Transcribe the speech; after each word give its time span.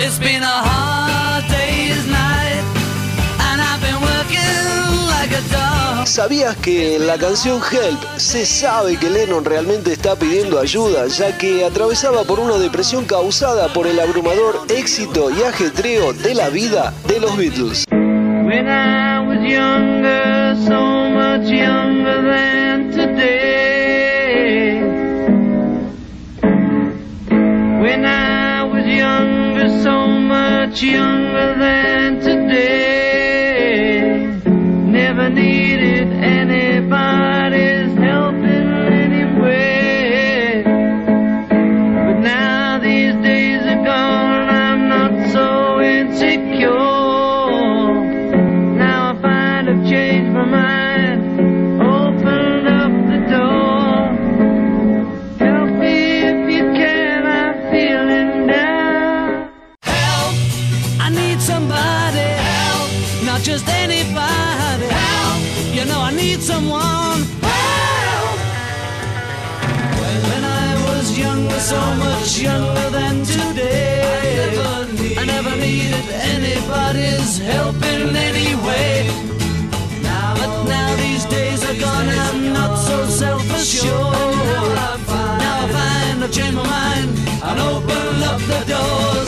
It's 0.00 0.16
been 0.20 0.44
a 0.44 0.46
hard 0.46 1.48
day's 1.50 2.06
night 2.06 2.62
dog. 5.50 6.06
¿Sabías 6.06 6.56
que 6.58 6.94
en 6.96 7.06
la 7.08 7.18
canción 7.18 7.60
Help 7.60 7.98
se 8.16 8.46
sabe 8.46 8.96
que 8.96 9.10
Lennon 9.10 9.44
realmente 9.44 9.92
está 9.92 10.14
pidiendo 10.14 10.60
ayuda, 10.60 11.08
ya 11.08 11.36
que 11.36 11.64
atravesaba 11.64 12.22
por 12.22 12.38
una 12.38 12.58
depresión 12.58 13.06
causada 13.06 13.72
por 13.72 13.88
el 13.88 13.98
abrumador 13.98 14.66
éxito 14.68 15.30
y 15.30 15.42
ajetreo 15.42 16.12
de 16.12 16.34
la 16.34 16.48
vida 16.48 16.94
de 17.08 17.18
los 17.18 17.36
Beatles? 17.36 17.84
so 29.82 30.06
much 30.06 30.82
younger 30.82 31.54
than 31.58 32.20
today. 32.20 32.87
so 71.68 71.94
much 71.96 72.40
younger 72.40 72.88
than 72.88 73.22
today. 73.24 74.00
I 75.18 75.24
never, 75.26 75.54
needed 75.56 76.08
anybody's 76.34 77.36
help 77.36 77.76
in 77.92 78.16
any 78.16 78.54
way. 78.66 79.10
But 80.40 80.64
now 80.64 80.96
these 80.96 81.26
days 81.26 81.62
are 81.68 81.78
gone, 81.78 82.08
I'm 82.08 82.54
not 82.54 82.74
so 82.76 83.04
self-assured. 83.04 83.92
Now 85.42 85.56
I 85.58 85.68
find 85.74 86.24
I've 86.24 86.32
changed 86.32 86.56
my 86.56 86.62
mind 86.62 87.10
and 87.48 87.60
opened 87.60 88.22
up 88.30 88.40
the 88.52 88.60
doors. 88.72 89.27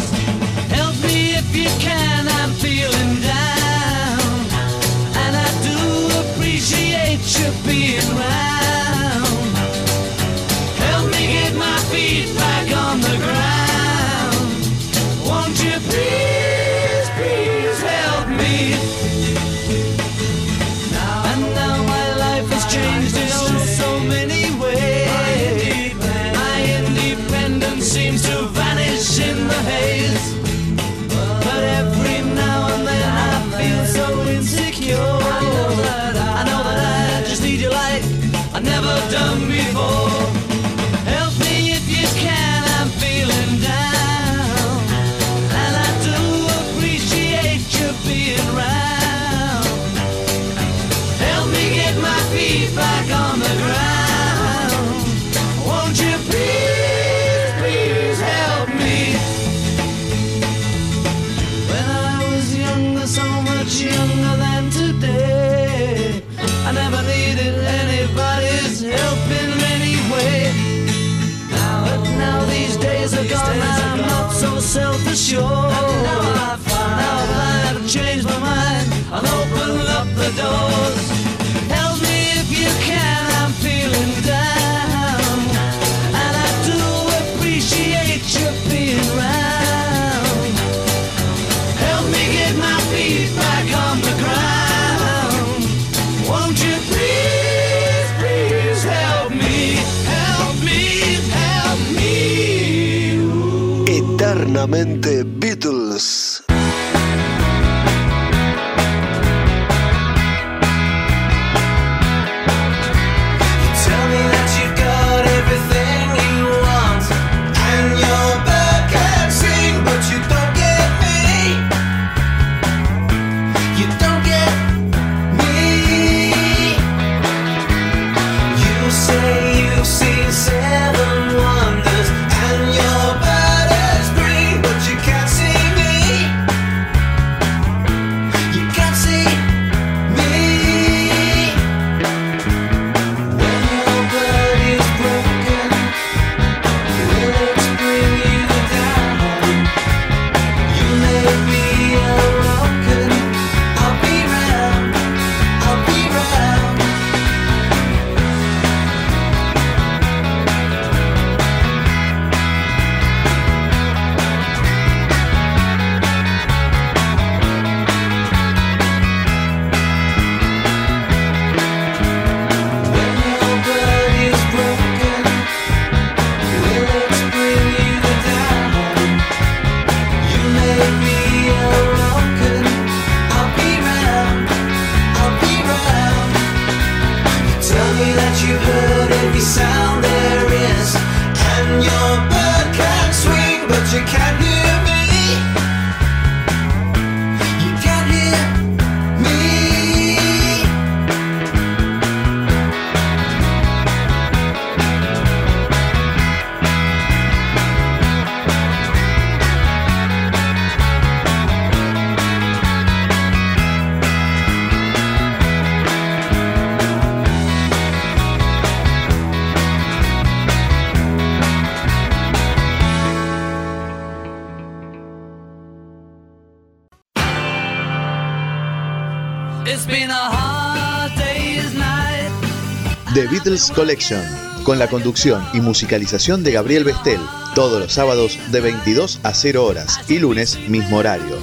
Beatles 233.43 233.73
Collection, 233.75 234.23
con 234.65 234.79
la 234.79 234.87
conducción 234.87 235.43
y 235.55 235.63
musicalización 235.63 236.45
de 236.45 236.53
Gabriel 236.53 236.85
Bestel, 236.85 237.19
todos 237.55 237.81
los 237.81 237.91
sábados 237.91 238.39
de 238.51 238.61
22 238.61 239.21
a 239.23 239.33
0 239.33 239.65
horas 239.65 239.99
y 240.09 240.19
lunes 240.19 240.59
mismo 240.69 240.99
horario. 240.99 241.39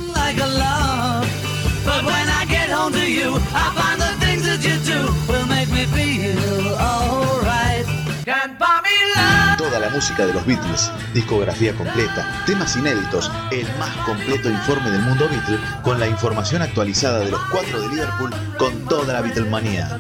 Toda 9.57 9.79
la 9.79 9.89
música 9.89 10.27
de 10.27 10.33
los 10.33 10.45
Beatles, 10.45 10.91
discografía 11.15 11.73
completa, 11.73 12.43
temas 12.45 12.75
inéditos, 12.75 13.31
el 13.51 13.65
más 13.79 13.95
completo 14.05 14.51
informe 14.51 14.91
del 14.91 15.01
mundo 15.01 15.27
Beatle, 15.27 15.57
con 15.81 15.99
la 15.99 16.07
información 16.07 16.61
actualizada 16.61 17.21
de 17.21 17.31
los 17.31 17.41
cuatro 17.51 17.81
de 17.81 17.87
Liverpool 17.87 18.29
con 18.59 18.85
toda 18.85 19.13
la 19.13 19.21
Beatlemanía. 19.21 19.97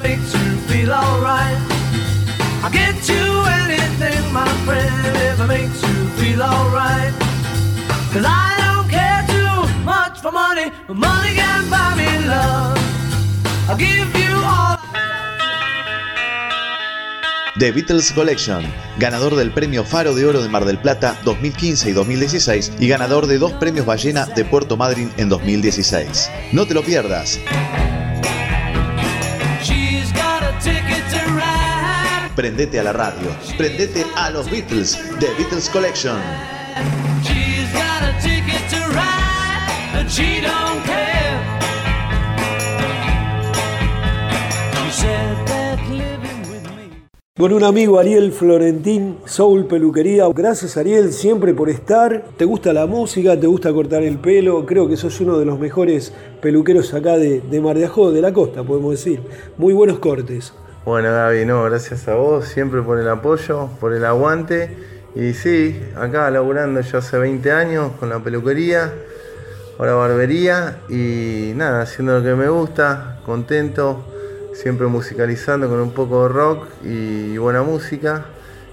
I'll 2.63 2.71
get 2.71 3.07
you 3.07 3.25
anything, 3.63 4.33
my 4.33 4.47
friend, 4.65 5.17
if 5.29 5.39
it 5.39 5.47
makes 5.47 5.81
you 5.81 6.07
feel 6.17 6.41
alright. 6.41 7.13
Cause 8.11 8.25
I 8.25 8.55
don't 8.63 8.89
care 8.89 9.23
too 9.27 9.83
much 9.85 10.19
for 10.21 10.31
money, 10.31 10.71
but 10.87 10.95
money 10.95 11.35
me 11.97 12.27
love. 12.27 12.77
I'll 13.69 13.77
give 13.77 14.09
you 14.15 14.35
all. 14.43 14.77
The 17.59 17.71
Beatles 17.71 18.11
Collection, 18.11 18.63
ganador 18.99 19.35
del 19.35 19.51
premio 19.51 19.83
Faro 19.83 20.13
de 20.13 20.25
Oro 20.25 20.43
de 20.43 20.49
Mar 20.49 20.65
del 20.65 20.77
Plata 20.77 21.17
2015 21.25 21.89
y 21.89 21.93
2016 21.93 22.73
y 22.79 22.87
ganador 22.87 23.25
de 23.25 23.39
dos 23.39 23.53
premios 23.53 23.85
Ballena 23.85 24.25
de 24.27 24.45
Puerto 24.45 24.77
Madryn 24.77 25.11
en 25.17 25.29
2016. 25.29 26.29
No 26.53 26.67
te 26.67 26.75
lo 26.75 26.83
pierdas. 26.83 27.39
Prendete 32.37 32.79
a 32.79 32.83
la 32.83 32.93
radio, 32.93 33.31
prendete 33.57 34.05
a 34.15 34.29
los 34.29 34.47
Beatles, 34.47 34.95
The 35.19 35.25
Beatles 35.39 35.67
Collection. 35.69 36.17
She's 37.23 37.73
got 37.73 38.03
a 38.03 38.13
ticket 38.21 38.61
to 38.69 38.77
ride, 38.93 39.91
but 39.91 40.07
she 40.07 40.39
don't 40.41 40.85
care. 40.85 41.41
She 44.71 44.91
said 44.91 45.47
that 45.47 45.79
living 45.89 46.47
with 46.47 46.63
me. 46.75 47.07
Con 47.35 47.53
un 47.53 47.63
amigo 47.63 47.97
Ariel 47.97 48.31
Florentín, 48.31 49.17
Soul 49.25 49.65
Peluquería. 49.65 50.27
Gracias 50.27 50.77
Ariel 50.77 51.13
siempre 51.13 51.55
por 51.55 51.71
estar. 51.71 52.23
¿Te 52.37 52.45
gusta 52.45 52.71
la 52.71 52.85
música? 52.85 53.35
¿Te 53.39 53.47
gusta 53.47 53.73
cortar 53.73 54.03
el 54.03 54.19
pelo? 54.19 54.63
Creo 54.67 54.87
que 54.87 54.95
sos 54.95 55.19
uno 55.21 55.39
de 55.39 55.45
los 55.45 55.57
mejores 55.57 56.13
peluqueros 56.39 56.93
acá 56.93 57.17
de, 57.17 57.41
de 57.41 57.61
Mar 57.61 57.79
de 57.79 57.85
Ajó, 57.85 58.11
de 58.11 58.21
la 58.21 58.31
costa, 58.31 58.63
podemos 58.63 58.91
decir. 58.91 59.21
Muy 59.57 59.73
buenos 59.73 59.97
cortes. 59.97 60.53
Bueno, 60.87 61.11
Gaby, 61.11 61.43
no, 61.43 61.63
gracias 61.63 62.07
a 62.07 62.15
vos 62.15 62.45
siempre 62.45 62.81
por 62.81 62.97
el 62.97 63.09
apoyo, 63.09 63.67
por 63.81 63.91
el 63.91 64.05
aguante. 64.05 64.73
Y 65.15 65.33
sí, 65.33 65.77
acá 65.97 66.31
laburando 66.31 66.79
yo 66.79 66.99
hace 66.99 67.17
20 67.17 67.51
años 67.51 67.91
con 67.99 68.07
la 68.07 68.19
peluquería, 68.19 68.93
ahora 69.77 69.95
barbería 69.95 70.77
y 70.87 71.51
nada, 71.57 71.81
haciendo 71.81 72.19
lo 72.19 72.23
que 72.23 72.35
me 72.35 72.47
gusta, 72.47 73.19
contento, 73.25 74.05
siempre 74.53 74.87
musicalizando 74.87 75.67
con 75.67 75.81
un 75.81 75.91
poco 75.91 76.23
de 76.23 76.29
rock 76.29 76.67
y 76.85 77.37
buena 77.37 77.63
música. 77.63 78.23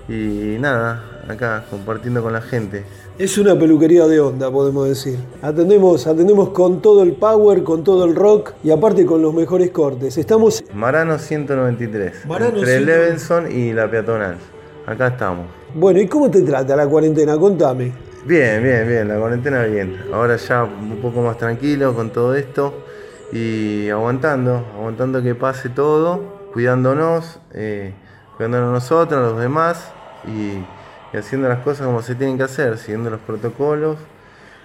Y 0.08 0.56
nada, 0.60 1.24
acá 1.28 1.64
compartiendo 1.68 2.22
con 2.22 2.32
la 2.32 2.42
gente. 2.42 2.84
Es 3.16 3.38
una 3.38 3.56
peluquería 3.56 4.08
de 4.08 4.18
onda, 4.18 4.50
podemos 4.50 4.88
decir. 4.88 5.20
Atendemos, 5.40 6.04
atendemos 6.08 6.48
con 6.48 6.82
todo 6.82 7.04
el 7.04 7.12
power, 7.12 7.62
con 7.62 7.84
todo 7.84 8.04
el 8.06 8.16
rock 8.16 8.54
y 8.64 8.72
aparte 8.72 9.06
con 9.06 9.22
los 9.22 9.32
mejores 9.32 9.70
cortes. 9.70 10.18
Estamos 10.18 10.64
Marano 10.74 11.16
193, 11.16 12.26
Marano 12.26 12.58
entre 12.58 12.78
193. 12.78 12.84
Levenson 12.84 13.52
y 13.52 13.72
la 13.72 13.88
peatonal. 13.88 14.36
Acá 14.84 15.06
estamos. 15.06 15.46
Bueno, 15.76 16.00
¿y 16.00 16.08
cómo 16.08 16.28
te 16.28 16.42
trata 16.42 16.74
la 16.74 16.88
cuarentena? 16.88 17.38
Contame. 17.38 17.92
Bien, 18.26 18.60
bien, 18.60 18.88
bien, 18.88 19.06
la 19.06 19.16
cuarentena 19.16 19.62
bien. 19.62 19.96
Ahora 20.12 20.34
ya 20.34 20.64
un 20.64 20.96
poco 21.00 21.22
más 21.22 21.38
tranquilo 21.38 21.94
con 21.94 22.10
todo 22.10 22.34
esto 22.34 22.74
y 23.30 23.90
aguantando, 23.90 24.64
aguantando 24.76 25.22
que 25.22 25.36
pase 25.36 25.68
todo, 25.68 26.48
cuidándonos, 26.52 27.38
eh, 27.52 27.94
cuidándonos 28.36 28.72
nosotros, 28.72 29.34
los 29.34 29.40
demás 29.40 29.92
y, 30.26 30.58
y 31.14 31.16
haciendo 31.16 31.48
las 31.48 31.60
cosas 31.60 31.86
como 31.86 32.02
se 32.02 32.16
tienen 32.16 32.36
que 32.36 32.42
hacer, 32.42 32.76
siguiendo 32.76 33.08
los 33.08 33.20
protocolos 33.20 33.98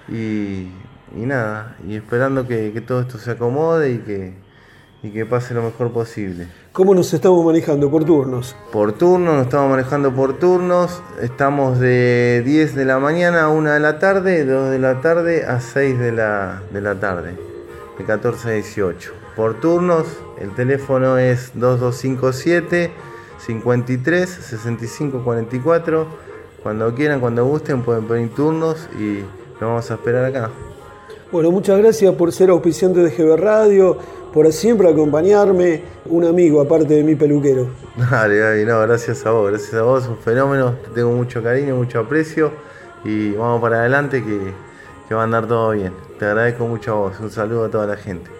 y, 0.07 0.71
y 1.15 1.25
nada, 1.25 1.75
y 1.87 1.95
esperando 1.95 2.47
que, 2.47 2.73
que 2.73 2.81
todo 2.81 3.01
esto 3.01 3.19
se 3.19 3.31
acomode 3.31 3.91
y 3.91 3.97
que, 3.99 4.33
y 5.03 5.11
que 5.11 5.27
pase 5.27 5.53
lo 5.53 5.61
mejor 5.61 5.91
posible. 5.91 6.47
¿Cómo 6.71 6.95
nos 6.95 7.13
estamos 7.13 7.45
manejando 7.45 7.91
por 7.91 8.03
turnos? 8.03 8.55
Por 8.71 8.93
turnos, 8.93 9.35
nos 9.35 9.43
estamos 9.45 9.69
manejando 9.69 10.11
por 10.11 10.39
turnos. 10.39 11.03
Estamos 11.21 11.79
de 11.79 12.41
10 12.43 12.73
de 12.73 12.85
la 12.85 12.97
mañana 12.97 13.43
a 13.43 13.49
1 13.49 13.71
de 13.71 13.79
la 13.79 13.99
tarde, 13.99 14.43
2 14.43 14.71
de 14.71 14.79
la 14.79 15.01
tarde 15.01 15.45
a 15.45 15.59
6 15.59 15.99
de 15.99 16.11
la, 16.11 16.63
de 16.71 16.81
la 16.81 16.99
tarde, 16.99 17.37
de 17.99 18.05
14 18.05 18.49
a 18.49 18.51
18. 18.53 19.13
Por 19.35 19.59
turnos, 19.59 20.07
el 20.39 20.49
teléfono 20.55 21.19
es 21.19 21.51
2257 21.53 22.91
53 23.37 24.29
65 24.29 25.23
44. 25.23 26.28
Cuando 26.63 26.93
quieran, 26.93 27.19
cuando 27.19 27.45
gusten, 27.45 27.81
pueden 27.81 28.05
pedir 28.05 28.33
turnos 28.35 28.89
y 28.99 29.23
nos 29.53 29.61
vamos 29.61 29.91
a 29.91 29.93
esperar 29.93 30.25
acá. 30.25 30.49
Bueno, 31.31 31.51
muchas 31.51 31.77
gracias 31.77 32.13
por 32.15 32.31
ser 32.31 32.49
auspiciante 32.49 33.01
de 33.01 33.11
GB 33.11 33.37
Radio, 33.37 33.97
por 34.33 34.51
siempre 34.51 34.89
acompañarme, 34.89 35.83
un 36.05 36.25
amigo 36.25 36.59
aparte 36.59 36.95
de 36.95 37.03
mi 37.03 37.15
peluquero. 37.15 37.67
Dale, 37.95 38.37
Gaby, 38.37 38.65
no, 38.65 38.79
gracias 38.81 39.25
a 39.25 39.31
vos, 39.31 39.51
gracias 39.51 39.73
a 39.75 39.83
vos, 39.83 40.07
un 40.07 40.17
fenómeno, 40.17 40.73
te 40.83 40.89
tengo 40.89 41.11
mucho 41.11 41.43
cariño, 41.43 41.75
mucho 41.75 41.99
aprecio 41.99 42.51
y 43.03 43.31
vamos 43.33 43.61
para 43.61 43.81
adelante 43.81 44.23
que, 44.23 44.39
que 45.07 45.13
va 45.13 45.21
a 45.21 45.23
andar 45.25 45.47
todo 45.47 45.71
bien. 45.71 45.93
Te 46.17 46.25
agradezco 46.25 46.67
mucho 46.67 46.91
a 46.91 46.95
vos, 46.95 47.19
un 47.19 47.29
saludo 47.29 47.65
a 47.65 47.69
toda 47.69 47.85
la 47.85 47.95
gente. 47.95 48.38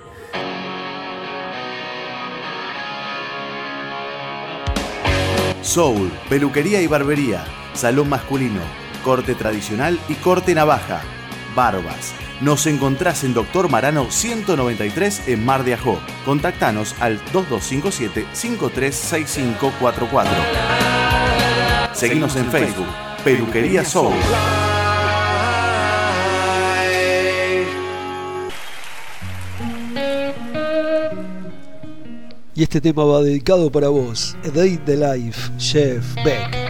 Soul, 5.69 6.11
peluquería 6.29 6.81
y 6.81 6.87
barbería, 6.87 7.45
salón 7.73 8.09
masculino, 8.09 8.61
corte 9.03 9.35
tradicional 9.35 9.99
y 10.09 10.15
corte 10.15 10.55
navaja, 10.55 11.01
barbas. 11.55 12.15
Nos 12.41 12.65
encontrás 12.65 13.23
en 13.23 13.35
Doctor 13.35 13.69
Marano 13.69 14.09
193 14.09 15.27
en 15.27 15.45
Mar 15.45 15.63
de 15.63 15.75
Ajó. 15.75 15.99
Contactanos 16.25 16.95
al 16.99 17.23
2257-536544. 17.25 20.25
Seguimos 21.93 22.35
en 22.35 22.49
Facebook, 22.49 22.87
Peluquería 23.23 23.85
Soul. 23.85 24.15
Y 32.59 32.63
este 32.63 32.81
tema 32.81 33.05
va 33.05 33.21
dedicado 33.21 33.71
para 33.71 33.87
vos, 33.87 34.35
A 34.43 34.49
Day 34.49 34.73
in 34.73 34.83
the 34.83 34.97
Life, 34.97 35.49
Chef 35.57 36.03
Beck. 36.25 36.68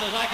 Off 0.00 0.04
with 0.04 0.10
so 0.10 0.12
that 0.12 0.24
I 0.24 0.27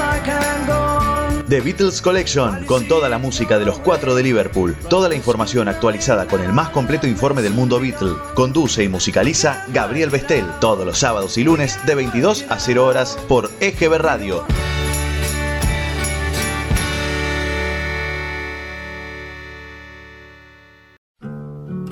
I 0.00 0.20
can 0.24 0.66
go 0.66 0.72
on? 0.72 1.44
The 1.48 1.60
Beatles 1.60 2.02
Collection, 2.02 2.64
con 2.66 2.86
toda 2.88 3.08
la 3.08 3.18
música 3.18 3.58
de 3.58 3.64
los 3.64 3.78
cuatro 3.78 4.14
de 4.14 4.22
Liverpool. 4.22 4.76
Toda 4.90 5.08
la 5.08 5.14
información 5.14 5.68
actualizada 5.68 6.26
con 6.26 6.42
el 6.42 6.52
más 6.52 6.70
completo 6.70 7.06
informe 7.06 7.40
del 7.40 7.54
mundo 7.54 7.80
Beatle. 7.80 8.16
Conduce 8.34 8.84
y 8.84 8.88
musicaliza 8.88 9.64
Gabriel 9.68 10.10
Bestel, 10.10 10.44
todos 10.60 10.84
los 10.84 10.98
sábados 10.98 11.38
y 11.38 11.44
lunes 11.44 11.78
de 11.86 11.94
22 11.94 12.44
a 12.50 12.58
0 12.58 12.84
horas 12.84 13.18
por 13.28 13.50
EGB 13.60 13.98
Radio. 13.98 14.44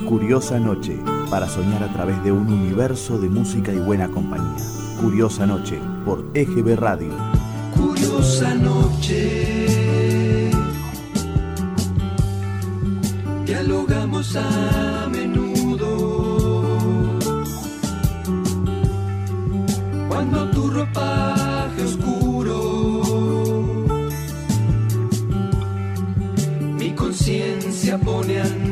Curiosa 0.07 0.59
Noche, 0.61 0.97
para 1.31 1.49
soñar 1.49 1.83
a 1.83 1.93
través 1.93 2.23
de 2.23 2.33
un 2.33 2.53
universo 2.53 3.19
de 3.19 3.29
música 3.29 3.73
y 3.73 3.79
buena 3.79 4.09
compañía. 4.09 4.65
Curiosa 5.01 5.47
Noche, 5.47 5.81
por 6.05 6.25
EGB 6.35 6.77
Radio. 6.77 7.13
Curiosa 7.77 8.55
noche. 8.55 10.51
Dialogamos 13.45 14.37
a 14.37 15.09
menudo. 15.11 16.63
Cuando 20.09 20.51
tu 20.51 20.71
ropaje 20.71 21.83
oscuro. 21.83 23.03
Mi 26.79 26.95
conciencia 26.95 27.99
pone 27.99 28.41
a 28.41 28.66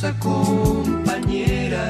Silenciosa 0.00 0.18
compañera 0.18 1.84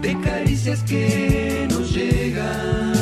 de 0.00 0.20
caricias 0.20 0.84
que 0.84 1.66
nos 1.68 1.92
llegan 1.92 2.94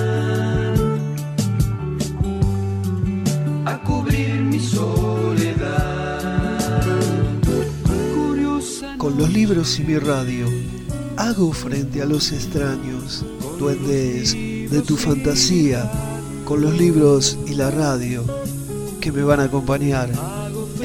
a 3.67 3.79
cubrir 3.85 4.41
mi 4.41 4.59
soledad. 4.59 6.23
Curiosa 8.15 8.97
Con 8.97 9.19
los 9.19 9.31
libros 9.31 9.79
y 9.79 9.83
mi 9.83 9.99
radio, 9.99 10.47
hago 11.19 11.53
frente 11.53 12.01
a 12.01 12.07
los 12.07 12.33
extraños. 12.33 13.23
duendes 13.59 14.33
de 14.33 14.83
tu 14.83 14.97
fantasía, 14.97 15.91
con 16.47 16.63
los 16.63 16.73
libros 16.79 17.39
y 17.47 17.55
la 17.55 17.71
radio 17.71 18.25
que 19.01 19.13
me 19.13 19.23
van 19.23 19.41
a 19.41 19.45
acompañar 19.45 20.36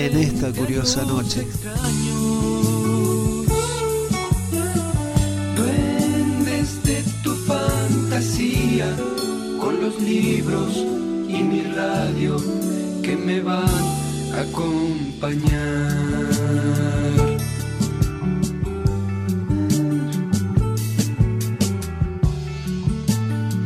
en 0.05 0.17
esta 0.17 0.51
curiosa 0.51 1.03
noche. 1.05 1.45
Duendes 5.55 6.83
de 6.83 7.03
tu 7.23 7.35
fantasía, 7.45 8.95
con 9.59 9.79
los 9.79 10.01
libros 10.01 10.75
y 11.27 11.43
mi 11.43 11.61
radio 11.75 12.37
que 13.03 13.15
me 13.15 13.41
van 13.41 13.67
a 14.33 14.41
acompañar. 14.41 15.91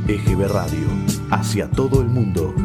EGB 0.08 0.48
Radio, 0.50 0.88
hacia 1.32 1.70
todo 1.72 2.02
el 2.02 2.08
mundo. 2.08 2.65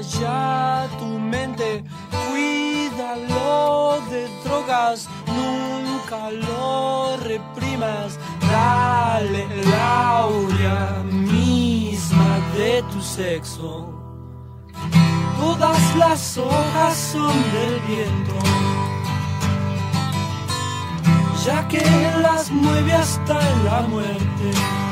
ya 0.00 0.88
tu 0.98 1.04
mente, 1.04 1.84
cuídalo 2.10 4.00
de 4.10 4.28
drogas, 4.44 5.08
nunca 5.26 6.30
lo 6.30 7.16
reprimas, 7.18 8.18
dale 8.40 9.46
la 9.64 10.18
aurea 10.18 11.02
misma 11.04 12.38
de 12.56 12.82
tu 12.92 13.00
sexo. 13.00 13.88
Todas 15.38 15.96
las 15.96 16.38
hojas 16.38 16.96
son 17.12 17.34
del 17.52 17.80
viento, 17.88 18.38
ya 21.44 21.66
que 21.68 21.82
las 22.22 22.50
mueve 22.50 22.92
hasta 22.92 23.40
la 23.64 23.82
muerte. 23.82 24.91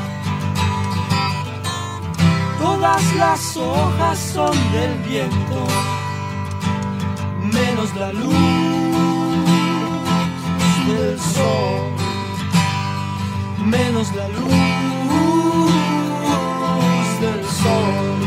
Todas 2.61 3.15
las 3.15 3.57
hojas 3.57 4.19
son 4.19 4.55
del 4.71 4.93
viento, 4.99 5.65
menos 7.41 7.95
la 7.95 8.13
luz 8.13 8.35
del 10.87 11.19
sol, 11.19 11.91
menos 13.65 14.15
la 14.15 14.27
luz 14.27 14.51
del 17.19 17.43
sol. 17.45 18.20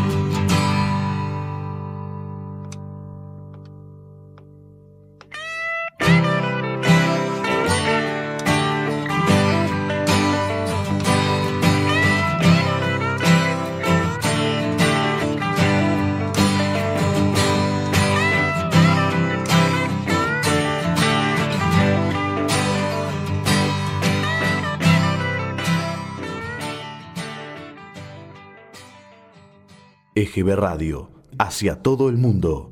EGB 30.25 30.57
Radio, 30.57 31.11
hacia 31.39 31.83
todo 31.83 32.09
el 32.09 32.17
mundo. 32.17 32.71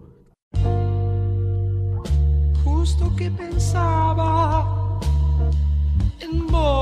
Justo 2.64 3.14
que 3.14 3.30
pensaba 3.30 4.98
en 6.20 6.46
vos, 6.46 6.81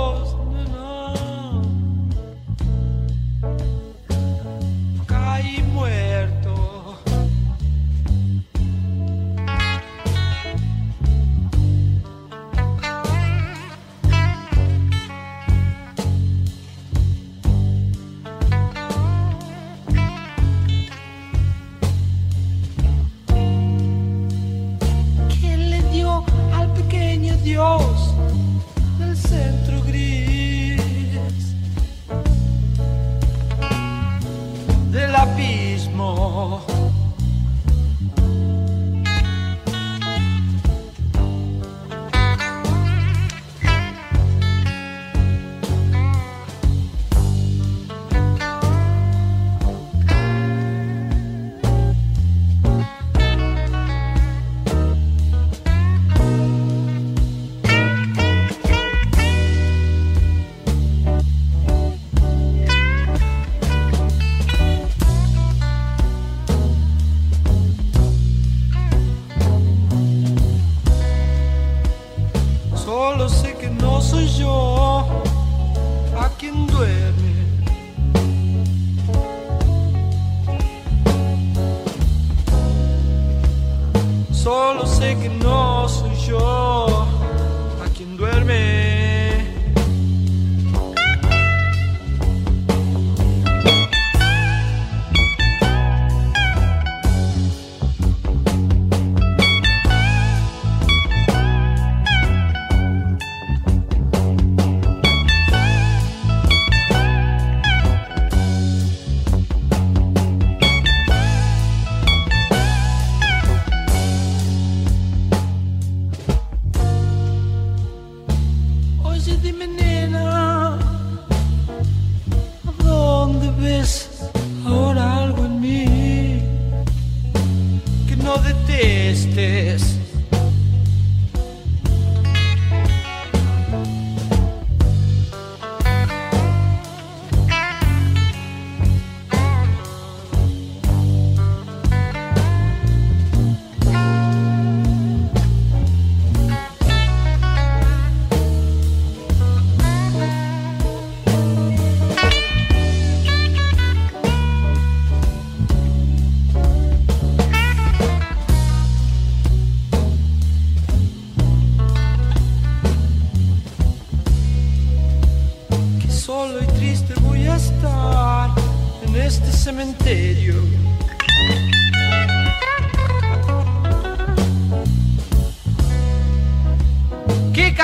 pequeño 27.50 27.89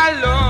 calor 0.06 0.45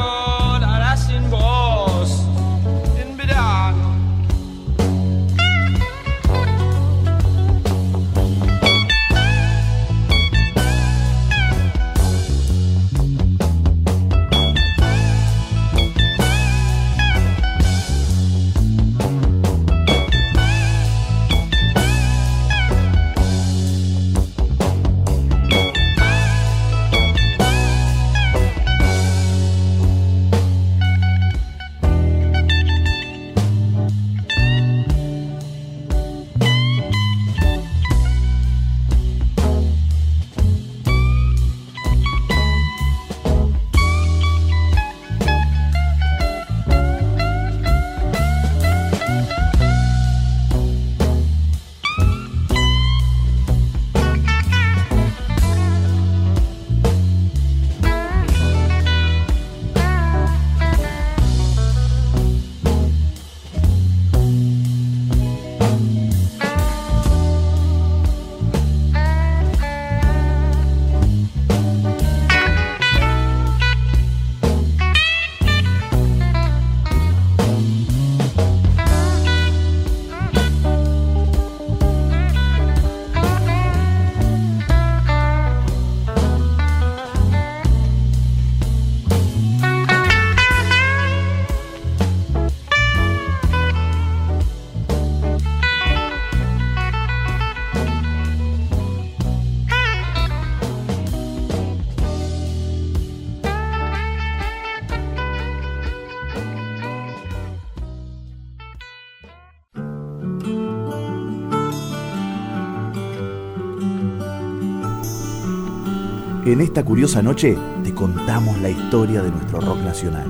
En 116.57 116.63
esta 116.63 116.83
curiosa 116.83 117.21
noche 117.21 117.55
te 117.85 117.93
contamos 117.93 118.59
la 118.63 118.71
historia 118.71 119.21
de 119.21 119.31
nuestro 119.31 119.61
rock 119.61 119.77
nacional. 119.81 120.27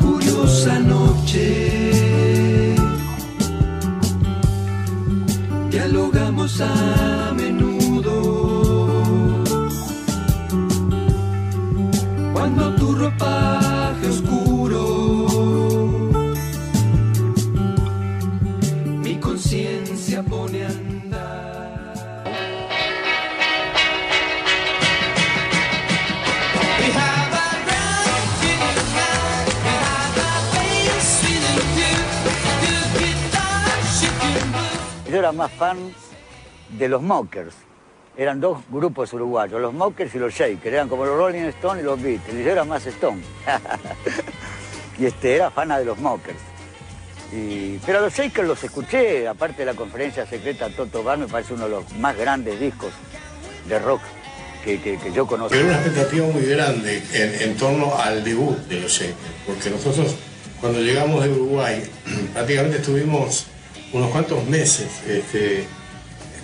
Curiosa 0.00 0.78
noche. 0.78 2.76
Dialogamos 5.68 6.60
a 6.60 7.34
menudo. 7.36 7.65
Era 35.26 35.32
más 35.32 35.50
fan 35.52 35.92
de 36.78 36.88
los 36.88 37.02
Mockers. 37.02 37.54
Eran 38.16 38.40
dos 38.40 38.58
grupos 38.70 39.12
uruguayos, 39.12 39.60
los 39.60 39.74
Mockers 39.74 40.14
y 40.14 40.18
los 40.18 40.32
Shakers. 40.32 40.66
Eran 40.72 40.88
como 40.88 41.04
los 41.04 41.16
Rolling 41.16 41.46
Stones 41.46 41.82
y 41.82 41.84
los 41.84 42.00
Beatles. 42.00 42.34
Y 42.34 42.44
yo 42.44 42.52
era 42.52 42.64
más 42.64 42.86
Stone. 42.86 43.20
y 44.98 45.06
este, 45.06 45.34
era 45.34 45.50
fana 45.50 45.80
de 45.80 45.84
los 45.84 45.98
Mockers. 45.98 46.38
Pero 47.84 47.98
a 47.98 48.02
los 48.02 48.14
Shakers 48.14 48.46
los 48.46 48.62
escuché, 48.62 49.26
aparte 49.26 49.58
de 49.58 49.66
la 49.66 49.74
conferencia 49.74 50.24
secreta 50.26 50.70
Toto 50.70 51.02
Bar, 51.02 51.18
me 51.18 51.26
parece 51.26 51.54
uno 51.54 51.64
de 51.64 51.70
los 51.70 51.92
más 51.94 52.16
grandes 52.16 52.60
discos 52.60 52.92
de 53.68 53.78
rock 53.80 54.00
que 54.64 54.98
yo 55.12 55.26
conozco. 55.26 55.50
Pero 55.50 55.66
una 55.66 55.76
expectativa 55.76 56.26
muy 56.28 56.44
grande 56.44 57.02
en, 57.12 57.50
en 57.50 57.56
torno 57.56 57.96
al 57.96 58.22
debut 58.22 58.56
de 58.68 58.80
los 58.80 58.92
Shakers, 58.92 59.16
porque 59.44 59.70
nosotros 59.70 60.14
cuando 60.60 60.80
llegamos 60.80 61.22
de 61.22 61.30
Uruguay 61.30 61.82
prácticamente 62.32 62.78
estuvimos 62.78 63.46
unos 63.92 64.10
cuantos 64.10 64.44
meses 64.44 64.88
este, 65.06 65.66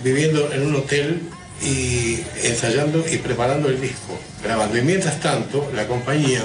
viviendo 0.03 0.51
en 0.51 0.67
un 0.67 0.75
hotel 0.75 1.21
y 1.61 2.19
ensayando 2.43 3.03
y 3.07 3.17
preparando 3.17 3.69
el 3.69 3.79
disco, 3.79 4.17
grabando. 4.43 4.77
Y 4.77 4.81
mientras 4.81 5.19
tanto, 5.19 5.69
la 5.73 5.87
compañía 5.87 6.41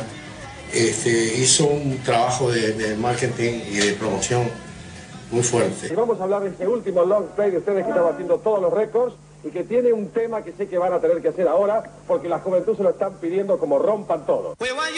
este, 0.73 1.39
hizo 1.39 1.67
un 1.67 1.99
trabajo 1.99 2.51
de, 2.51 2.73
de 2.73 2.97
marketing 2.97 3.61
y 3.71 3.77
de 3.79 3.93
promoción 3.95 4.49
muy 5.31 5.43
fuerte. 5.43 5.89
Y 5.91 5.95
vamos 5.95 6.21
a 6.21 6.25
hablar 6.25 6.43
de 6.43 6.51
este 6.51 6.67
último 6.67 7.05
long 7.05 7.27
play 7.37 7.51
de 7.51 7.59
ustedes 7.59 7.85
que 7.85 7.91
están 7.91 8.07
haciendo 8.07 8.39
todos 8.39 8.63
los 8.63 8.73
récords 8.73 9.15
y 9.45 9.51
que 9.51 9.65
tiene 9.65 9.93
un 9.93 10.11
tema 10.11 10.43
que 10.43 10.53
sé 10.53 10.69
que 10.69 10.79
van 10.79 10.93
a 10.93 11.01
tener 11.01 11.23
que 11.23 11.29
hacer 11.29 11.49
ahora 11.49 11.83
porque 12.07 12.29
la 12.29 12.41
juventud 12.41 12.77
se 12.77 12.83
lo 12.83 12.91
están 12.91 13.15
pidiendo 13.15 13.59
como 13.59 13.79
rompan 13.79 14.27
todo. 14.27 14.55
We 14.59 14.73
want 14.73 14.89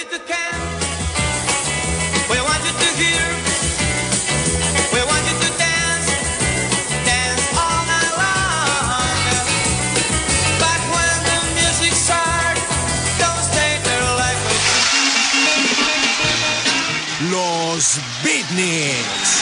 Los 17.81 17.99
Beatniks. 18.23 19.41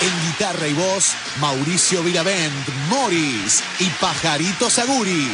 En 0.00 0.30
guitarra 0.30 0.66
y 0.66 0.72
voz, 0.72 1.12
Mauricio 1.38 2.02
Viravent, 2.02 2.66
Morris 2.88 3.62
y 3.78 3.90
Pajarito 4.00 4.70
Saguri. 4.70 5.28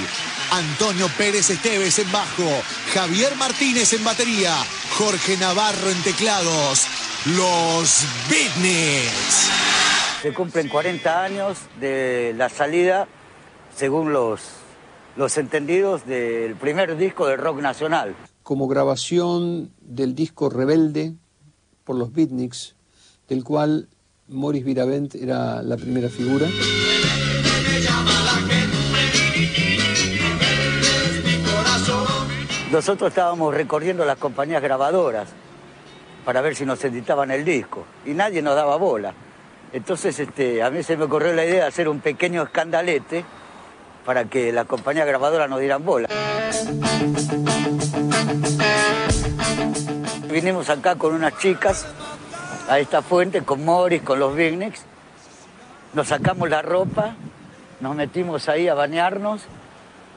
Antonio 0.51 1.07
Pérez 1.16 1.49
Esteves 1.49 2.01
en 2.01 2.11
bajo, 2.11 2.42
Javier 2.92 3.37
Martínez 3.37 3.92
en 3.92 4.03
batería, 4.03 4.53
Jorge 4.99 5.37
Navarro 5.37 5.88
en 5.88 6.03
teclados. 6.03 6.88
Los 7.37 8.03
Beatniks. 8.29 9.49
Se 10.22 10.35
cumplen 10.35 10.68
40 10.68 11.22
años 11.22 11.59
de 11.79 12.35
la 12.37 12.49
salida 12.49 13.07
según 13.77 14.12
los, 14.12 14.40
los 15.14 15.38
entendidos 15.38 16.05
del 16.05 16.57
primer 16.57 16.96
disco 16.96 17.29
del 17.29 17.38
rock 17.38 17.61
nacional. 17.61 18.16
como 18.42 18.66
grabación 18.66 19.70
del 19.81 20.16
disco 20.16 20.51
Rebelde 20.51 21.14
por 21.87 21.96
los 21.96 22.12
Beatniks, 22.12 22.75
del 23.29 23.44
cual 23.44 23.88
Morris 24.29 24.64
Viravent 24.64 25.14
era 25.14 25.62
la 25.62 25.77
primera 25.77 26.09
figura. 26.09 26.46
Nosotros 32.72 33.09
estábamos 33.09 33.55
recorriendo 33.55 34.05
las 34.05 34.18
compañías 34.18 34.61
grabadoras 34.61 35.29
para 36.25 36.40
ver 36.40 36.57
si 36.57 36.66
nos 36.66 36.85
editaban 36.85 37.31
el 37.31 37.44
disco 37.44 37.87
y 38.05 38.11
nadie 38.11 38.42
nos 38.42 38.57
daba 38.57 38.77
bola. 38.77 39.14
Entonces 39.72 40.18
este, 40.18 40.62
a 40.62 40.70
mí 40.70 40.83
se 40.83 40.96
me 40.96 41.05
ocurrió 41.05 41.33
la 41.33 41.44
idea 41.44 41.62
de 41.62 41.68
hacer 41.68 41.88
un 41.88 42.01
pequeño 42.01 42.42
escandalete 42.42 43.25
para 44.05 44.25
que 44.25 44.53
las 44.53 44.66
compañías 44.66 45.07
grabadoras 45.07 45.49
nos 45.49 45.61
dieran 45.61 45.85
bola. 45.85 46.09
Vinimos 50.37 50.68
acá 50.68 50.96
con 50.96 51.14
unas 51.14 51.38
chicas 51.38 51.87
a 52.68 52.79
esta 52.79 53.01
fuente, 53.01 53.40
con 53.40 53.64
Morris, 53.64 54.03
con 54.03 54.18
los 54.18 54.37
Beatniks. 54.37 54.83
Nos 55.94 56.09
sacamos 56.09 56.51
la 56.51 56.61
ropa, 56.61 57.14
nos 57.81 57.96
metimos 57.96 58.46
ahí 58.51 58.68
a 58.68 58.75
bañarnos 58.75 59.40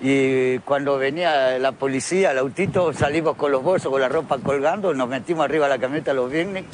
y 0.01 0.60
cuando 0.60 0.97
venía 0.97 1.58
la 1.58 1.71
policía, 1.71 2.32
el 2.32 2.39
autito, 2.39 2.91
salimos 2.91 3.38
con 3.38 3.53
los 3.53 3.63
bolsos, 3.63 3.89
con 3.89 4.01
la 4.01 4.10
ropa 4.10 4.39
colgando, 4.39 4.93
nos 4.93 5.08
metimos 5.08 5.45
arriba 5.45 5.67
de 5.67 5.75
la 5.75 5.79
camioneta 5.79 6.12
los 6.12 6.29
Beatniks 6.29 6.67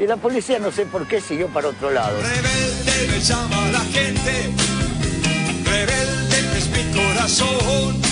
y 0.00 0.08
la 0.08 0.16
policía 0.16 0.58
no 0.58 0.72
sé 0.72 0.84
por 0.86 1.06
qué 1.06 1.20
siguió 1.20 1.46
para 1.46 1.68
otro 1.68 1.92
lado. 1.92 2.18
Rebelde 2.20 3.12
me 3.12 3.20
llama 3.20 3.70
la 3.70 3.78
gente, 3.78 4.50
rebelde 5.64 6.58
es 6.58 6.68
mi 6.70 6.92
corazón. 6.92 8.02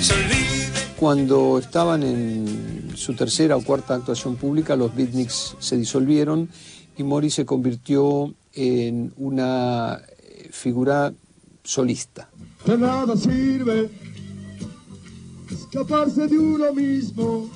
Soy 0.00 0.22
libre. 0.26 0.80
Cuando 0.96 1.58
estaban 1.58 2.04
en 2.04 2.69
su 3.00 3.14
tercera 3.14 3.56
o 3.56 3.64
cuarta 3.64 3.94
actuación 3.94 4.36
pública, 4.36 4.76
los 4.76 4.94
Beatniks 4.94 5.56
se 5.58 5.78
disolvieron 5.78 6.50
y 6.98 7.02
Morris 7.02 7.34
se 7.34 7.46
convirtió 7.46 8.34
en 8.52 9.14
una 9.16 10.02
eh, 10.18 10.50
figura 10.52 11.10
solista. 11.64 12.28
De 12.66 12.76
nada 12.76 13.16
sirve 13.16 13.88
escaparse 15.50 16.26
de 16.26 16.38
uno 16.38 16.74
mismo. 16.74 17.48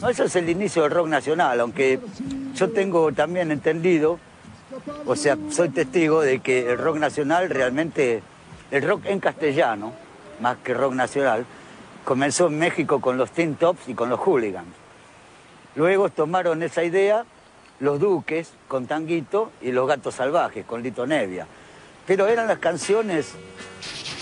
No, 0.00 0.08
eso 0.08 0.24
es 0.24 0.34
el 0.34 0.50
inicio 0.50 0.82
del 0.82 0.90
rock 0.90 1.06
nacional, 1.06 1.60
aunque 1.60 2.00
yo 2.56 2.70
tengo 2.70 3.12
también 3.12 3.52
entendido, 3.52 4.18
o 5.06 5.14
sea, 5.14 5.38
soy 5.50 5.68
testigo 5.68 6.20
de 6.20 6.40
que 6.40 6.72
el 6.72 6.78
rock 6.78 6.96
nacional 6.96 7.48
realmente, 7.48 8.24
el 8.72 8.82
rock 8.82 9.02
en 9.06 9.20
castellano, 9.20 9.92
más 10.40 10.56
que 10.64 10.74
rock 10.74 10.94
nacional, 10.94 11.46
comenzó 12.04 12.48
en 12.48 12.58
México 12.58 13.00
con 13.00 13.16
los 13.16 13.30
Teen 13.30 13.54
Tops 13.54 13.88
y 13.88 13.94
con 13.94 14.10
los 14.10 14.18
Hooligans. 14.18 14.79
Luego 15.74 16.08
tomaron 16.08 16.62
esa 16.62 16.84
idea 16.84 17.24
los 17.80 17.98
Duques 17.98 18.50
con 18.68 18.86
Tanguito 18.86 19.52
y 19.62 19.72
los 19.72 19.88
Gatos 19.88 20.14
Salvajes 20.14 20.64
con 20.66 20.82
Lito 20.82 21.06
Nevia. 21.06 21.46
Pero 22.06 22.26
eran 22.26 22.46
las 22.46 22.58
canciones 22.58 23.32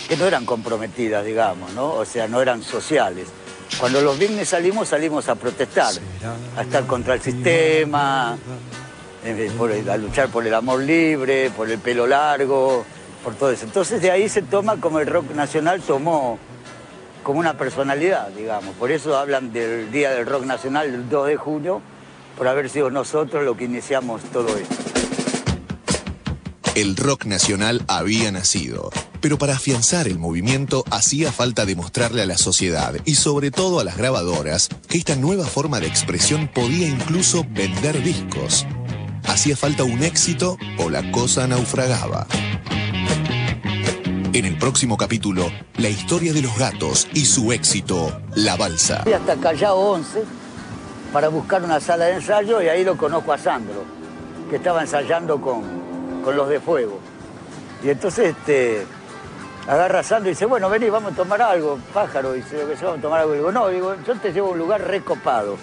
que 0.07 0.17
no 0.17 0.25
eran 0.25 0.45
comprometidas, 0.45 1.25
digamos, 1.25 1.73
¿no? 1.73 1.93
O 1.93 2.05
sea, 2.05 2.27
no 2.27 2.41
eran 2.41 2.63
sociales. 2.63 3.27
Cuando 3.79 4.01
los 4.01 4.17
Beatles 4.17 4.49
salimos, 4.49 4.87
salimos 4.87 5.29
a 5.29 5.35
protestar, 5.35 5.93
a 6.57 6.61
estar 6.61 6.87
contra 6.87 7.13
el 7.13 7.21
sistema, 7.21 8.31
a 8.33 9.97
luchar 9.97 10.29
por 10.29 10.45
el 10.47 10.53
amor 10.53 10.81
libre, 10.81 11.51
por 11.51 11.69
el 11.69 11.77
pelo 11.79 12.07
largo, 12.07 12.83
por 13.23 13.35
todo 13.35 13.51
eso. 13.51 13.65
Entonces 13.65 14.01
de 14.01 14.11
ahí 14.11 14.29
se 14.29 14.41
toma 14.41 14.77
como 14.77 14.99
el 14.99 15.07
rock 15.07 15.31
nacional 15.35 15.81
tomó 15.81 16.39
como 17.29 17.41
una 17.41 17.59
personalidad, 17.59 18.29
digamos. 18.29 18.75
Por 18.77 18.89
eso 18.89 19.15
hablan 19.15 19.53
del 19.53 19.91
Día 19.91 20.09
del 20.09 20.25
Rock 20.25 20.45
Nacional, 20.45 20.87
el 20.87 21.09
2 21.09 21.27
de 21.27 21.35
junio, 21.35 21.79
por 22.35 22.47
haber 22.47 22.71
sido 22.71 22.89
nosotros 22.89 23.45
los 23.45 23.55
que 23.55 23.65
iniciamos 23.65 24.23
todo 24.33 24.47
esto. 24.57 24.75
El 26.73 26.95
rock 26.95 27.25
nacional 27.25 27.83
había 27.87 28.31
nacido, 28.31 28.89
pero 29.21 29.37
para 29.37 29.53
afianzar 29.53 30.07
el 30.07 30.17
movimiento 30.17 30.83
hacía 30.89 31.31
falta 31.31 31.67
demostrarle 31.67 32.23
a 32.23 32.25
la 32.25 32.39
sociedad 32.39 32.95
y 33.05 33.13
sobre 33.13 33.51
todo 33.51 33.79
a 33.79 33.83
las 33.83 33.95
grabadoras 33.95 34.67
que 34.87 34.97
esta 34.97 35.15
nueva 35.15 35.45
forma 35.45 35.79
de 35.79 35.85
expresión 35.85 36.47
podía 36.47 36.87
incluso 36.87 37.45
vender 37.47 38.01
discos. 38.01 38.65
Hacía 39.27 39.55
falta 39.55 39.83
un 39.83 40.01
éxito 40.01 40.57
o 40.79 40.89
la 40.89 41.11
cosa 41.11 41.45
naufragaba. 41.45 42.25
En 44.31 44.45
el 44.45 44.57
próximo 44.57 44.95
capítulo, 44.95 45.47
la 45.77 45.89
historia 45.89 46.33
de 46.33 46.41
los 46.41 46.55
gatos 46.57 47.07
y 47.13 47.25
su 47.25 47.51
éxito, 47.51 48.11
La 48.35 48.55
Balsa. 48.55 49.01
Fui 49.03 49.13
hasta 49.13 49.35
Callao 49.37 49.77
11 49.77 50.23
para 51.11 51.29
buscar 51.29 51.63
una 51.63 51.79
sala 51.79 52.05
de 52.05 52.13
ensayo 52.15 52.61
y 52.61 52.67
ahí 52.67 52.83
lo 52.83 52.95
conozco 52.95 53.33
a 53.33 53.37
Sandro, 53.39 53.83
que 54.49 54.57
estaba 54.57 54.81
ensayando 54.81 55.41
con, 55.41 55.63
con 56.23 56.35
los 56.35 56.47
de 56.47 56.59
fuego. 56.59 56.99
Y 57.83 57.89
entonces 57.89 58.35
este, 58.37 58.85
agarra 59.67 59.99
a 59.99 60.03
Sandro 60.03 60.29
y 60.29 60.33
dice, 60.33 60.45
bueno, 60.45 60.69
vení, 60.69 60.89
vamos 60.89 61.13
a 61.13 61.15
tomar 61.15 61.41
algo, 61.41 61.79
pájaro. 61.93 62.35
Y 62.35 62.41
dice, 62.41 62.59
"¿Lo 62.61 62.69
que 62.69 62.75
sea, 62.77 62.89
vamos 62.89 62.99
a 62.99 63.01
tomar 63.01 63.21
algo. 63.21 63.33
Y 63.33 63.37
digo, 63.37 63.51
no, 63.51 63.67
digo, 63.69 63.95
yo 64.05 64.15
te 64.15 64.31
llevo 64.31 64.49
a 64.49 64.51
un 64.51 64.59
lugar 64.59 64.81
recopado. 64.81 65.57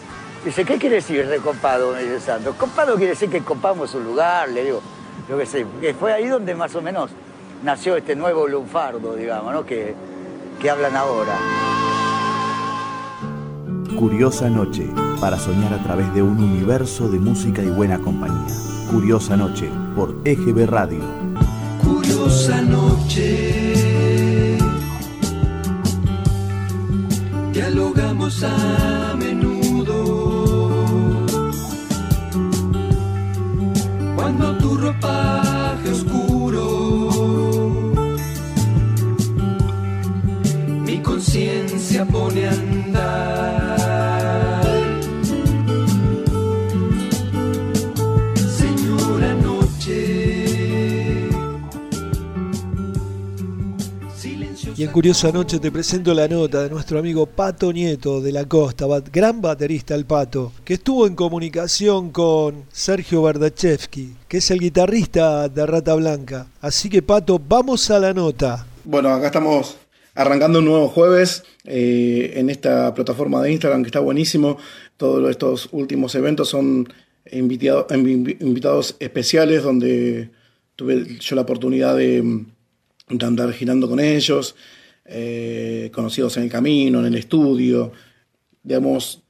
Dice, 0.45 0.65
¿qué 0.65 0.77
quiere 0.77 0.97
decir 0.97 1.25
recopado? 1.27 1.93
Me 1.93 2.03
dice 2.03 2.21
Sandro. 2.21 2.55
Copado 2.55 2.97
quiere 2.97 3.11
decir 3.11 3.31
que 3.31 3.43
copamos 3.43 3.95
un 3.95 4.05
lugar, 4.05 4.49
le 4.49 4.65
digo, 4.65 4.83
yo 5.29 5.39
qué 5.39 5.47
sé. 5.47 5.67
Que 5.81 5.95
fue 5.95 6.13
ahí 6.13 6.27
donde 6.27 6.55
más 6.57 6.75
o 6.75 6.83
menos 6.83 7.11
nació 7.67 7.97
este 7.97 8.15
nuevo 8.15 8.47
lunfardo, 8.47 9.17
digamos, 9.17 9.53
¿no? 9.53 9.67
Que, 9.67 9.93
que 10.61 10.71
hablan 10.71 10.95
ahora. 10.95 11.37
Curiosa 13.99 14.49
Noche, 14.49 14.89
para 15.21 15.37
soñar 15.37 15.75
a 15.75 15.83
través 15.83 16.15
de 16.15 16.23
un 16.23 16.39
universo 16.39 17.09
de 17.09 17.19
música 17.19 17.63
y 17.63 17.69
buena 17.69 17.99
compañía. 17.99 18.55
Curiosa 18.89 19.37
Noche, 19.37 19.69
por 19.97 20.15
EGB 20.25 20.67
Radio. 20.67 21.01
Curiosa 21.83 22.63
noche. 22.63 24.59
Dialogamos 27.53 28.45
a 28.45 29.15
menudo. 29.19 29.56
Curiosa 54.97 55.31
Noche 55.31 55.59
te 55.59 55.71
presento 55.71 56.15
la 56.15 56.27
nota 56.27 56.63
de 56.63 56.71
nuestro 56.71 56.99
amigo 56.99 57.27
Pato 57.27 57.71
Nieto 57.71 58.23
de 58.23 58.33
la 58.33 58.47
Costa, 58.47 58.87
gran 59.13 59.43
baterista 59.43 59.95
el 59.95 60.07
Pato, 60.07 60.55
que 60.65 60.73
estuvo 60.73 61.07
en 61.07 61.15
comunicación 61.15 62.09
con 62.11 62.65
Sergio 62.73 63.21
Bardachevsky, 63.21 64.17
que 64.27 64.39
es 64.39 64.51
el 64.51 64.59
guitarrista 64.59 65.51
de 65.51 65.67
Rata 65.67 65.95
Blanca. 65.97 66.47
Así 66.63 66.89
que 66.89 67.03
Pato, 67.03 67.39
vamos 67.39 67.91
a 67.91 67.99
la 67.99 68.15
nota. 68.15 68.67
Bueno, 68.85 69.11
acá 69.11 69.27
estamos 69.27 69.77
arrancando 70.15 70.61
un 70.61 70.65
nuevo 70.65 70.89
jueves 70.89 71.43
eh, 71.65 72.33
en 72.37 72.49
esta 72.49 72.95
plataforma 72.95 73.43
de 73.43 73.53
Instagram 73.53 73.83
que 73.83 73.89
está 73.89 74.01
buenísimo. 74.01 74.57
Todos 74.97 75.29
estos 75.29 75.69
últimos 75.73 76.15
eventos 76.15 76.49
son 76.49 76.89
invitado- 77.31 77.87
invi- 77.89 78.39
invitados 78.41 78.97
especiales 78.99 79.63
donde 79.63 80.31
tuve 80.75 81.19
yo 81.21 81.37
la 81.37 81.43
oportunidad 81.43 81.95
de 81.99 82.47
andar 83.21 83.53
girando 83.53 83.91
con 83.91 84.01
ellos, 84.01 84.57
eh, 85.09 85.91
conocidos 85.95 86.37
en 86.37 86.45
el 86.45 86.51
camino, 86.51 87.01
en 87.01 87.07
el 87.07 87.15
estudio, 87.15 87.93
digamos, 88.63 89.23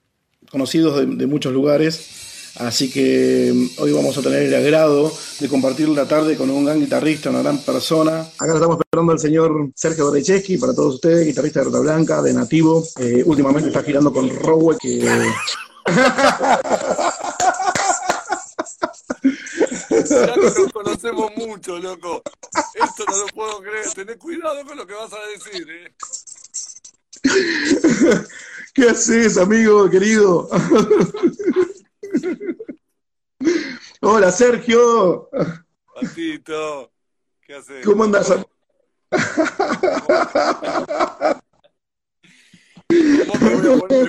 conocidos 0.50 0.98
de, 0.98 1.06
de 1.06 1.26
muchos 1.26 1.52
lugares. 1.52 2.24
Así 2.58 2.90
que 2.90 3.52
mm, 3.54 3.82
hoy 3.82 3.92
vamos 3.92 4.16
a 4.16 4.22
tener 4.22 4.42
el 4.42 4.54
agrado 4.54 5.12
de 5.40 5.48
compartir 5.48 5.88
la 5.88 6.06
tarde 6.06 6.36
con 6.36 6.50
un 6.50 6.64
gran 6.64 6.80
guitarrista, 6.80 7.30
una 7.30 7.42
gran 7.42 7.58
persona. 7.58 8.20
Acá 8.38 8.54
estamos 8.54 8.78
esperando 8.78 9.12
al 9.12 9.18
señor 9.18 9.70
Sergio 9.74 10.10
Berecheski, 10.10 10.56
para 10.56 10.74
todos 10.74 10.94
ustedes, 10.94 11.26
guitarrista 11.26 11.60
de 11.60 11.64
Rota 11.66 11.80
Blanca, 11.80 12.22
de 12.22 12.32
Nativo. 12.32 12.84
Eh, 12.98 13.22
últimamente 13.26 13.68
está 13.68 13.82
girando 13.82 14.12
con 14.12 14.30
Rowe, 14.30 14.76
que... 14.78 15.06
Conocemos 20.96 21.36
mucho, 21.36 21.78
loco. 21.78 22.22
Esto 22.74 23.04
no 23.06 23.18
lo 23.18 23.26
puedo 23.26 23.60
creer. 23.60 23.92
Tenés 23.92 24.16
cuidado 24.16 24.64
con 24.64 24.78
lo 24.78 24.86
que 24.86 24.94
vas 24.94 25.12
a 25.12 25.18
decir, 25.26 25.70
¿eh? 25.70 25.94
¿Qué 28.74 28.88
haces, 28.88 29.36
amigo 29.36 29.90
querido? 29.90 30.48
Hola, 34.00 34.32
Sergio. 34.32 35.28
Patito, 35.94 36.90
¿qué 37.42 37.56
haces? 37.56 37.84
¿Cómo 37.84 38.04
andas? 38.04 38.32
Me 42.88 43.26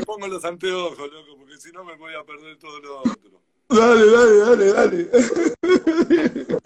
pongo 0.05 0.27
los 0.27 0.45
anteojos, 0.45 1.11
loco, 1.11 1.35
porque 1.37 1.57
si 1.57 1.71
no 1.71 1.83
me 1.83 1.97
voy 1.97 2.13
a 2.13 2.23
perder 2.23 2.57
todo 2.57 2.79
lo 2.79 2.99
otro. 2.99 3.41
Dale, 3.69 4.05
dale, 4.11 4.37
dale, 4.37 4.73
dale. 4.73 5.09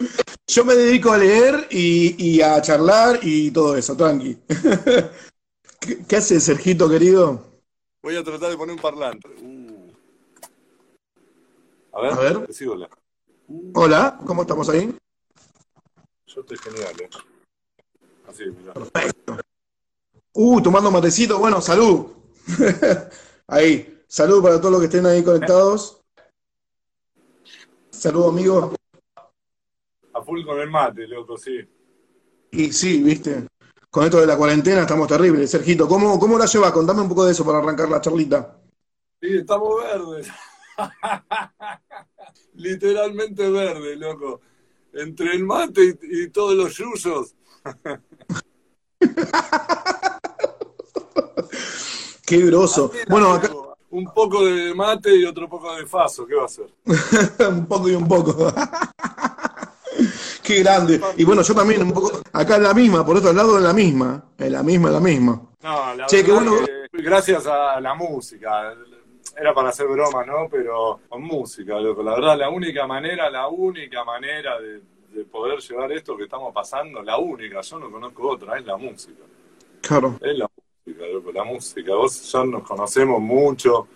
Yo 0.46 0.64
me 0.64 0.74
dedico 0.74 1.10
a 1.12 1.18
leer 1.18 1.66
y, 1.70 2.14
y 2.36 2.40
a 2.42 2.60
charlar 2.62 3.18
y 3.22 3.50
todo 3.50 3.76
eso, 3.76 3.96
tranqui. 3.96 4.38
¿Qué, 5.80 6.04
qué 6.06 6.16
haces, 6.16 6.44
Sergito, 6.44 6.88
querido? 6.88 7.44
Voy 8.02 8.16
a 8.16 8.22
tratar 8.22 8.50
de 8.50 8.56
poner 8.56 8.76
un 8.76 8.80
parlante. 8.80 9.28
Uh. 9.40 9.90
A 11.92 12.00
ver, 12.00 12.12
A 12.12 12.16
ver. 12.18 12.46
decí 12.46 12.66
hola. 12.66 12.88
Hola, 13.74 14.18
¿cómo 14.24 14.42
estamos 14.42 14.68
ahí? 14.68 14.94
Yo 16.26 16.40
estoy 16.40 16.58
genial, 16.58 16.94
eh. 17.00 17.10
Así, 18.28 18.44
mirá. 18.46 18.72
Uh, 20.32 20.62
tomando 20.62 20.90
matecito, 20.90 21.38
bueno, 21.38 21.60
salud. 21.60 22.06
ahí, 23.48 24.02
salud 24.06 24.42
para 24.42 24.58
todos 24.58 24.72
los 24.72 24.80
que 24.80 24.86
estén 24.86 25.06
ahí 25.06 25.22
conectados. 25.22 26.01
Salud, 28.02 28.30
amigo. 28.30 28.74
A 30.12 30.22
full 30.22 30.44
con 30.44 30.58
el 30.58 30.68
mate, 30.68 31.06
loco, 31.06 31.38
sí. 31.38 31.60
Y 32.50 32.72
sí, 32.72 33.00
viste, 33.00 33.46
con 33.90 34.02
esto 34.02 34.20
de 34.20 34.26
la 34.26 34.36
cuarentena 34.36 34.80
estamos 34.80 35.06
terribles. 35.06 35.48
Sergito, 35.48 35.86
¿cómo, 35.86 36.18
cómo 36.18 36.36
la 36.36 36.46
llevas? 36.46 36.72
Contame 36.72 37.02
un 37.02 37.08
poco 37.08 37.24
de 37.24 37.30
eso 37.30 37.46
para 37.46 37.58
arrancar 37.58 37.88
la 37.88 38.00
charlita. 38.00 38.58
Sí, 39.20 39.36
estamos 39.36 39.84
verdes. 39.84 40.26
Literalmente 42.54 43.48
verde, 43.48 43.94
loco. 43.94 44.40
Entre 44.92 45.36
el 45.36 45.44
mate 45.44 45.96
y, 46.02 46.24
y 46.24 46.30
todos 46.30 46.56
los 46.56 46.76
yuyos. 46.76 47.36
Qué 52.26 52.38
groso. 52.38 52.90
Bueno, 53.08 53.32
acá 53.32 53.48
Un 53.92 54.04
poco 54.06 54.44
de 54.44 54.74
mate 54.74 55.14
y 55.14 55.24
otro 55.24 55.48
poco 55.48 55.74
de 55.76 55.84
faso, 55.86 56.26
¿qué 56.26 56.34
va 56.34 56.46
a 56.46 56.48
ser? 56.48 56.66
un 57.48 57.66
poco 57.66 57.88
y 57.90 57.94
un 57.94 58.08
poco. 58.08 58.52
Qué 60.42 60.60
grande. 60.62 60.98
Y 61.16 61.24
bueno, 61.24 61.42
yo 61.42 61.54
también 61.54 61.82
un 61.82 61.92
poco. 61.92 62.20
Acá 62.32 62.56
en 62.56 62.62
la 62.62 62.74
misma, 62.74 63.04
por 63.04 63.16
otro 63.18 63.32
lado 63.32 63.58
en 63.58 63.64
la 63.64 63.72
misma. 63.72 64.24
En 64.38 64.52
la 64.52 64.62
misma, 64.62 64.88
en 64.88 64.94
la 64.94 65.00
misma. 65.00 65.42
No, 65.62 65.94
la 65.94 66.06
Che, 66.06 66.22
verdad 66.22 66.34
bueno. 66.34 66.66
que 66.90 67.02
gracias 67.02 67.46
a 67.46 67.80
la 67.80 67.94
música. 67.94 68.74
Era 69.38 69.54
para 69.54 69.68
hacer 69.68 69.86
broma, 69.86 70.24
¿no? 70.24 70.48
Pero 70.50 71.00
con 71.08 71.22
música, 71.22 71.78
loco. 71.78 72.02
La 72.02 72.14
verdad, 72.14 72.38
la 72.38 72.48
única 72.48 72.86
manera, 72.86 73.30
la 73.30 73.48
única 73.48 74.04
manera 74.04 74.58
de, 74.58 74.80
de 75.14 75.24
poder 75.24 75.58
llevar 75.60 75.92
esto 75.92 76.16
que 76.16 76.24
estamos 76.24 76.52
pasando, 76.52 77.02
la 77.02 77.18
única, 77.18 77.60
yo 77.60 77.78
no 77.78 77.90
conozco 77.90 78.30
otra, 78.30 78.58
es 78.58 78.64
la 78.64 78.76
música. 78.76 79.22
Claro. 79.82 80.18
Es 80.20 80.36
la 80.38 80.48
la 80.86 81.44
música. 81.44 81.94
Vos 81.94 82.30
ya 82.30 82.44
nos 82.44 82.62
conocemos 82.62 83.20
mucho, 83.20 83.86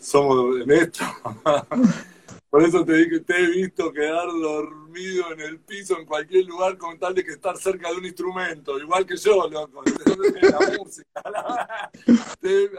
somos 0.00 0.60
en 0.60 0.70
esto. 0.70 1.04
Por 2.50 2.62
eso 2.62 2.82
te, 2.82 2.94
di- 2.94 3.20
te 3.20 3.36
he 3.36 3.46
visto 3.50 3.92
quedar 3.92 4.26
dormido 4.28 5.30
en 5.32 5.40
el 5.40 5.58
piso 5.60 5.98
en 5.98 6.06
cualquier 6.06 6.46
lugar 6.46 6.78
con 6.78 6.98
tal 6.98 7.14
de 7.14 7.22
que 7.22 7.32
estar 7.32 7.56
cerca 7.58 7.90
de 7.90 7.98
un 7.98 8.06
instrumento, 8.06 8.78
igual 8.78 9.04
que 9.04 9.16
yo, 9.18 9.48
loco. 9.50 9.82
La 10.40 10.78
música. 10.78 11.22
la- 11.30 11.90
te- 12.40 12.70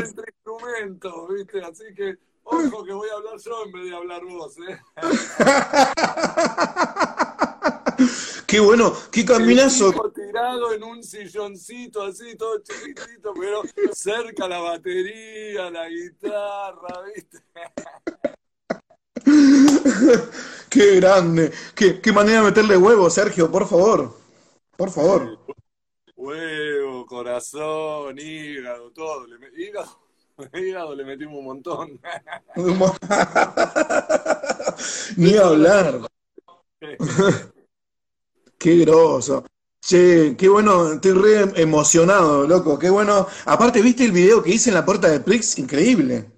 entre 0.00 0.32
instrumentos, 0.32 1.28
¿viste? 1.32 1.60
Así 1.62 1.84
que, 1.94 2.16
ojo 2.42 2.84
que 2.84 2.92
voy 2.92 3.08
a 3.08 3.14
hablar 3.18 3.38
yo 3.38 3.64
en 3.64 3.72
vez 3.72 3.84
de 3.84 3.94
hablar 3.96 4.24
vos, 4.24 4.56
¿eh? 4.68 4.78
Qué 8.48 8.58
bueno, 8.60 8.94
qué 9.12 9.26
caminazo. 9.26 9.92
Tirado 10.14 10.72
en 10.72 10.82
un 10.82 11.04
silloncito 11.04 12.02
así, 12.02 12.34
todo 12.34 12.58
chiquitito, 12.62 13.34
pero 13.38 13.60
cerca 13.92 14.48
la 14.48 14.58
batería, 14.58 15.70
la 15.70 15.86
guitarra, 15.86 17.02
¿viste? 17.14 17.42
Qué 20.70 20.96
grande. 20.96 21.52
Qué, 21.74 22.00
qué 22.00 22.10
manera 22.10 22.38
de 22.38 22.46
meterle 22.46 22.78
huevo, 22.78 23.10
Sergio, 23.10 23.50
por 23.50 23.68
favor. 23.68 24.16
Por 24.78 24.90
favor. 24.90 25.38
Huevo, 26.16 27.04
corazón, 27.04 28.18
hígado, 28.18 28.90
todo. 28.92 29.26
Hígado, 29.58 30.00
hígado 30.54 30.94
le 30.94 31.04
metimos 31.04 31.38
un 31.38 31.44
montón. 31.44 32.00
Ni 35.18 35.36
hablar. 35.36 36.00
Qué 38.58 38.76
groso. 38.78 39.44
Che, 39.80 40.34
qué 40.36 40.48
bueno, 40.48 40.94
estoy 40.94 41.12
re 41.12 41.62
emocionado, 41.62 42.46
loco. 42.46 42.76
Qué 42.76 42.90
bueno. 42.90 43.28
Aparte, 43.46 43.80
¿viste 43.80 44.04
el 44.04 44.12
video 44.12 44.42
que 44.42 44.50
hice 44.50 44.70
en 44.70 44.74
la 44.74 44.84
puerta 44.84 45.08
de 45.08 45.20
Prix? 45.20 45.58
Increíble. 45.58 46.32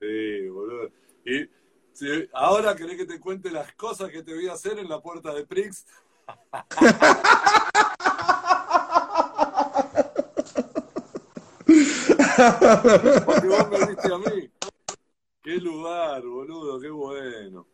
Sí, 0.00 0.48
boludo. 0.48 0.90
Y 1.24 1.48
ahora 2.32 2.74
querés 2.74 2.96
que 2.96 3.06
te 3.06 3.20
cuente 3.20 3.52
las 3.52 3.72
cosas 3.74 4.10
que 4.10 4.24
te 4.24 4.34
voy 4.34 4.48
a 4.48 4.54
hacer 4.54 4.78
en 4.78 4.88
la 4.88 5.00
puerta 5.00 5.32
de 5.32 5.46
Prix. 5.46 5.86
Porque 13.26 13.46
vos 13.46 13.70
me 13.70 13.86
viste 13.86 14.12
a 14.12 14.18
mí. 14.18 14.50
Qué 15.42 15.56
lugar, 15.56 16.22
boludo, 16.22 16.80
qué 16.80 16.90
bueno. 16.90 17.66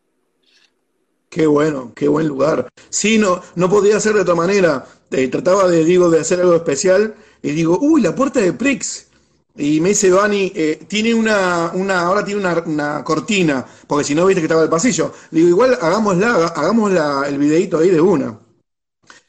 Qué 1.37 1.45
bueno, 1.45 1.93
qué 1.95 2.07
buen 2.07 2.27
lugar. 2.27 2.67
Sí, 2.89 3.17
no, 3.19 3.41
no 3.55 3.69
podía 3.69 3.99
ser 3.99 4.15
de 4.15 4.21
otra 4.21 4.33
manera. 4.35 4.85
Eh, 5.11 5.27
trataba 5.27 5.67
de, 5.67 5.83
digo, 5.85 6.09
de 6.09 6.19
hacer 6.21 6.39
algo 6.39 6.55
especial 6.55 7.15
y 7.43 7.51
digo, 7.51 7.77
uy, 7.79 8.01
la 8.01 8.15
puerta 8.15 8.39
de 8.39 8.53
Prix. 8.53 9.07
Y 9.55 9.79
me 9.81 9.89
dice 9.89 10.09
Vani, 10.11 10.51
eh, 10.55 10.85
tiene 10.87 11.13
una, 11.13 11.71
una, 11.73 12.01
ahora 12.01 12.23
tiene 12.25 12.41
una, 12.41 12.63
una 12.65 13.03
cortina, 13.03 13.65
porque 13.87 14.03
si 14.03 14.15
no 14.15 14.25
viste 14.25 14.41
que 14.41 14.45
estaba 14.45 14.63
el 14.63 14.69
pasillo. 14.69 15.13
Le 15.31 15.39
digo, 15.39 15.49
igual 15.49 15.77
hagámosla, 15.79 16.33
haga- 16.35 16.47
hagamos 16.55 16.91
la, 16.91 17.23
el 17.27 17.37
videito 17.37 17.77
ahí 17.79 17.89
de 17.89 18.01
una. 18.01 18.39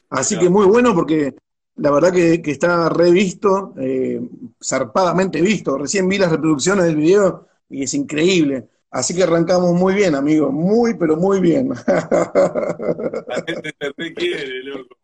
Así 0.09 0.37
que 0.37 0.49
muy 0.49 0.65
bueno 0.65 0.93
porque 0.95 1.35
la 1.75 1.91
verdad 1.91 2.11
que, 2.13 2.41
que 2.41 2.51
está 2.51 2.89
revisto, 2.89 3.73
eh, 3.79 4.21
zarpadamente 4.63 5.41
visto. 5.41 5.77
Recién 5.77 6.07
vi 6.09 6.17
las 6.17 6.31
reproducciones 6.31 6.85
del 6.85 6.95
video 6.95 7.47
y 7.69 7.83
es 7.83 7.93
increíble. 7.93 8.69
Así 8.91 9.15
que 9.15 9.23
arrancamos 9.23 9.73
muy 9.73 9.93
bien, 9.93 10.15
amigo. 10.15 10.51
Muy, 10.51 10.95
pero 10.95 11.15
muy 11.15 11.39
bien. 11.39 11.69
La 11.69 13.43
gente 13.45 13.73
te 13.77 13.93
requiere, 13.95 14.63
loco. 14.63 14.97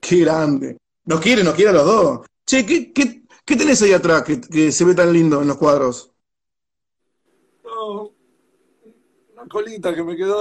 Qué 0.00 0.18
grande. 0.18 0.76
Nos 1.04 1.20
quiere, 1.20 1.42
nos 1.42 1.54
quiere 1.54 1.70
a 1.70 1.74
los 1.74 1.86
dos. 1.86 2.26
Che, 2.46 2.66
¿qué, 2.66 2.92
qué, 2.92 3.22
qué 3.44 3.56
tenés 3.56 3.80
ahí 3.82 3.92
atrás 3.92 4.22
que, 4.22 4.40
que 4.40 4.70
se 4.70 4.84
ve 4.84 4.94
tan 4.94 5.12
lindo 5.12 5.40
en 5.40 5.48
los 5.48 5.56
cuadros? 5.56 6.12
No, 7.64 8.12
una 9.32 9.48
colita 9.48 9.94
que 9.94 10.02
me 10.02 10.16
quedó. 10.16 10.40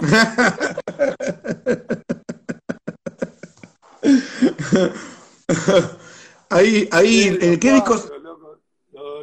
ahí, 6.50 6.88
ahí, 6.90 7.58
¿qué 7.58 7.72
discos? 7.72 8.12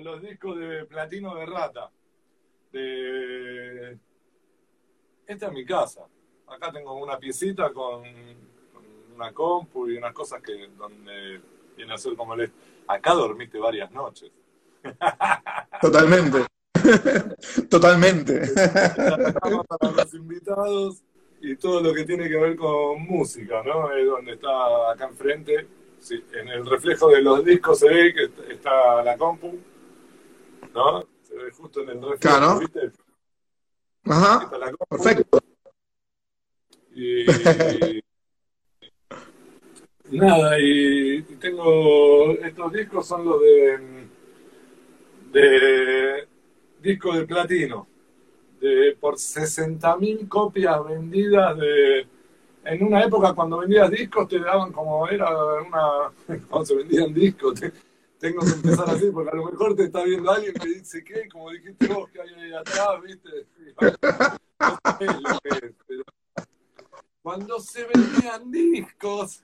los 0.01 0.21
discos 0.21 0.57
de 0.57 0.85
platino 0.85 1.35
de 1.35 1.45
rata. 1.45 1.91
De... 2.71 3.97
Esta 5.27 5.47
es 5.47 5.51
mi 5.51 5.65
casa. 5.65 6.01
Acá 6.47 6.71
tengo 6.71 6.93
una 6.95 7.17
piecita 7.17 7.71
con, 7.71 8.03
con 8.73 8.83
una 9.15 9.31
compu 9.31 9.89
y 9.89 9.97
unas 9.97 10.13
cosas 10.13 10.41
que 10.41 10.69
donde 10.77 11.41
viene 11.77 11.93
a 11.93 11.97
ser 11.97 12.15
como 12.15 12.33
el... 12.33 12.51
Acá 12.87 13.13
dormiste 13.13 13.59
varias 13.59 13.91
noches. 13.91 14.31
Totalmente. 15.81 16.45
Totalmente. 17.69 18.41
Para 18.53 19.91
los 19.91 20.13
invitados 20.13 21.03
y 21.41 21.55
todo 21.55 21.81
lo 21.81 21.93
que 21.93 22.03
tiene 22.03 22.27
que 22.27 22.37
ver 22.37 22.55
con 22.55 23.01
música, 23.03 23.63
¿no? 23.63 23.91
Es 23.91 24.05
donde 24.05 24.33
está 24.33 24.91
acá 24.91 25.07
enfrente. 25.07 25.67
Sí, 25.99 26.23
en 26.33 26.47
el 26.47 26.65
reflejo 26.65 27.09
de 27.09 27.21
los 27.21 27.43
discos 27.43 27.79
se 27.79 27.89
ve 27.89 28.13
que 28.13 28.53
está 28.53 29.03
la 29.03 29.17
compu, 29.17 29.59
¿no? 30.73 31.05
Justo 31.55 31.81
en 31.81 31.89
el 31.89 32.01
reflejo, 32.01 32.19
Claro. 32.19 32.59
¿viste? 32.59 32.91
Ajá. 34.05 34.51
Perfecto. 34.89 35.39
Y, 36.95 37.25
nada, 40.11 40.59
y, 40.59 41.17
y 41.17 41.21
tengo 41.39 42.31
estos 42.31 42.73
discos 42.73 43.07
son 43.07 43.25
los 43.25 43.41
de 43.41 44.07
de 45.31 46.27
disco 46.81 47.13
de 47.13 47.25
platino, 47.25 47.87
de 48.59 48.97
por 48.99 49.19
60.000 49.19 50.27
copias 50.27 50.83
vendidas 50.85 51.57
de 51.57 52.07
en 52.65 52.83
una 52.85 53.03
época 53.03 53.33
cuando 53.33 53.59
vendías 53.59 53.89
discos 53.91 54.27
te 54.27 54.39
daban 54.39 54.71
como 54.71 55.07
era 55.07 55.29
una 55.61 56.11
cuando 56.49 56.65
se 56.65 56.75
vendían 56.75 57.13
discos 57.13 57.59
te- 57.59 57.71
tengo 58.19 58.41
que 58.41 58.51
empezar 58.51 58.89
así 58.89 59.09
porque 59.11 59.29
a 59.31 59.35
lo 59.35 59.45
mejor 59.45 59.75
te 59.75 59.83
está 59.85 60.03
viendo 60.03 60.29
alguien 60.31 60.53
que 60.53 60.67
dice 60.67 61.03
¿qué? 61.03 61.27
como 61.31 61.49
dijiste 61.51 61.87
vos 61.87 62.09
que 62.11 62.21
hay 62.21 62.29
ahí 62.33 62.53
atrás 62.53 62.87
viste 63.03 63.29
Y, 63.59 63.73
no 63.79 64.77
sé 64.99 65.05
lo 65.05 65.39
que 65.39 65.65
es, 65.67 65.73
pero- 65.87 66.03
cuando 67.21 67.59
se 67.59 67.85
vendían 67.85 68.49
discos. 68.49 69.43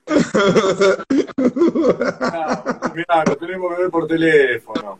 Mirá, 2.94 3.24
lo 3.26 3.36
tenemos 3.36 3.74
que 3.76 3.82
ver 3.82 3.90
por 3.90 4.06
teléfono. 4.06 4.98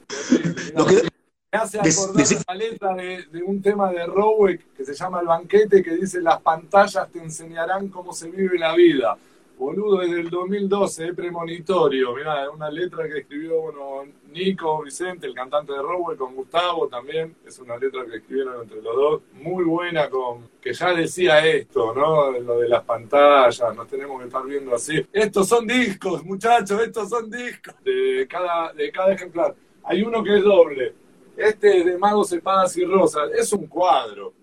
Me 1.53 1.59
hace 1.59 1.79
Des- 1.81 1.99
acordar 1.99 2.25
deci- 2.25 2.45
la 2.47 2.55
letra 2.55 2.95
de, 2.95 3.25
de 3.33 3.43
un 3.43 3.63
tema 3.63 3.91
de 3.91 4.07
Roweck 4.07 4.75
que 4.77 4.85
se 4.85 4.95
llama 4.95 5.21
El 5.21 5.27
banquete, 5.27 5.83
que 5.83 5.97
dice: 5.97 6.21
Las 6.21 6.41
pantallas 6.43 7.11
te 7.11 7.19
enseñarán 7.19 7.89
cómo 7.89 8.13
se 8.13 8.31
vive 8.31 8.59
la 8.59 8.75
vida. 8.75 9.17
Boludo, 9.59 10.01
desde 10.01 10.21
el 10.21 10.29
2012, 10.29 11.07
es 11.09 11.15
premonitorio. 11.15 12.15
Mirá, 12.15 12.51
una 12.51 12.71
letra 12.71 13.09
que 13.09 13.21
escribió 13.21 13.61
bueno, 13.63 14.05
Nico 14.31 14.83
Vicente, 14.83 15.27
el 15.27 15.33
cantante 15.35 15.73
de 15.73 15.79
Roweck, 15.81 16.19
con 16.19 16.35
Gustavo 16.35 16.89
también. 16.89 17.35
Es 17.47 17.59
una 17.59 17.79
letra 17.79 18.05
que 18.05 18.17
escribieron 18.19 18.63
entre 18.63 18.83
los 18.83 18.95
dos. 18.95 19.23
Muy 19.33 19.65
buena, 19.65 20.11
con 20.11 20.47
que 20.61 20.75
ya 20.75 20.93
decía 20.93 21.45
esto, 21.47 21.95
¿no? 21.95 22.33
Lo 22.33 22.59
de 22.59 22.69
las 22.69 22.85
pantallas, 22.85 23.75
nos 23.75 23.89
tenemos 23.89 24.21
que 24.21 24.27
estar 24.27 24.45
viendo 24.45 24.75
así. 24.75 25.07
Estos 25.11 25.49
son 25.49 25.67
discos, 25.67 26.23
muchachos, 26.23 26.79
estos 26.83 27.09
son 27.09 27.31
discos. 27.31 27.75
De 27.83 28.27
cada, 28.29 28.73
de 28.75 28.93
cada 28.93 29.15
ejemplar. 29.15 29.55
Hay 29.85 30.03
uno 30.03 30.23
que 30.23 30.37
es 30.37 30.45
doble. 30.45 30.93
Este 31.35 31.79
es 31.79 31.85
de 31.87 31.97
Magos, 31.97 32.31
Espadas 32.33 32.77
y 32.77 32.85
Rosas. 32.85 33.31
Es 33.35 33.51
un 33.55 33.67
cuadro. 33.67 34.35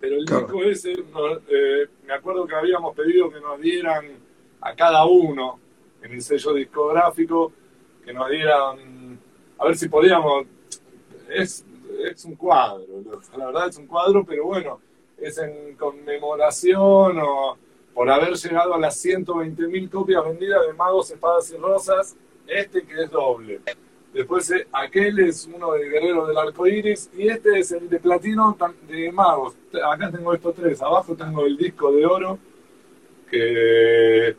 Pero 0.00 0.16
el 0.16 0.24
Claro. 0.24 0.42
disco 0.46 0.62
ese, 0.64 0.92
eh, 0.92 1.86
me 2.04 2.12
acuerdo 2.14 2.46
que 2.46 2.54
habíamos 2.54 2.94
pedido 2.96 3.30
que 3.30 3.40
nos 3.40 3.60
dieran 3.60 4.23
a 4.64 4.74
cada 4.74 5.04
uno 5.04 5.60
en 6.02 6.12
el 6.12 6.22
sello 6.22 6.54
discográfico, 6.54 7.52
que 8.04 8.12
nos 8.12 8.28
dieran, 8.30 9.18
a 9.58 9.64
ver 9.66 9.76
si 9.76 9.88
podíamos, 9.88 10.46
es, 11.30 11.64
es 12.04 12.24
un 12.24 12.34
cuadro, 12.34 12.84
la 13.36 13.46
verdad 13.46 13.68
es 13.68 13.76
un 13.76 13.86
cuadro, 13.86 14.24
pero 14.24 14.46
bueno, 14.46 14.80
es 15.18 15.38
en 15.38 15.76
conmemoración 15.76 17.18
o 17.20 17.56
por 17.92 18.10
haber 18.10 18.34
llegado 18.34 18.74
a 18.74 18.78
las 18.78 19.04
120.000 19.04 19.90
copias 19.90 20.24
vendidas 20.24 20.66
de 20.66 20.72
Magos, 20.72 21.10
Espadas 21.10 21.50
y 21.50 21.56
Rosas, 21.56 22.16
este 22.46 22.82
que 22.82 23.04
es 23.04 23.10
doble. 23.10 23.60
Después 24.12 24.50
eh, 24.50 24.66
aquel 24.72 25.18
es 25.20 25.48
uno 25.52 25.72
de 25.72 25.88
Guerrero 25.88 26.26
del 26.26 26.38
Arco 26.38 26.66
Iris 26.66 27.10
y 27.16 27.28
este 27.28 27.58
es 27.58 27.70
el 27.72 27.88
de 27.88 28.00
platino 28.00 28.56
de 28.88 29.12
Magos. 29.12 29.54
Acá 29.84 30.10
tengo 30.10 30.34
estos 30.34 30.54
tres. 30.54 30.82
Abajo 30.82 31.14
tengo 31.14 31.44
el 31.46 31.56
disco 31.56 31.92
de 31.92 32.06
oro 32.06 32.38
que, 33.28 34.36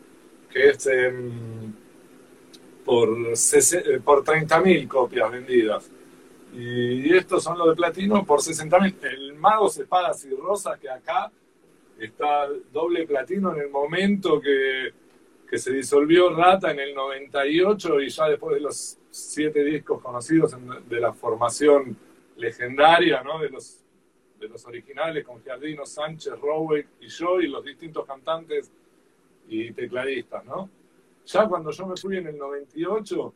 que 0.55 0.69
es 0.69 0.87
em, 0.87 1.73
por, 2.85 3.09
eh, 3.09 3.99
por 4.01 4.23
30.000 4.23 4.87
copias 4.87 5.29
vendidas. 5.29 5.91
Y 6.53 7.13
estos 7.13 7.43
son 7.43 7.57
los 7.57 7.67
de 7.67 7.75
platino 7.75 8.25
por 8.25 8.39
60.000. 8.39 8.95
El 9.03 9.33
Magos, 9.33 9.77
Espadas 9.77 10.23
y 10.23 10.29
Rosas 10.33 10.79
que 10.79 10.89
acá 10.89 11.29
está 11.99 12.47
doble 12.71 13.05
platino 13.05 13.53
en 13.53 13.63
el 13.63 13.69
momento 13.69 14.39
que, 14.39 14.93
que 15.49 15.57
se 15.57 15.73
disolvió 15.73 16.33
Rata 16.33 16.71
en 16.71 16.79
el 16.79 16.95
98 16.95 17.99
y 17.99 18.09
ya 18.09 18.29
después 18.29 18.55
de 18.55 18.61
los 18.61 18.97
siete 19.11 19.61
discos 19.61 20.01
conocidos 20.01 20.55
de 20.87 20.99
la 21.01 21.11
formación 21.11 21.97
legendaria, 22.37 23.21
¿no? 23.23 23.39
De 23.39 23.49
los, 23.49 23.81
de 24.39 24.47
los 24.47 24.65
originales 24.65 25.25
con 25.25 25.43
Giardino, 25.43 25.85
Sánchez, 25.85 26.39
Roweck 26.39 26.87
y 27.01 27.09
yo 27.09 27.41
y 27.41 27.47
los 27.47 27.65
distintos 27.65 28.05
cantantes 28.05 28.71
y 29.47 29.71
tecladistas, 29.71 30.43
¿no? 30.45 30.69
Ya 31.25 31.47
cuando 31.47 31.71
yo 31.71 31.87
me 31.87 31.95
fui 31.97 32.17
en 32.17 32.27
el 32.27 32.37
98, 32.37 33.33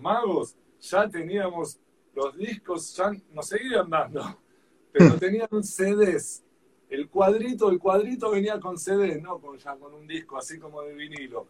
Magos, 0.00 0.56
ya 0.80 1.08
teníamos 1.08 1.78
los 2.14 2.36
discos, 2.36 2.94
ya 2.96 3.12
nos 3.32 3.46
seguían 3.46 3.88
dando, 3.90 4.22
pero 4.92 5.16
tenían 5.18 5.48
CDs. 5.62 6.42
El 6.88 7.08
cuadrito, 7.08 7.68
el 7.70 7.78
cuadrito 7.78 8.30
venía 8.30 8.60
con 8.60 8.78
CD, 8.78 9.20
no 9.20 9.38
con, 9.38 9.58
ya 9.58 9.74
con 9.76 9.92
un 9.92 10.06
disco 10.06 10.38
así 10.38 10.58
como 10.58 10.82
de 10.82 10.94
vinilo. 10.94 11.46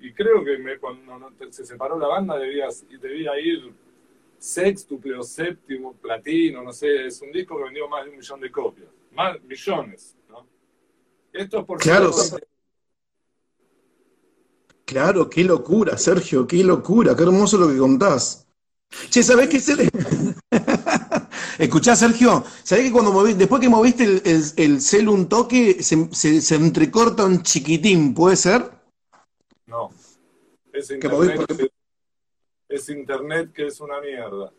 Y 0.00 0.12
creo 0.12 0.44
que 0.44 0.58
me- 0.58 0.78
cuando 0.78 1.18
no- 1.18 1.32
se 1.50 1.64
separó 1.66 1.98
la 1.98 2.06
banda 2.08 2.38
debía, 2.38 2.68
debía 3.00 3.38
ir 3.40 3.74
sextuple 4.38 5.16
o 5.18 5.22
séptimo, 5.22 5.94
platino, 5.94 6.62
no 6.62 6.72
sé, 6.72 7.06
es 7.06 7.20
un 7.20 7.32
disco 7.32 7.56
que 7.56 7.64
vendió 7.64 7.88
más 7.88 8.04
de 8.04 8.10
un 8.10 8.16
millón 8.18 8.40
de 8.40 8.50
copias. 8.50 8.88
Más 9.12 9.42
millones, 9.42 10.16
¿no? 10.28 10.46
Esto 11.32 11.58
es 11.60 11.64
por 11.64 11.78
Claro, 11.80 12.10
Claro, 14.86 15.28
qué 15.28 15.42
locura, 15.42 15.98
Sergio, 15.98 16.46
qué 16.46 16.62
locura, 16.62 17.16
qué 17.16 17.24
hermoso 17.24 17.58
lo 17.58 17.68
que 17.68 17.76
contás. 17.76 18.46
Che, 19.10 19.22
¿sabés 19.22 19.48
qué? 19.48 19.58
Se... 19.58 19.74
Escuchá, 21.58 21.96
Sergio, 21.96 22.44
¿sabés 22.62 22.84
que 22.84 22.92
cuando 22.92 23.12
moví, 23.12 23.34
después 23.34 23.60
que 23.60 23.68
moviste 23.68 24.04
el, 24.04 24.22
el, 24.24 24.44
el 24.56 24.80
celu 24.80 25.12
un 25.12 25.28
toque, 25.28 25.82
se, 25.82 26.08
se, 26.12 26.40
se 26.40 26.54
entrecorta 26.54 27.24
un 27.24 27.42
chiquitín, 27.42 28.14
¿puede 28.14 28.36
ser? 28.36 28.70
No. 29.66 29.90
Es 30.72 30.90
internet, 30.90 31.70
es 32.68 32.88
internet 32.88 33.52
que 33.52 33.66
es 33.66 33.80
una 33.80 34.00
mierda. 34.00 34.52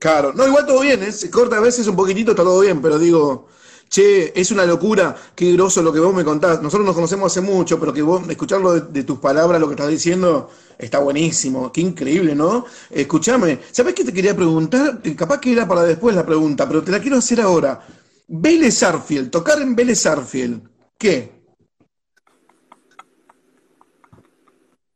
Claro, 0.00 0.32
no, 0.32 0.46
igual 0.46 0.66
todo 0.66 0.80
bien, 0.80 1.02
¿eh? 1.02 1.12
se 1.12 1.30
corta 1.30 1.58
a 1.58 1.60
veces 1.60 1.86
un 1.86 1.94
poquitito, 1.94 2.32
está 2.32 2.42
todo 2.42 2.60
bien, 2.60 2.82
pero 2.82 2.98
digo, 2.98 3.46
che, 3.88 4.32
es 4.34 4.50
una 4.50 4.64
locura, 4.64 5.14
qué 5.34 5.52
groso 5.52 5.82
lo 5.82 5.92
que 5.92 6.00
vos 6.00 6.14
me 6.14 6.24
contás. 6.24 6.62
Nosotros 6.62 6.86
nos 6.86 6.94
conocemos 6.94 7.32
hace 7.32 7.40
mucho, 7.40 7.78
pero 7.78 7.92
que 7.92 8.02
vos, 8.02 8.28
escucharlo 8.28 8.72
de, 8.72 8.80
de 8.80 9.04
tus 9.04 9.18
palabras, 9.18 9.60
lo 9.60 9.66
que 9.68 9.74
estás 9.74 9.88
diciendo, 9.88 10.50
está 10.78 10.98
buenísimo, 10.98 11.70
qué 11.72 11.80
increíble, 11.80 12.34
¿no? 12.34 12.66
Escúchame, 12.90 13.60
¿sabés 13.70 13.94
qué 13.94 14.04
te 14.04 14.12
quería 14.12 14.34
preguntar? 14.34 15.00
Eh, 15.04 15.14
Capaz 15.14 15.40
que 15.40 15.52
era 15.52 15.66
para 15.66 15.82
después 15.82 16.14
la 16.14 16.26
pregunta, 16.26 16.66
pero 16.66 16.82
te 16.82 16.90
la 16.92 17.00
quiero 17.00 17.18
hacer 17.18 17.40
ahora. 17.40 17.80
Vélez 18.26 18.82
Arfield, 18.82 19.30
tocar 19.30 19.60
en 19.60 19.76
Vélez 19.76 20.06
Arfield, 20.06 20.62
¿qué? 20.98 21.32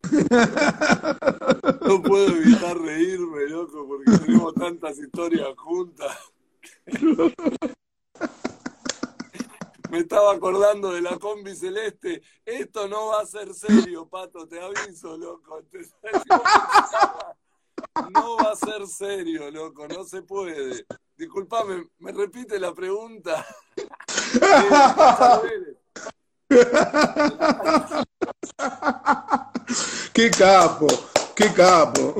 No 1.86 2.02
puedo 2.02 2.28
evitar 2.28 2.78
reírme, 2.78 3.46
loco, 3.48 3.86
porque 3.86 4.18
tenemos 4.18 4.54
tantas 4.54 4.98
historias 4.98 5.48
juntas. 5.56 6.16
Me 9.90 9.98
estaba 10.00 10.32
acordando 10.32 10.92
de 10.92 11.00
la 11.00 11.18
combi 11.18 11.54
celeste. 11.56 12.20
Esto 12.44 12.88
no 12.88 13.06
va 13.06 13.22
a 13.22 13.26
ser 13.26 13.54
serio, 13.54 14.06
Pato, 14.06 14.46
te 14.46 14.60
aviso, 14.60 15.16
loco. 15.16 15.62
No 18.12 18.36
va 18.36 18.50
a 18.52 18.56
ser 18.56 18.86
serio, 18.86 19.50
loco, 19.50 19.86
no 19.88 20.04
se 20.04 20.22
puede. 20.22 20.84
Disculpame, 21.16 21.88
¿me 21.98 22.12
repite 22.12 22.58
la 22.58 22.74
pregunta? 22.74 23.46
Qué 30.12 30.30
capo, 30.30 30.86
qué 31.34 31.52
capo. 31.52 32.14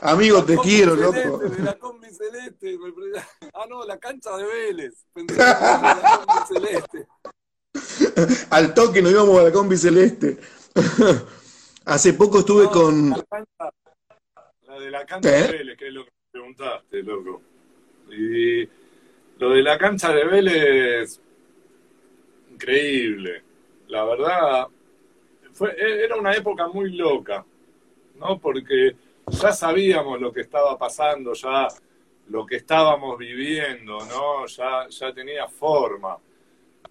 Amigo, 0.00 0.44
te 0.44 0.56
quiero, 0.58 0.94
loco. 0.94 1.12
Celeste, 1.40 1.56
de 1.56 1.62
la 1.64 1.78
combi 1.78 2.08
celeste. 2.10 2.78
Ah, 3.54 3.64
no, 3.68 3.84
la 3.84 3.98
cancha 3.98 4.36
de 4.36 4.44
Vélez. 4.44 4.94
Pensé 5.12 5.34
que 5.34 5.40
la 5.40 6.22
combi 6.24 6.60
celeste. 6.60 7.06
Al 8.50 8.74
toque 8.74 9.02
nos 9.02 9.10
íbamos 9.12 9.38
a 9.38 9.42
la 9.44 9.52
combi 9.52 9.76
celeste. 9.76 10.38
Hace 11.84 12.12
poco 12.12 12.40
estuve 12.40 12.68
con. 12.70 13.10
La 13.10 13.22
cancha- 13.24 13.72
La 14.62 14.78
de 14.78 14.90
la 14.90 15.06
cancha 15.06 15.30
¿Qué? 15.30 15.36
de 15.52 15.58
Vélez, 15.58 15.76
que 15.78 15.88
es 15.88 15.92
lo 15.94 16.04
que 16.04 16.10
me 16.10 16.30
preguntaste, 16.30 17.02
loco. 17.02 17.42
Y 18.10 18.68
lo 19.38 19.50
de 19.50 19.62
la 19.62 19.76
cancha 19.78 20.12
de 20.12 20.24
Vélez, 20.24 21.20
increíble. 22.50 23.42
La 23.88 24.04
verdad, 24.04 24.68
fue, 25.52 25.70
e, 25.72 26.04
era 26.04 26.16
una 26.16 26.32
época 26.34 26.68
muy 26.68 26.92
loca, 26.96 27.44
¿no? 28.16 28.38
Porque 28.38 28.94
ya 29.30 29.52
sabíamos 29.52 30.20
lo 30.20 30.32
que 30.32 30.40
estaba 30.42 30.76
pasando, 30.78 31.32
ya 31.32 31.68
lo 32.28 32.44
que 32.44 32.56
estábamos 32.56 33.18
viviendo, 33.18 33.98
¿no? 34.06 34.46
Ya, 34.46 34.86
ya 34.88 35.12
tenía 35.12 35.48
forma. 35.48 36.16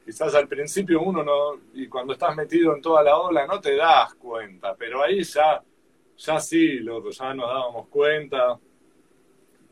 Quizás 0.03 0.33
al 0.35 0.47
principio 0.47 1.01
uno 1.01 1.23
no, 1.23 1.59
y 1.73 1.87
cuando 1.87 2.13
estás 2.13 2.35
metido 2.35 2.73
en 2.75 2.81
toda 2.81 3.03
la 3.03 3.17
ola 3.17 3.45
no 3.45 3.59
te 3.59 3.75
das 3.75 4.13
cuenta, 4.15 4.73
pero 4.75 5.03
ahí 5.03 5.21
ya, 5.23 5.61
ya 6.17 6.39
sí, 6.39 6.79
loco, 6.79 7.09
ya 7.09 7.33
nos 7.33 7.47
dábamos 7.47 7.87
cuenta, 7.89 8.57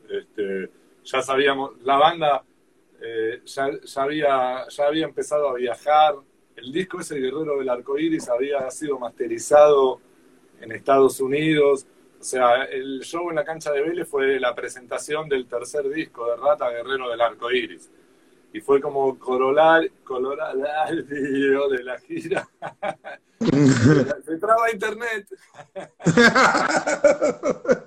este, 0.09 0.70
ya 1.03 1.22
sabíamos, 1.22 1.82
la 1.84 1.97
banda 1.97 2.43
eh, 3.01 3.41
ya, 3.45 3.70
ya 3.82 4.03
había, 4.03 4.68
ya 4.68 4.88
había 4.88 5.05
empezado 5.05 5.49
a 5.49 5.53
viajar, 5.53 6.16
el 6.55 6.72
disco 6.72 6.99
ese 6.99 7.16
Guerrero 7.16 7.57
del 7.57 7.70
Arco 7.70 7.97
Iris 7.97 8.30
había 8.30 8.70
sido 8.72 8.99
masterizado 8.99 10.01
en 10.59 10.72
Estados 10.72 11.20
Unidos, 11.20 11.86
sea, 12.26 12.63
el 12.65 13.01
show 13.03 13.30
en 13.30 13.36
la 13.36 13.45
cancha 13.45 13.71
de 13.71 13.82
Vélez 13.82 14.07
fue 14.09 14.39
la 14.39 14.53
presentación 14.55 15.30
del 15.30 15.47
tercer 15.47 15.88
disco 15.89 16.30
de 16.30 16.36
Rata 16.38 16.69
Guerrero 16.69 17.09
del 17.09 17.21
Arco 17.21 17.51
Iris. 17.51 17.89
Y 18.53 18.61
fue 18.61 18.80
como 18.82 19.17
corolar, 19.19 19.89
corolario 20.03 21.67
de 21.69 21.84
la 21.84 21.99
gira. 21.99 22.47
Se 24.26 24.38
traba 24.38 24.71
internet. 24.71 25.28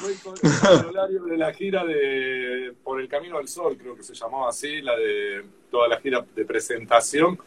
Fue 0.00 0.14
con- 0.22 0.34
el 0.42 0.50
corolario 0.82 1.24
de 1.24 1.36
la 1.38 1.52
gira 1.54 1.84
de 1.84 2.74
Por 2.82 3.00
el 3.00 3.08
Camino 3.08 3.38
al 3.38 3.48
Sol, 3.48 3.76
creo 3.78 3.96
que 3.96 4.02
se 4.02 4.14
llamaba 4.14 4.48
así, 4.50 4.82
la 4.82 4.96
de 4.96 5.44
toda 5.70 5.88
la 5.88 6.00
gira 6.00 6.24
de 6.34 6.44
presentación. 6.44 7.38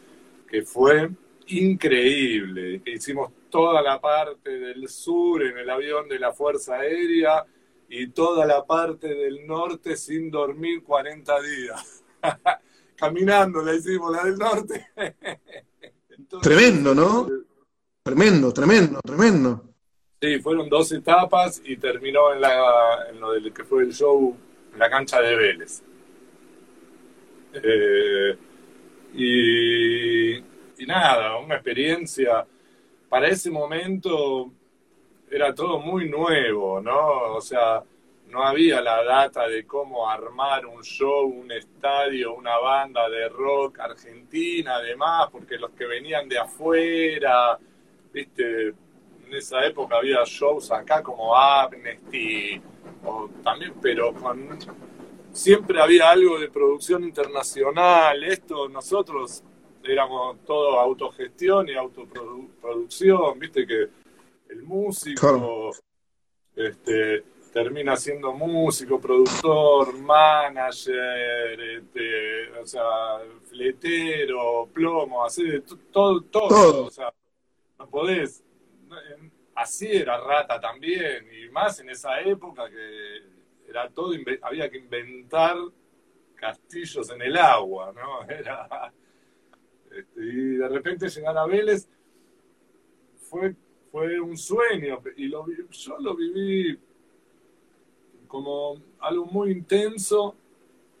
que 0.50 0.62
fue 0.62 1.10
increíble. 1.48 2.82
Hicimos 2.86 3.32
toda 3.50 3.82
la 3.82 4.00
parte 4.00 4.50
del 4.50 4.88
sur 4.88 5.42
en 5.42 5.58
el 5.58 5.70
avión 5.70 6.08
de 6.08 6.18
la 6.18 6.32
Fuerza 6.32 6.76
Aérea 6.76 7.44
y 7.88 8.08
toda 8.08 8.46
la 8.46 8.64
parte 8.64 9.08
del 9.08 9.46
norte 9.46 9.96
sin 9.96 10.30
dormir 10.30 10.82
40 10.82 11.42
días. 11.42 12.04
Caminando 12.96 13.62
la 13.62 13.74
hicimos, 13.74 14.12
la 14.12 14.24
del 14.24 14.36
norte. 14.36 14.86
Tremendo, 16.42 16.94
¿no? 16.94 17.28
Tremendo, 18.02 18.52
tremendo, 18.52 19.00
tremendo. 19.02 19.64
Sí, 20.20 20.40
fueron 20.40 20.68
dos 20.68 20.90
etapas 20.92 21.62
y 21.64 21.76
terminó 21.76 22.32
en, 22.32 22.40
la, 22.40 23.06
en 23.10 23.20
lo 23.20 23.32
del 23.32 23.52
que 23.52 23.64
fue 23.64 23.84
el 23.84 23.92
show 23.92 24.36
en 24.72 24.78
la 24.78 24.90
cancha 24.90 25.20
de 25.20 25.36
Vélez. 25.36 25.82
Eh, 27.54 28.36
y, 29.14 30.40
y 30.78 30.86
nada, 30.86 31.36
una 31.38 31.56
experiencia. 31.56 32.46
Para 33.08 33.28
ese 33.28 33.50
momento 33.50 34.50
era 35.30 35.54
todo 35.54 35.78
muy 35.78 36.08
nuevo, 36.08 36.80
¿no? 36.80 37.34
O 37.34 37.40
sea, 37.40 37.82
no 38.28 38.42
había 38.42 38.80
la 38.80 39.02
data 39.02 39.48
de 39.48 39.66
cómo 39.66 40.08
armar 40.08 40.66
un 40.66 40.82
show, 40.82 41.26
un 41.26 41.50
estadio, 41.50 42.34
una 42.34 42.58
banda 42.58 43.08
de 43.08 43.28
rock 43.28 43.80
argentina, 43.80 44.76
además, 44.76 45.28
porque 45.32 45.56
los 45.58 45.70
que 45.70 45.86
venían 45.86 46.28
de 46.28 46.38
afuera, 46.38 47.58
viste, 48.12 48.68
en 48.68 49.34
esa 49.34 49.64
época 49.66 49.96
había 49.96 50.24
shows 50.24 50.70
acá 50.70 51.02
como 51.02 51.34
Amnesty, 51.34 52.60
o 53.04 53.28
también, 53.42 53.74
pero 53.80 54.12
con 54.14 54.58
siempre 55.32 55.80
había 55.80 56.10
algo 56.10 56.38
de 56.38 56.48
producción 56.48 57.04
internacional. 57.04 58.22
Esto 58.24 58.68
nosotros 58.68 59.42
éramos 59.84 60.44
todo 60.44 60.78
autogestión 60.80 61.68
y 61.68 61.74
autoproducción, 61.74 63.38
viste 63.38 63.66
que 63.66 63.88
el 64.50 64.62
músico 64.62 65.70
este, 66.56 67.22
termina 67.52 67.96
siendo 67.96 68.32
músico, 68.32 69.00
productor, 69.00 69.96
manager, 69.98 71.60
este, 71.60 72.50
o 72.60 72.66
sea, 72.66 72.82
fletero, 73.48 74.68
plomo, 74.72 75.24
así 75.24 75.44
de 75.44 75.60
t- 75.60 75.74
todo, 75.92 76.20
todo, 76.22 76.48
Todo. 76.48 76.84
o 76.86 76.90
sea, 76.90 77.12
no 77.78 77.88
podés. 77.88 78.42
Así 79.54 79.88
era 79.90 80.18
Rata 80.20 80.60
también, 80.60 81.26
y 81.32 81.48
más 81.50 81.80
en 81.80 81.90
esa 81.90 82.20
época 82.20 82.68
que 82.70 83.22
era 83.68 83.88
todo, 83.90 84.14
había 84.42 84.70
que 84.70 84.78
inventar 84.78 85.56
castillos 86.36 87.10
en 87.10 87.22
el 87.22 87.36
agua, 87.36 87.92
¿no? 87.92 88.22
Era, 88.30 88.92
este, 89.98 90.20
y 90.20 90.56
de 90.56 90.68
repente 90.68 91.08
llegar 91.08 91.36
a 91.36 91.46
Vélez 91.46 91.88
fue, 93.28 93.54
fue 93.90 94.20
un 94.20 94.36
sueño, 94.36 95.00
y 95.16 95.26
lo, 95.26 95.46
yo 95.70 95.98
lo 95.98 96.14
viví 96.14 96.78
como 98.26 98.76
algo 99.00 99.26
muy 99.26 99.50
intenso, 99.50 100.36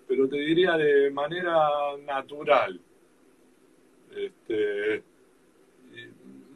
pero 0.06 0.28
te 0.28 0.36
diría 0.36 0.76
de 0.76 1.10
manera 1.10 1.96
natural. 2.04 2.80
Este, 4.16 5.04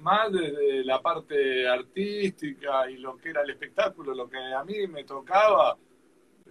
más 0.01 0.33
desde 0.33 0.85
la 0.85 1.01
parte 1.01 1.69
artística 1.69 2.91
y 2.91 2.97
lo 2.97 3.17
que 3.17 3.31
era 3.31 3.43
el 3.43 3.51
espectáculo, 3.51 4.15
lo 4.15 4.29
que 4.29 4.39
a 4.39 4.65
mí 4.65 4.87
me 4.89 5.05
tocaba, 5.05 5.77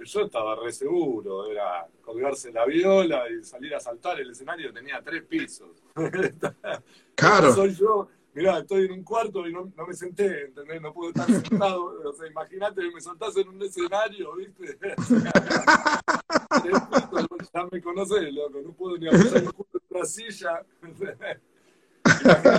yo 0.04 0.22
estaba 0.22 0.56
re 0.56 0.72
seguro, 0.72 1.49
era 1.49 1.88
colgarse 2.02 2.52
la 2.52 2.66
viola 2.66 3.24
y 3.30 3.43
salir 3.43 3.74
a 3.76 3.80
saltar 3.80 4.20
el 4.20 4.32
escenario, 4.32 4.74
tenía 4.74 5.02
tres 5.02 5.24
pisos. 5.24 5.70
Claro. 7.14 7.54
Soy 7.54 7.76
yo, 7.76 8.08
mirá, 8.34 8.58
estoy 8.58 8.86
en 8.86 8.93
un 8.93 9.04
cuarto 9.04 9.47
y 9.47 9.54
no, 9.54 9.72
no 9.78 9.86
me 9.86 9.93
senté, 9.93 10.45
¿entendés? 10.45 10.82
No 10.82 10.91
puedo 10.91 11.10
estar 11.10 11.28
sentado, 11.28 11.84
o 12.10 12.14
sea, 12.14 12.28
imagínate 12.28 12.82
que 12.82 12.91
me 12.91 12.99
soltás 12.99 13.38
en 13.38 13.49
un 13.49 13.62
escenario, 13.62 14.36
¿viste? 14.36 14.78
Ya 17.54 17.68
me 17.72 17.82
conocés, 17.82 18.34
loco, 18.34 18.62
no 18.64 18.72
puedo 18.74 18.97
ni 18.97 19.08
apoyar 19.08 19.38
el 19.38 19.54
culo 19.54 19.70
en 19.74 19.97
una 19.97 20.06
silla. 20.06 20.66
Imagínate 20.82 21.41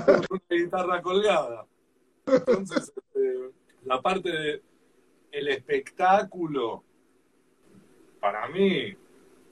con 0.05 0.27
una 0.31 0.63
guitarra 0.63 1.03
colgada. 1.03 1.67
Entonces, 2.27 2.93
eh, 3.15 3.51
la 3.85 4.01
parte 4.01 4.31
de 4.31 4.63
el 5.33 5.49
espectáculo, 5.49 6.85
para 8.23 8.47
mí, 8.47 8.95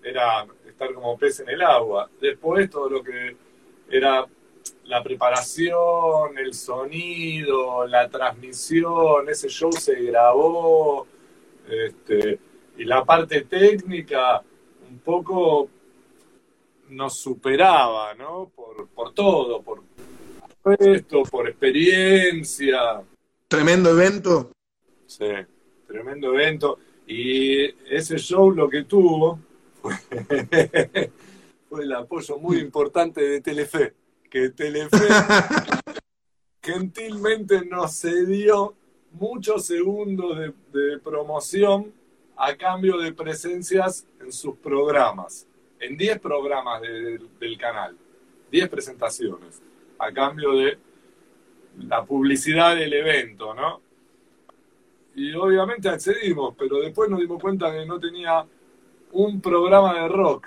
era 0.01 0.47
estar 0.65 0.95
como 0.95 1.19
pez 1.19 1.41
en 1.41 1.49
el 1.49 1.61
agua. 1.61 2.09
Después 2.21 2.71
todo 2.71 2.89
lo 2.89 3.03
que 3.03 3.37
era 3.91 4.25
la 4.85 5.03
preparación, 5.03 6.39
el 6.39 6.55
sonido, 6.55 7.85
la 7.89 8.09
transmisión, 8.09 9.29
ese 9.29 9.49
show 9.49 9.73
se 9.73 10.01
grabó, 10.05 11.09
este, 11.69 12.39
y 12.79 12.85
la 12.85 13.05
parte 13.05 13.43
técnica 13.43 14.41
un 14.89 14.99
poco 15.01 15.69
nos 16.91 17.19
superaba, 17.19 18.15
¿no? 18.15 18.53
Por, 18.55 18.87
por 18.89 19.13
todo, 19.13 19.63
por 19.63 19.83
esto, 20.79 21.25
por 21.25 21.49
experiencia. 21.49 23.03
Tremendo 23.49 23.91
evento. 23.91 24.53
Sí, 25.07 25.27
tremendo 25.89 26.33
evento. 26.35 26.79
Y 27.13 27.65
ese 27.93 28.19
show 28.19 28.53
lo 28.53 28.69
que 28.71 28.85
tuvo 28.85 29.41
fue, 29.83 29.95
el 31.83 31.93
apoyo 31.93 32.39
muy 32.39 32.59
importante 32.59 33.21
de 33.21 33.41
Telefe, 33.41 33.95
que 34.31 34.51
Telefe 34.51 34.97
gentilmente 36.63 37.65
nos 37.65 38.01
cedió 38.01 38.75
muchos 39.13 39.67
segundos 39.67 40.39
de, 40.39 40.53
de 40.73 40.99
promoción 41.01 41.93
a 42.37 42.55
cambio 42.57 42.97
de 42.99 43.13
presencias 43.13 44.07
en 44.21 44.33
sus 44.33 44.57
programas, 44.59 45.49
en 45.81 45.97
10 45.97 46.21
programas 46.21 46.81
de- 46.83 47.21
del 47.41 47.59
canal, 47.59 47.97
10 48.53 48.69
presentaciones, 48.69 49.61
a 49.99 50.13
cambio 50.13 50.53
de 50.53 50.79
la 51.89 52.05
publicidad 52.05 52.77
del 52.77 52.93
evento, 52.93 53.53
¿no? 53.53 53.81
Y 55.15 55.35
obviamente 55.35 55.89
accedimos, 55.89 56.55
pero 56.59 56.79
después 56.81 57.11
nos 57.11 57.21
dimos 57.21 57.41
cuenta 57.41 57.71
que 57.73 57.85
no 57.85 57.99
tenía 57.99 58.45
un 59.13 59.41
programa 59.41 59.95
de 60.03 60.09
rock. 60.09 60.47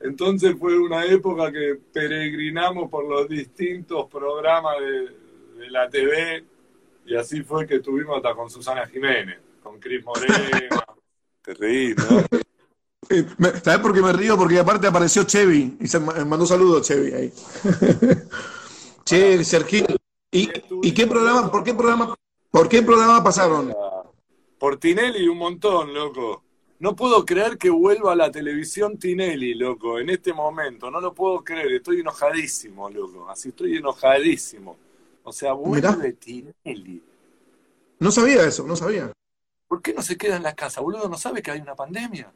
Entonces 0.00 0.54
fue 0.58 0.78
una 0.78 1.04
época 1.06 1.50
que 1.50 1.78
peregrinamos 1.92 2.88
por 2.88 3.04
los 3.08 3.28
distintos 3.28 4.06
programas 4.08 4.76
de, 4.78 5.60
de 5.60 5.70
la 5.70 5.88
TV 5.90 6.44
y 7.06 7.16
así 7.16 7.42
fue 7.42 7.66
que 7.66 7.76
estuvimos 7.76 8.16
hasta 8.16 8.34
con 8.34 8.48
Susana 8.48 8.86
Jiménez, 8.86 9.38
con 9.62 9.80
Cris 9.80 10.04
Morena. 10.04 10.60
Te 11.42 11.54
reí, 11.54 11.94
¿no? 11.96 12.20
Eh, 13.10 13.24
me- 13.38 13.50
¿Sabes 13.52 13.80
por 13.80 13.92
qué 13.92 14.02
me 14.02 14.12
río? 14.12 14.36
Porque 14.36 14.58
aparte 14.58 14.86
apareció 14.86 15.24
Chevy 15.24 15.78
y 15.80 15.88
se 15.88 15.98
ma- 15.98 16.24
mandó 16.24 16.46
saludos 16.46 16.86
Chevy 16.86 17.12
ahí. 17.12 17.32
che, 19.04 19.42
Sergito, 19.42 19.96
¿y, 20.30 20.48
y 20.82 20.92
qué 20.92 21.06
programa, 21.06 21.50
por 21.50 21.64
qué 21.64 21.74
programa, 21.74 22.14
por 22.50 22.68
qué 22.68 22.82
programa 22.82 23.22
pasaron? 23.22 23.74
Por 24.58 24.76
Tinelli 24.78 25.28
un 25.28 25.38
montón, 25.38 25.94
loco. 25.94 26.42
No 26.80 26.94
puedo 26.94 27.24
creer 27.24 27.58
que 27.58 27.70
vuelva 27.70 28.12
a 28.12 28.16
la 28.16 28.30
televisión 28.30 28.98
Tinelli, 28.98 29.54
loco, 29.54 29.98
en 29.98 30.10
este 30.10 30.32
momento. 30.32 30.90
No 30.90 31.00
lo 31.00 31.12
puedo 31.12 31.42
creer. 31.42 31.72
Estoy 31.72 32.00
enojadísimo, 32.00 32.88
loco. 32.88 33.28
Así 33.28 33.48
estoy 33.48 33.76
enojadísimo. 33.76 34.76
O 35.24 35.32
sea, 35.32 35.52
vuelve 35.52 36.12
Tinelli. 36.12 37.02
No 37.98 38.10
sabía 38.12 38.44
eso, 38.46 38.64
no 38.66 38.76
sabía. 38.76 39.12
¿Por 39.66 39.82
qué 39.82 39.92
no 39.92 40.02
se 40.02 40.16
queda 40.16 40.36
en 40.36 40.44
la 40.44 40.54
casa, 40.54 40.80
boludo? 40.80 41.08
¿No 41.08 41.18
sabe 41.18 41.42
que 41.42 41.50
hay 41.50 41.60
una 41.60 41.74
pandemia? 41.74 42.32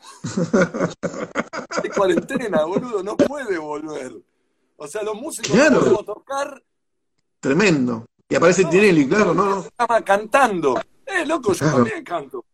Hay 1.82 1.90
cuarentena, 1.90 2.64
boludo. 2.64 3.02
No 3.02 3.16
puede 3.16 3.58
volver. 3.58 4.12
O 4.76 4.86
sea, 4.86 5.02
los 5.02 5.14
músicos 5.14 5.50
Claro. 5.50 5.74
no 5.76 5.80
podemos 5.80 6.04
tocar 6.06 6.62
Tremendo. 7.40 8.06
Y 8.30 8.34
aparece 8.34 8.64
Tinelli, 8.66 9.08
claro, 9.08 9.32
no, 9.34 9.44
no. 9.46 9.60
estaba 9.60 10.02
cantando. 10.02 10.78
Eh, 11.06 11.24
loco, 11.26 11.52
yo 11.52 11.58
Claro. 11.60 11.76
también 11.76 12.04
canto. 12.04 12.44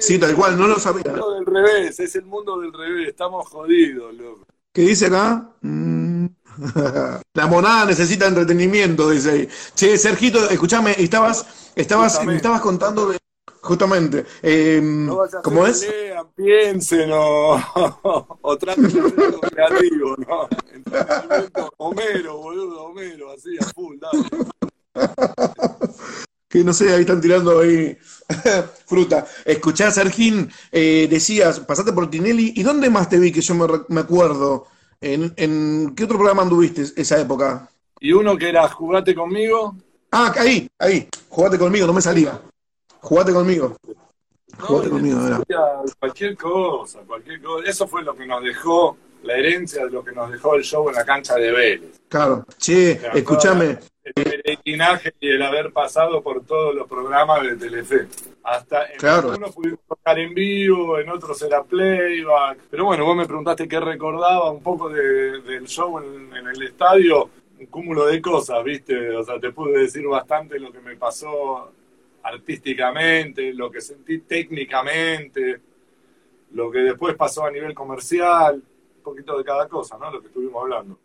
Sí, 0.00 0.18
tal 0.18 0.34
cual, 0.34 0.58
no 0.58 0.66
lo 0.66 0.78
sabía. 0.78 1.02
El 1.06 1.12
mundo 1.12 1.32
del 1.34 1.46
revés, 1.46 2.00
es 2.00 2.14
el 2.16 2.24
mundo 2.26 2.58
del 2.60 2.72
revés. 2.72 3.08
Estamos 3.08 3.48
jodidos, 3.48 4.12
loco. 4.14 4.46
¿Qué 4.72 4.82
dice 4.82 5.06
acá? 5.06 5.48
Mm. 5.62 6.26
La 7.34 7.46
monada 7.46 7.86
necesita 7.86 8.26
entretenimiento, 8.26 9.08
dice 9.10 9.30
ahí. 9.30 9.48
Che, 9.74 9.96
Sergito, 9.96 10.48
escúchame, 10.50 10.94
estabas, 10.98 11.72
estabas, 11.74 12.22
me 12.24 12.36
estabas 12.36 12.60
contando 12.60 13.06
de. 13.08 13.18
Justamente. 13.64 14.26
eh, 14.42 14.78
No 14.82 15.16
vaya 15.16 15.38
a 15.38 15.42
¿Cómo 15.42 15.66
es? 15.66 15.80
lean, 15.88 16.26
piensen 16.36 17.10
o, 17.12 17.54
o 18.42 18.56
traten 18.58 18.82
de 18.92 19.00
hacer 19.00 19.20
algo 19.24 19.40
creativo, 19.40 20.16
¿no? 20.18 20.48
Entretenimiento, 20.70 21.70
Homero, 21.78 22.36
boludo, 22.36 22.84
Homero, 22.84 23.30
así 23.32 23.56
a 23.58 23.64
full, 23.74 23.96
dale. 23.98 24.28
que 26.48 26.62
no 26.62 26.74
sé, 26.74 26.92
ahí 26.92 27.00
están 27.00 27.22
tirando 27.22 27.60
ahí 27.60 27.96
fruta. 28.86 29.26
Escuchá, 29.46 29.90
Sergín, 29.90 30.50
eh, 30.70 31.08
decías, 31.10 31.60
pasaste 31.60 31.92
por 31.94 32.10
Tinelli, 32.10 32.52
¿y 32.54 32.62
dónde 32.62 32.90
más 32.90 33.08
te 33.08 33.18
vi 33.18 33.32
que 33.32 33.40
yo 33.40 33.54
me, 33.54 33.66
me 33.88 34.00
acuerdo? 34.02 34.66
¿En, 35.00 35.32
en 35.36 35.94
qué 35.96 36.04
otro 36.04 36.18
programa 36.18 36.42
anduviste 36.42 36.84
esa 36.96 37.18
época? 37.18 37.68
Y 37.98 38.12
uno 38.12 38.36
que 38.36 38.50
era 38.50 38.68
Jugate 38.68 39.14
conmigo, 39.14 39.74
Ah, 40.12 40.32
ahí, 40.38 40.68
ahí, 40.78 41.08
jugate 41.28 41.58
conmigo, 41.58 41.86
no 41.88 41.92
me 41.94 42.00
salía. 42.02 42.40
Jugate 43.04 43.32
conmigo. 43.32 43.76
Jugate 44.58 44.88
conmigo, 44.88 45.18
cualquier 45.98 46.36
cosa, 46.36 47.00
cualquier 47.06 47.42
cosa. 47.42 47.68
Eso 47.68 47.86
fue 47.86 48.02
lo 48.02 48.14
que 48.14 48.24
nos 48.26 48.42
dejó, 48.42 48.96
la 49.24 49.34
herencia 49.36 49.84
de 49.84 49.90
lo 49.90 50.02
que 50.04 50.12
nos 50.12 50.30
dejó 50.30 50.54
el 50.54 50.62
show 50.62 50.88
en 50.88 50.94
la 50.94 51.04
cancha 51.04 51.34
de 51.34 51.50
Vélez. 51.52 52.00
Claro. 52.08 52.46
Che, 52.56 52.98
sea, 52.98 53.12
escúchame. 53.12 53.78
El 54.04 54.12
peregrinaje 54.24 55.14
y 55.20 55.30
el 55.30 55.42
haber 55.42 55.72
pasado 55.72 56.22
por 56.22 56.44
todos 56.44 56.74
los 56.74 56.86
programas 56.88 57.42
de 57.42 57.56
Telefe. 57.56 58.06
Hasta 58.42 58.86
en 58.92 58.98
Claro. 58.98 59.28
algunos 59.30 59.54
pudimos 59.54 59.80
tocar 59.88 60.18
en 60.18 60.32
vivo, 60.34 60.98
en 60.98 61.08
otros 61.10 61.40
era 61.42 61.62
playback. 61.62 62.58
Pero 62.70 62.84
bueno, 62.86 63.04
vos 63.04 63.16
me 63.16 63.26
preguntaste 63.26 63.66
qué 63.68 63.80
recordaba 63.80 64.50
un 64.50 64.62
poco 64.62 64.88
de- 64.88 65.40
del 65.42 65.66
show 65.66 65.98
en, 65.98 66.34
en 66.36 66.46
el 66.48 66.62
estadio. 66.62 67.28
Un 67.58 67.66
cúmulo 67.66 68.06
de 68.06 68.20
cosas, 68.22 68.62
¿viste? 68.64 69.10
O 69.16 69.24
sea, 69.24 69.38
te 69.40 69.50
pude 69.52 69.78
decir 69.78 70.06
bastante 70.06 70.58
lo 70.58 70.70
que 70.72 70.80
me 70.80 70.96
pasó 70.96 71.70
artísticamente, 72.24 73.52
lo 73.52 73.70
que 73.70 73.80
sentí 73.80 74.20
técnicamente, 74.20 75.60
lo 76.52 76.70
que 76.70 76.78
después 76.78 77.14
pasó 77.16 77.44
a 77.44 77.50
nivel 77.50 77.74
comercial, 77.74 78.54
un 78.54 79.02
poquito 79.02 79.36
de 79.38 79.44
cada 79.44 79.68
cosa, 79.68 79.98
¿no? 79.98 80.10
Lo 80.10 80.20
que 80.20 80.28
estuvimos 80.28 80.62
hablando. 80.62 80.98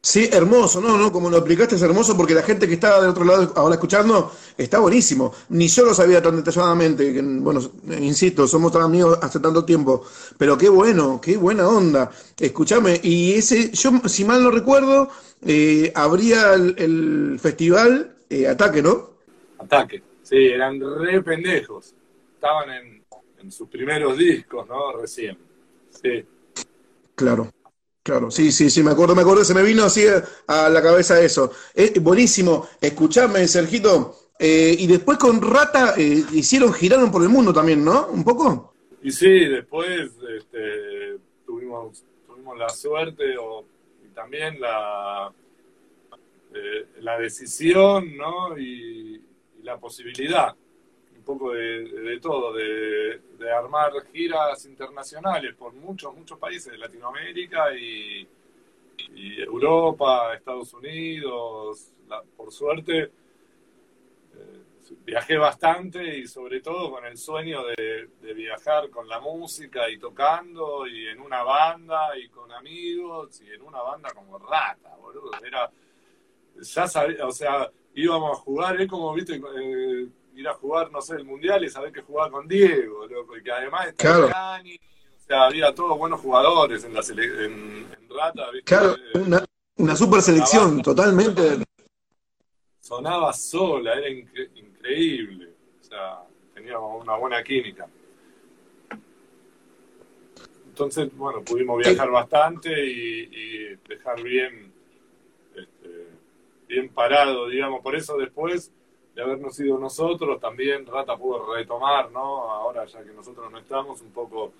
Sí, 0.00 0.28
hermoso, 0.30 0.82
no, 0.82 0.98
no, 0.98 1.10
como 1.10 1.30
lo 1.30 1.38
explicaste 1.38 1.76
es 1.76 1.82
hermoso 1.82 2.14
porque 2.14 2.34
la 2.34 2.42
gente 2.42 2.68
que 2.68 2.74
está 2.74 3.00
del 3.00 3.08
otro 3.08 3.24
lado 3.24 3.54
ahora 3.56 3.76
escuchando 3.76 4.30
está 4.56 4.78
buenísimo. 4.78 5.32
Ni 5.48 5.68
yo 5.68 5.86
lo 5.86 5.94
sabía 5.94 6.20
tan 6.20 6.36
detalladamente, 6.36 7.22
bueno, 7.22 7.60
insisto, 8.00 8.46
somos 8.46 8.70
tan 8.70 8.82
amigos 8.82 9.18
hace 9.22 9.40
tanto 9.40 9.64
tiempo, 9.64 10.04
pero 10.36 10.58
qué 10.58 10.68
bueno, 10.68 11.22
qué 11.22 11.38
buena 11.38 11.66
onda. 11.66 12.10
Escúchame, 12.38 13.00
y 13.02 13.32
ese, 13.32 13.70
yo 13.70 13.92
si 14.04 14.26
mal 14.26 14.42
no 14.42 14.50
recuerdo, 14.50 15.08
eh, 15.40 15.90
habría 15.94 16.52
el, 16.52 16.74
el 16.76 17.38
festival 17.40 18.14
eh, 18.28 18.46
Ataque, 18.46 18.82
¿no? 18.82 19.10
Ataque. 19.58 20.02
Sí, 20.24 20.46
eran 20.46 20.80
re 20.80 21.22
pendejos. 21.22 21.94
Estaban 22.34 22.70
en, 22.70 23.04
en 23.38 23.52
sus 23.52 23.68
primeros 23.68 24.18
discos, 24.18 24.66
¿no? 24.66 24.92
Recién. 24.96 25.38
Sí. 25.90 26.24
Claro, 27.14 27.52
claro, 28.02 28.30
sí, 28.30 28.50
sí, 28.50 28.68
sí, 28.68 28.82
me 28.82 28.90
acuerdo, 28.90 29.14
me 29.14 29.22
acuerdo, 29.22 29.44
se 29.44 29.54
me 29.54 29.62
vino 29.62 29.84
así 29.84 30.02
a 30.48 30.68
la 30.68 30.82
cabeza 30.82 31.20
eso. 31.20 31.52
Eh, 31.72 31.92
buenísimo, 32.00 32.66
escuchame, 32.80 33.46
Sergito, 33.46 34.16
eh, 34.38 34.74
y 34.76 34.86
después 34.88 35.18
con 35.18 35.40
Rata 35.40 35.94
eh, 35.96 36.24
hicieron, 36.32 36.72
giraron 36.72 37.12
por 37.12 37.22
el 37.22 37.28
mundo 37.28 37.52
también, 37.52 37.84
¿no? 37.84 38.08
¿Un 38.08 38.24
poco? 38.24 38.74
Y 39.02 39.12
sí, 39.12 39.44
después 39.46 40.10
este, 40.36 41.18
tuvimos, 41.46 42.02
tuvimos 42.26 42.58
la 42.58 42.68
suerte 42.70 43.36
o, 43.38 43.64
y 44.04 44.08
también 44.14 44.60
la, 44.60 45.30
eh, 46.52 46.86
la 47.00 47.18
decisión, 47.18 48.16
¿no? 48.16 48.58
Y, 48.58 49.16
y 49.16 49.23
la 49.64 49.78
posibilidad, 49.78 50.54
un 51.16 51.22
poco 51.22 51.52
de, 51.52 52.18
todo, 52.20 52.52
de, 52.52 53.20
armar 53.50 53.92
giras 54.12 54.64
internacionales 54.66 55.54
por 55.54 55.72
muchos, 55.72 56.14
muchos 56.14 56.38
países 56.38 56.72
de 56.72 56.78
Latinoamérica 56.78 57.74
y, 57.74 58.28
Europa, 59.16 60.34
Estados 60.34 60.72
Unidos. 60.74 61.92
Por 62.36 62.52
suerte, 62.52 63.02
eh, 63.02 63.10
viajé 65.04 65.36
bastante 65.36 66.18
y 66.18 66.26
sobre 66.26 66.60
todo 66.60 66.90
con 66.90 67.04
el 67.06 67.16
sueño 67.16 67.64
de, 67.66 68.08
de 68.20 68.34
viajar 68.34 68.90
con 68.90 69.08
la 69.08 69.20
música 69.20 69.88
y 69.90 69.98
tocando 69.98 70.86
y 70.86 71.08
en 71.08 71.20
una 71.20 71.42
banda 71.42 72.16
y 72.18 72.28
con 72.28 72.52
amigos 72.52 73.40
y 73.40 73.50
en 73.50 73.62
una 73.62 73.82
banda 73.82 74.10
como 74.12 74.38
rata, 74.38 74.94
boludo. 74.96 75.32
Era, 75.44 75.70
ya 76.60 76.86
sabía, 76.86 77.26
o 77.26 77.32
sea, 77.32 77.70
íbamos 77.94 78.38
a 78.38 78.40
jugar, 78.42 78.80
es 78.80 78.88
como, 78.88 79.12
viste, 79.14 79.34
eh, 79.36 80.06
ir 80.34 80.48
a 80.48 80.54
jugar, 80.54 80.90
no 80.90 81.00
sé, 81.00 81.14
el 81.16 81.24
mundial 81.24 81.64
y 81.64 81.70
saber 81.70 81.92
que 81.92 82.02
jugaba 82.02 82.30
con 82.30 82.48
Diego, 82.48 83.06
loco, 83.06 83.36
y 83.36 83.42
que 83.42 83.52
además 83.52 83.86
estaba 83.88 84.16
Claro. 84.16 84.28
Dani, 84.28 84.74
o 84.76 85.20
sea, 85.26 85.44
había 85.46 85.74
todos 85.74 85.96
buenos 85.96 86.20
jugadores 86.20 86.84
en 86.84 86.92
la 86.94 87.00
sele- 87.00 87.46
en, 87.46 87.86
en 87.98 88.08
Rata, 88.10 88.50
viste. 88.50 88.64
Claro, 88.66 88.96
una, 89.14 89.44
una 89.76 89.96
super 89.96 90.20
selección, 90.20 90.82
totalmente. 90.82 91.64
sonaba 92.80 93.32
sola, 93.32 93.94
era 93.94 94.08
incre- 94.08 94.50
increíble. 94.56 95.54
O 95.80 95.84
sea, 95.84 96.22
teníamos 96.52 97.02
una 97.02 97.16
buena 97.16 97.42
química. 97.42 97.86
Entonces, 100.66 101.16
bueno, 101.16 101.42
pudimos 101.42 101.78
viajar 101.78 102.10
bastante 102.10 102.68
y, 102.84 103.28
y 103.32 103.76
dejar 103.88 104.20
bien, 104.22 104.73
bien 106.74 106.88
parado, 106.88 107.48
digamos. 107.48 107.80
Por 107.82 107.94
eso 107.94 108.16
después 108.16 108.72
de 109.14 109.22
habernos 109.22 109.58
ido 109.60 109.78
nosotros, 109.78 110.40
también 110.40 110.84
Rata 110.86 111.16
pudo 111.16 111.54
retomar, 111.54 112.10
¿no? 112.10 112.50
Ahora 112.50 112.84
ya 112.84 113.02
que 113.04 113.12
nosotros 113.12 113.50
no 113.50 113.58
estamos, 113.58 114.00
un 114.02 114.10
poco 114.10 114.52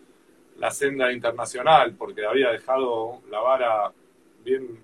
la 0.59 0.71
senda 0.71 1.13
internacional, 1.13 1.95
porque 1.99 2.25
había 2.25 2.51
dejado 2.51 3.21
la 3.31 3.41
vara 3.41 3.93
bien 4.45 4.79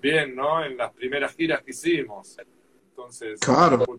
bien, 0.00 0.36
¿no? 0.36 0.62
En 0.64 0.76
las 0.76 0.92
primeras 0.92 1.34
giras 1.34 1.60
que 1.62 1.70
hicimos. 1.72 2.36
Entonces, 2.90 3.40
Claro. 3.40 3.84
fue- 3.84 3.98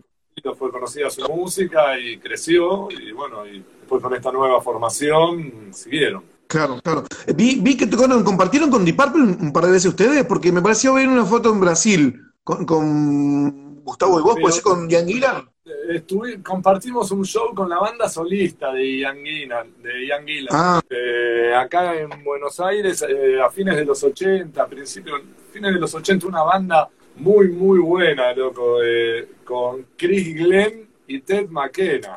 fue 0.54 0.70
conocida 0.70 1.10
su 1.10 1.28
música 1.30 1.98
y 1.98 2.16
creció, 2.18 2.88
y 2.90 3.12
bueno, 3.12 3.46
y 3.46 3.58
después 3.80 4.02
con 4.02 4.14
esta 4.14 4.32
nueva 4.32 4.62
formación 4.62 5.74
siguieron. 5.74 6.24
Claro, 6.50 6.80
claro. 6.82 7.04
Vi, 7.36 7.60
vi 7.60 7.76
que 7.76 7.86
tocaron, 7.86 8.24
compartieron 8.24 8.72
con 8.72 8.84
Deep 8.84 8.96
Purple 8.96 9.22
un 9.22 9.52
par 9.52 9.66
de 9.66 9.70
veces 9.70 9.90
ustedes, 9.90 10.24
porque 10.24 10.50
me 10.50 10.60
pareció 10.60 10.94
ver 10.94 11.06
una 11.06 11.24
foto 11.24 11.52
en 11.52 11.60
Brasil 11.60 12.20
con, 12.42 12.66
con 12.66 13.84
Gustavo 13.84 14.18
y 14.18 14.22
vos, 14.22 14.36
puede 14.40 14.54
ser 14.54 14.64
con 14.64 14.88
estuvi- 14.88 16.42
compartimos 16.42 17.12
un 17.12 17.24
show 17.24 17.54
con 17.54 17.68
la 17.68 17.78
banda 17.78 18.08
solista 18.08 18.72
de 18.72 18.98
Ian 18.98 19.18
Gillan, 19.24 19.74
de 19.80 20.06
Ian 20.08 20.26
Gillan. 20.26 20.48
Ah. 20.50 20.80
Eh, 20.90 21.54
acá 21.54 21.94
en 21.96 22.24
Buenos 22.24 22.58
Aires, 22.58 23.04
eh, 23.08 23.40
a 23.40 23.48
fines 23.48 23.76
de 23.76 23.84
los 23.84 24.02
80, 24.02 24.66
principios, 24.66 25.22
fines 25.52 25.72
de 25.72 25.78
los 25.78 25.94
80, 25.94 26.26
una 26.26 26.42
banda 26.42 26.88
muy, 27.14 27.50
muy 27.52 27.78
buena, 27.78 28.32
loco, 28.32 28.82
eh, 28.82 29.34
con 29.44 29.86
Chris 29.96 30.34
Glenn 30.34 30.88
y 31.06 31.20
Ted 31.20 31.48
McKenna. 31.48 32.16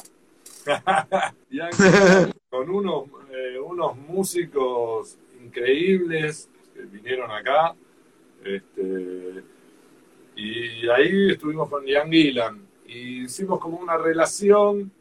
Con 2.50 2.70
unos, 2.70 3.06
unos 3.74 3.98
músicos 3.98 5.18
increíbles 5.44 6.50
que 6.74 6.82
vinieron 6.84 7.30
acá. 7.32 7.76
Este, 8.44 9.44
y 10.36 10.88
ahí 10.90 11.32
estuvimos 11.32 11.70
con 11.70 11.86
Ian 11.86 12.12
Gillan 12.12 12.68
y 12.86 13.24
hicimos 13.24 13.60
como 13.60 13.78
una 13.78 13.98
relación 13.98 14.92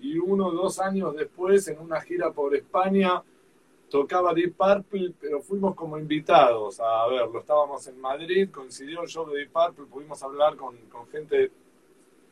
y 0.00 0.18
uno 0.18 0.48
o 0.48 0.52
dos 0.52 0.78
años 0.78 1.14
después 1.16 1.66
en 1.68 1.78
una 1.80 2.00
gira 2.00 2.30
por 2.30 2.54
España 2.54 3.22
tocaba 3.90 4.34
Deep 4.34 4.56
Purple, 4.56 5.12
pero 5.20 5.40
fuimos 5.40 5.74
como 5.74 5.98
invitados 5.98 6.80
a 6.80 7.06
verlo. 7.08 7.38
Estábamos 7.38 7.86
en 7.86 8.00
Madrid, 8.00 8.50
coincidió 8.50 9.02
el 9.02 9.08
show 9.08 9.28
de 9.28 9.38
Deep 9.38 9.52
Purple, 9.52 9.86
pudimos 9.86 10.22
hablar 10.22 10.56
con, 10.56 10.76
con 10.88 11.06
gente 11.08 11.50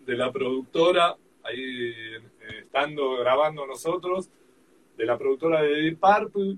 de 0.04 0.16
la 0.16 0.32
productora, 0.32 1.16
ahí 1.42 1.58
eh, 1.60 2.20
estando 2.58 3.16
grabando 3.18 3.66
nosotros, 3.66 4.28
de 4.96 5.06
la 5.06 5.18
productora 5.18 5.62
de 5.62 5.74
Deep 5.74 5.98
Purple, 5.98 6.56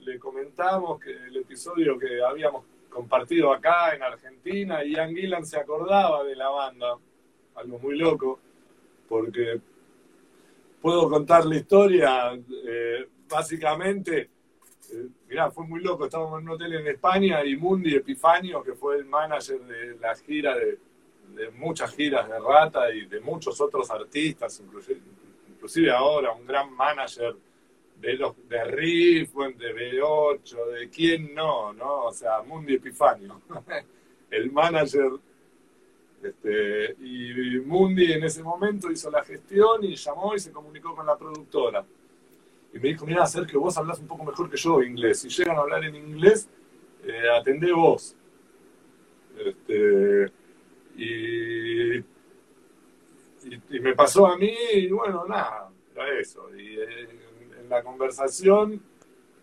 le 0.00 0.18
comentamos 0.18 1.00
que 1.00 1.10
el 1.10 1.36
episodio 1.36 1.98
que 1.98 2.22
habíamos 2.22 2.64
compartido 2.88 3.52
acá 3.52 3.94
en 3.94 4.02
Argentina 4.02 4.84
y 4.84 4.94
Ian 4.94 5.44
se 5.44 5.58
acordaba 5.58 6.24
de 6.24 6.34
la 6.34 6.48
banda, 6.48 6.96
algo 7.54 7.78
muy 7.78 7.96
loco, 7.96 8.40
porque 9.08 9.60
puedo 10.80 11.08
contar 11.08 11.44
la 11.44 11.56
historia, 11.56 12.32
eh, 12.66 13.08
básicamente, 13.28 14.30
eh, 14.92 15.08
mirá, 15.28 15.50
fue 15.50 15.66
muy 15.66 15.82
loco, 15.82 16.06
estábamos 16.06 16.40
en 16.40 16.48
un 16.48 16.54
hotel 16.54 16.74
en 16.74 16.86
España 16.86 17.44
y 17.44 17.56
Mundi 17.56 17.94
Epifanio, 17.94 18.62
que 18.62 18.74
fue 18.74 18.96
el 18.96 19.04
manager 19.04 19.60
de 19.60 19.98
la 19.98 20.14
gira 20.16 20.56
de, 20.56 20.78
muchas 21.56 21.94
giras 21.94 22.26
de 22.26 22.38
Rata 22.38 22.90
y 22.90 23.04
de 23.04 23.20
muchos 23.20 23.60
otros 23.60 23.90
artistas, 23.90 24.60
inclusive 25.48 25.90
ahora 25.90 26.32
un 26.32 26.46
gran 26.46 26.72
manager 26.74 27.36
de 28.00 28.14
los 28.14 28.48
de 28.48 28.64
Riff, 28.64 29.32
de 29.34 30.00
B8, 30.00 30.66
de 30.78 30.88
quién 30.88 31.34
no, 31.34 31.72
¿no? 31.72 32.04
O 32.06 32.12
sea, 32.12 32.42
Mundi 32.42 32.74
Epifanio, 32.74 33.40
el 34.30 34.52
manager 34.52 35.10
este, 36.22 36.96
y 37.00 37.58
Mundi 37.60 38.12
en 38.12 38.24
ese 38.24 38.42
momento 38.42 38.90
hizo 38.90 39.10
la 39.10 39.24
gestión 39.24 39.84
y 39.84 39.96
llamó 39.96 40.34
y 40.34 40.40
se 40.40 40.52
comunicó 40.52 40.94
con 40.94 41.06
la 41.06 41.16
productora. 41.16 41.84
Y 42.72 42.78
me 42.78 42.88
dijo, 42.88 43.06
mira, 43.06 43.26
Sergio, 43.26 43.60
vos 43.60 43.76
hablas 43.78 43.98
un 43.98 44.06
poco 44.06 44.24
mejor 44.24 44.50
que 44.50 44.56
yo 44.56 44.82
inglés. 44.82 45.20
Si 45.20 45.28
llegan 45.28 45.56
a 45.56 45.60
hablar 45.60 45.84
en 45.84 45.96
inglés, 45.96 46.48
eh, 47.04 47.30
atendé 47.30 47.72
vos. 47.72 48.14
Este, 49.38 50.30
y 50.96 52.04
y, 53.70 53.80
me 53.80 53.94
pasó 53.94 54.26
a 54.26 54.36
mí, 54.36 54.52
y 54.72 54.88
bueno, 54.88 55.24
nada, 55.26 55.70
era 55.94 56.18
eso. 56.18 56.48
Eh, 56.56 57.08
la 57.68 57.82
conversación 57.82 58.80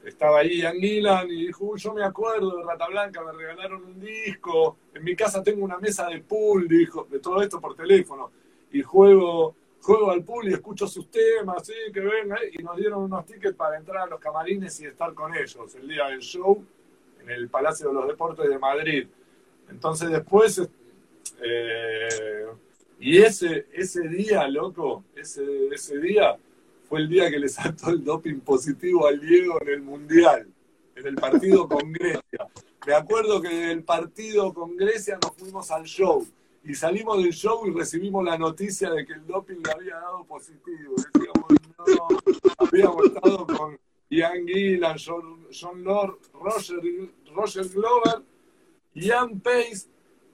estaba 0.04 0.40
ahí 0.40 0.60
Ian 0.60 0.78
Gillan 0.78 1.30
y 1.30 1.48
dijo, 1.48 1.66
"Uy, 1.66 1.80
yo 1.80 1.94
me 1.94 2.04
acuerdo 2.04 2.58
de 2.58 2.64
Rata 2.64 2.88
Blanca, 2.88 3.24
me 3.24 3.32
regalaron 3.32 3.84
un 3.84 4.00
disco, 4.00 4.78
en 4.94 5.04
mi 5.04 5.16
casa 5.16 5.42
tengo 5.44 5.64
una 5.64 5.80
mesa 5.80 6.08
de 6.08 6.22
pool, 6.22 6.68
dijo, 6.68 7.08
de 7.10 7.20
todo 7.20 7.42
esto 7.42 7.60
por 7.60 7.76
teléfono, 7.76 8.32
y 8.72 8.82
juego, 8.82 9.56
juego 9.82 10.12
al 10.12 10.24
pool 10.24 10.50
y 10.50 10.54
escucho 10.54 10.88
sus 10.88 11.10
temas, 11.10 11.66
sí, 11.66 11.74
que 11.94 12.02
venga, 12.02 12.38
y 12.52 12.62
nos 12.64 12.78
dieron 12.78 13.04
unos 13.04 13.26
tickets 13.26 13.56
para 13.56 13.78
entrar 13.78 14.04
a 14.04 14.08
los 14.08 14.20
camarines 14.20 14.80
y 14.82 14.86
estar 14.86 15.14
con 15.14 15.36
ellos 15.36 15.76
el 15.76 15.88
día 15.88 16.08
del 16.08 16.20
show 16.20 16.64
en 17.22 17.30
el 17.30 17.50
Palacio 17.50 17.88
de 17.88 17.94
los 17.94 18.08
Deportes 18.08 18.48
de 18.48 18.60
Madrid. 18.60 19.08
Entonces 19.70 20.12
después, 20.12 20.62
eh, 21.42 22.46
y 23.00 23.18
ese, 23.18 23.68
ese 23.74 24.08
día, 24.08 24.48
loco, 24.48 25.04
ese, 25.16 25.68
ese 25.68 25.98
día 26.00 26.38
fue 26.88 27.00
el 27.02 27.10
día 27.10 27.30
que 27.30 27.40
le 27.40 27.50
saltó 27.50 27.90
el 27.90 28.04
doping 28.04 28.40
positivo 28.40 29.08
al 29.08 29.20
Diego 29.20 29.62
en 29.62 29.70
el 29.70 29.82
Mundial, 29.82 30.48
en 30.96 31.08
el 31.08 31.16
partido 31.16 31.68
con 31.68 31.92
Grecia. 31.92 32.48
Me 32.86 32.94
acuerdo 32.94 33.42
que 33.42 33.50
del 33.50 33.84
partido 33.84 34.54
con 34.54 34.78
Grecia 34.78 35.18
nos 35.22 35.36
fuimos 35.36 35.72
al 35.72 35.86
show 35.86 36.26
y 36.64 36.74
salimos 36.76 37.22
del 37.24 37.34
show 37.34 37.66
y 37.68 37.72
recibimos 37.72 38.24
la 38.24 38.38
noticia 38.38 38.92
de 38.92 39.06
que 39.06 39.14
el 39.14 39.26
doping 39.26 39.62
le 39.64 39.72
había 39.72 39.96
dado 39.96 40.24
positivo. 40.26 40.96
Decíamos, 40.96 41.46
no, 41.78 42.08
habíamos 42.58 43.06
estado 43.06 43.48
con 43.48 43.80
Ian 44.10 44.48
Gillan, 44.48 44.98
John, 45.04 45.48
John 45.52 45.84
Lord, 45.84 46.20
Roger, 46.34 46.80
Roger 47.34 47.68
Glover, 47.70 48.24
Ian 48.94 49.40
Pace, 49.40 49.88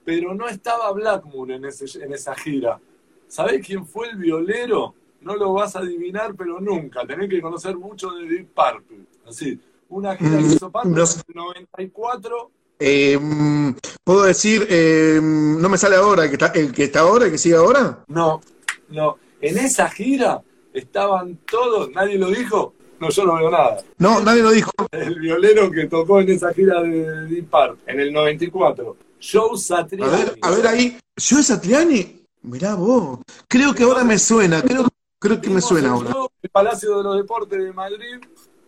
pero 0.04 0.34
no 0.34 0.48
estaba 0.48 0.92
Blackmoor 0.92 1.52
en, 1.52 1.64
ese, 1.64 2.02
en 2.04 2.12
esa 2.12 2.34
gira. 2.34 2.80
¿Sabés 3.28 3.66
quién 3.66 3.86
fue 3.86 4.10
el 4.10 4.16
violero? 4.16 4.94
No 5.22 5.36
lo 5.36 5.52
vas 5.52 5.76
a 5.76 5.80
adivinar, 5.80 6.34
pero 6.36 6.60
nunca. 6.60 7.06
Tenés 7.06 7.28
que 7.28 7.40
conocer 7.40 7.76
mucho 7.76 8.10
de 8.10 8.26
Deep 8.28 8.48
Purple. 8.54 8.98
Así, 9.28 9.58
una 9.88 10.16
gira 10.16 10.38
que 10.38 10.42
hizo 10.44 10.70
Purple 10.70 10.90
Mm, 10.90 10.94
no 10.94 11.06
sé. 11.06 11.20
en 11.28 11.38
el 11.38 11.44
94 11.44 12.50
Eh, 12.78 13.18
mm, 13.20 13.70
Puedo 14.04 14.22
decir, 14.24 14.66
eh, 14.68 15.20
no 15.22 15.68
me 15.68 15.78
sale 15.78 15.94
ahora, 15.96 16.24
el 16.24 16.30
que, 16.30 16.34
está, 16.34 16.46
el 16.48 16.72
que 16.72 16.84
está 16.84 17.00
ahora, 17.00 17.26
el 17.26 17.30
que 17.32 17.38
sigue 17.38 17.54
ahora. 17.54 18.04
No, 18.08 18.40
no. 18.88 19.16
En 19.40 19.58
esa 19.58 19.88
gira 19.88 20.42
estaban 20.72 21.36
todos, 21.48 21.90
nadie 21.92 22.18
lo 22.18 22.28
dijo. 22.30 22.74
No, 22.98 23.08
yo 23.10 23.24
no 23.24 23.34
veo 23.36 23.50
nada. 23.50 23.82
No, 23.98 24.20
nadie 24.20 24.42
lo 24.42 24.50
dijo. 24.50 24.70
El 24.92 25.18
violero 25.20 25.70
que 25.70 25.86
tocó 25.86 26.20
en 26.20 26.30
esa 26.30 26.52
gira 26.54 26.80
de 26.82 27.26
Deep 27.26 27.48
Purple 27.50 27.78
en 27.86 28.00
el 28.00 28.12
94. 28.12 28.96
Joe 29.20 29.56
Satriani. 29.58 30.12
A 30.12 30.16
ver, 30.16 30.38
a 30.42 30.50
ver 30.50 30.66
ahí. 30.66 30.98
Yo 31.16 31.42
Satriani, 31.42 32.22
mirá 32.42 32.74
vos. 32.74 33.20
Creo 33.48 33.72
que 33.74 33.82
ahora 33.84 34.02
me 34.04 34.18
suena, 34.18 34.62
creo, 34.62 34.86
creo 35.22 35.40
que 35.40 35.48
me 35.50 35.60
suena 35.60 35.92
ahora. 35.92 36.10
el 36.42 36.50
Palacio 36.50 36.98
de 36.98 37.04
los 37.04 37.16
Deportes 37.16 37.62
de 37.62 37.72
Madrid, 37.72 38.16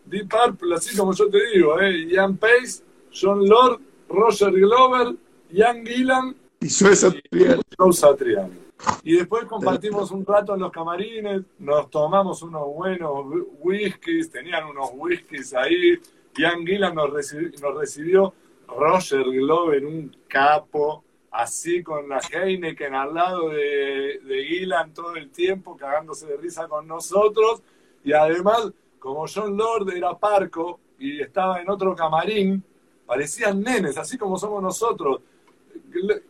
Deep 0.07 0.29
Purple, 0.29 0.75
así 0.77 0.97
como 0.97 1.13
yo 1.13 1.29
te 1.29 1.39
digo, 1.53 1.81
¿eh? 1.81 2.07
Ian 2.09 2.37
Pace, 2.37 2.83
John 3.13 3.47
Lord, 3.47 3.81
Roger 4.09 4.53
Glover, 4.53 5.15
Ian 5.51 5.85
Gillan 5.85 6.37
Y. 6.61 6.69
Joe 7.77 7.93
Satriani. 7.93 8.55
Y 9.03 9.17
después 9.17 9.45
compartimos 9.47 10.11
un 10.11 10.25
rato 10.27 10.55
en 10.55 10.61
los 10.61 10.71
camarines, 10.73 11.43
nos 11.59 11.91
tomamos 11.91 12.43
unos 12.43 12.67
buenos 12.75 13.11
whiskies, 13.61 14.31
tenían 14.31 14.67
unos 14.69 14.91
whiskies 14.95 15.55
ahí. 15.55 15.99
Ian 16.37 16.67
Gillan 16.67 16.95
nos, 16.95 17.11
recibi- 17.11 17.59
nos 17.61 17.77
recibió, 17.79 18.35
Roger 18.69 19.23
Glover, 19.25 19.85
un 19.87 20.15
capo, 20.29 21.04
así 21.35 21.83
con 21.83 22.09
la 22.09 22.19
Heineken 22.19 22.95
al 22.95 23.13
lado 23.13 23.49
de, 23.49 24.21
de 24.25 24.45
Gillan 24.47 24.95
todo 24.95 25.17
el 25.17 25.31
tiempo, 25.31 25.77
cagándose 25.77 26.27
de 26.27 26.37
risa 26.37 26.69
con 26.69 26.87
nosotros. 26.87 27.61
Y 28.05 28.13
además, 28.13 28.71
como 29.01 29.27
John 29.27 29.57
Lord 29.57 29.91
era 29.97 30.17
parco 30.17 30.79
y 30.99 31.21
estaba 31.21 31.61
en 31.61 31.69
otro 31.69 31.95
camarín, 31.97 32.63
parecían 33.05 33.61
nenes, 33.61 33.99
así 33.99 34.17
como 34.17 34.39
somos 34.39 34.63
nosotros. 34.63 35.21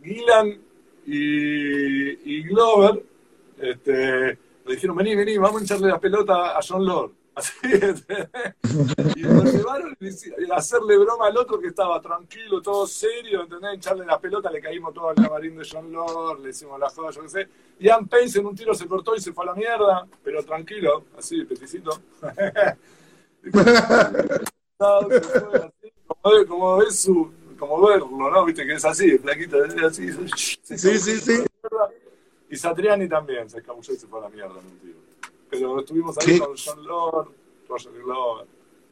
Gillan 0.02 0.58
y, 1.06 2.36
y 2.36 2.42
Glover 2.44 3.04
este, 3.58 4.38
le 4.64 4.74
dijeron, 4.74 4.96
vení, 4.96 5.14
vení, 5.14 5.36
vamos 5.36 5.60
a 5.60 5.64
echarle 5.64 5.88
la 5.88 6.00
pelota 6.00 6.56
a 6.56 6.60
John 6.66 6.84
Lord. 6.84 7.12
Así, 7.36 7.52
y 9.16 9.22
lo 9.22 9.42
llevaron 9.42 9.96
a 10.50 10.56
hacerle 10.56 10.96
broma 10.98 11.26
al 11.26 11.36
otro 11.36 11.58
que 11.58 11.66
estaba 11.68 12.00
tranquilo, 12.00 12.62
todo 12.62 12.86
serio, 12.86 13.42
¿entendés? 13.42 13.74
Echarle 13.74 14.06
la 14.06 14.20
pelota, 14.20 14.50
le 14.50 14.60
caímos 14.60 14.94
todo 14.94 15.08
al 15.08 15.16
camarín 15.16 15.56
de 15.56 15.68
John 15.68 15.90
Lord, 15.90 16.40
le 16.40 16.50
hicimos 16.50 16.78
la 16.78 16.88
joda, 16.90 17.10
yo 17.10 17.22
qué 17.22 17.28
sé. 17.28 17.48
Ian 17.80 18.06
Pace 18.06 18.38
en 18.38 18.46
un 18.46 18.54
tiro 18.54 18.72
se 18.72 18.86
cortó 18.86 19.16
y 19.16 19.20
se 19.20 19.32
fue 19.32 19.44
a 19.44 19.48
la 19.48 19.54
mierda, 19.54 20.06
pero 20.22 20.44
tranquilo, 20.44 21.06
así, 21.18 21.44
peticito. 21.44 21.90
como, 26.06 26.46
como 26.46 26.76
ves 26.78 27.00
su, 27.00 27.32
como 27.58 27.86
verlo, 27.86 28.30
¿no? 28.30 28.44
Viste 28.44 28.64
que 28.64 28.74
es 28.74 28.84
así, 28.84 29.18
flaquito, 29.18 29.58
así, 29.86 30.12
Sí, 30.62 30.98
sí, 30.98 31.20
sí. 31.20 31.44
Y 32.50 32.56
Satriani 32.56 33.08
también 33.08 33.50
se 33.50 33.58
escabulló 33.58 33.92
y 33.92 33.96
se 33.96 34.06
fue 34.06 34.20
a 34.20 34.22
la 34.22 34.28
mierda 34.28 34.60
en 34.60 34.66
un 34.66 34.78
tiro. 34.78 34.98
Pero 35.58 35.80
estuvimos 35.80 36.18
ahí 36.18 36.24
¿Qué? 36.26 36.38
con 36.38 36.50
John 36.56 36.84
Lord, 36.84 37.28
Roger. 37.68 37.92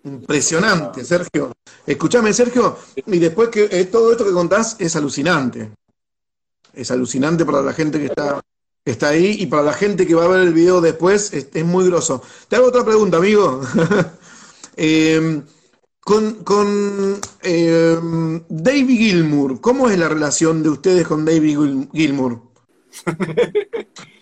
Impresionante, 0.05 1.05
Sergio. 1.05 1.53
Escúchame, 1.87 2.33
Sergio, 2.33 2.77
y 3.07 3.19
después 3.19 3.49
que 3.51 3.69
eh, 3.71 3.85
todo 3.85 4.11
esto 4.13 4.25
que 4.25 4.33
contás 4.33 4.77
es 4.79 4.97
alucinante. 4.97 5.73
Es 6.75 6.91
alucinante 6.91 7.45
para 7.45 7.63
la 7.63 7.73
gente 7.73 7.99
que 7.99 8.07
está, 8.07 8.41
que 8.85 8.91
está 8.91 9.09
ahí 9.11 9.37
y 9.39 9.47
para 9.47 9.63
la 9.63 9.73
gente 9.75 10.07
que 10.07 10.15
va 10.15 10.25
a 10.25 10.29
ver 10.29 10.41
el 10.41 10.53
video 10.55 10.81
después, 10.81 11.33
es, 11.33 11.49
es 11.53 11.65
muy 11.65 11.87
grosso. 11.87 12.23
Te 12.49 12.57
hago 12.57 12.67
otra 12.69 12.85
pregunta, 12.85 13.17
amigo. 13.19 13.61
Eh, 14.75 15.43
con 16.01 16.43
con 16.45 17.21
eh, 17.43 17.99
David 18.49 18.89
Gilmour, 18.99 19.61
¿cómo 19.61 19.91
es 19.91 19.99
la 19.99 20.09
relación 20.09 20.63
de 20.63 20.71
ustedes 20.71 21.07
con 21.07 21.27
David 21.27 21.59
Gil- 21.59 21.89
Gilmour? 21.93 22.41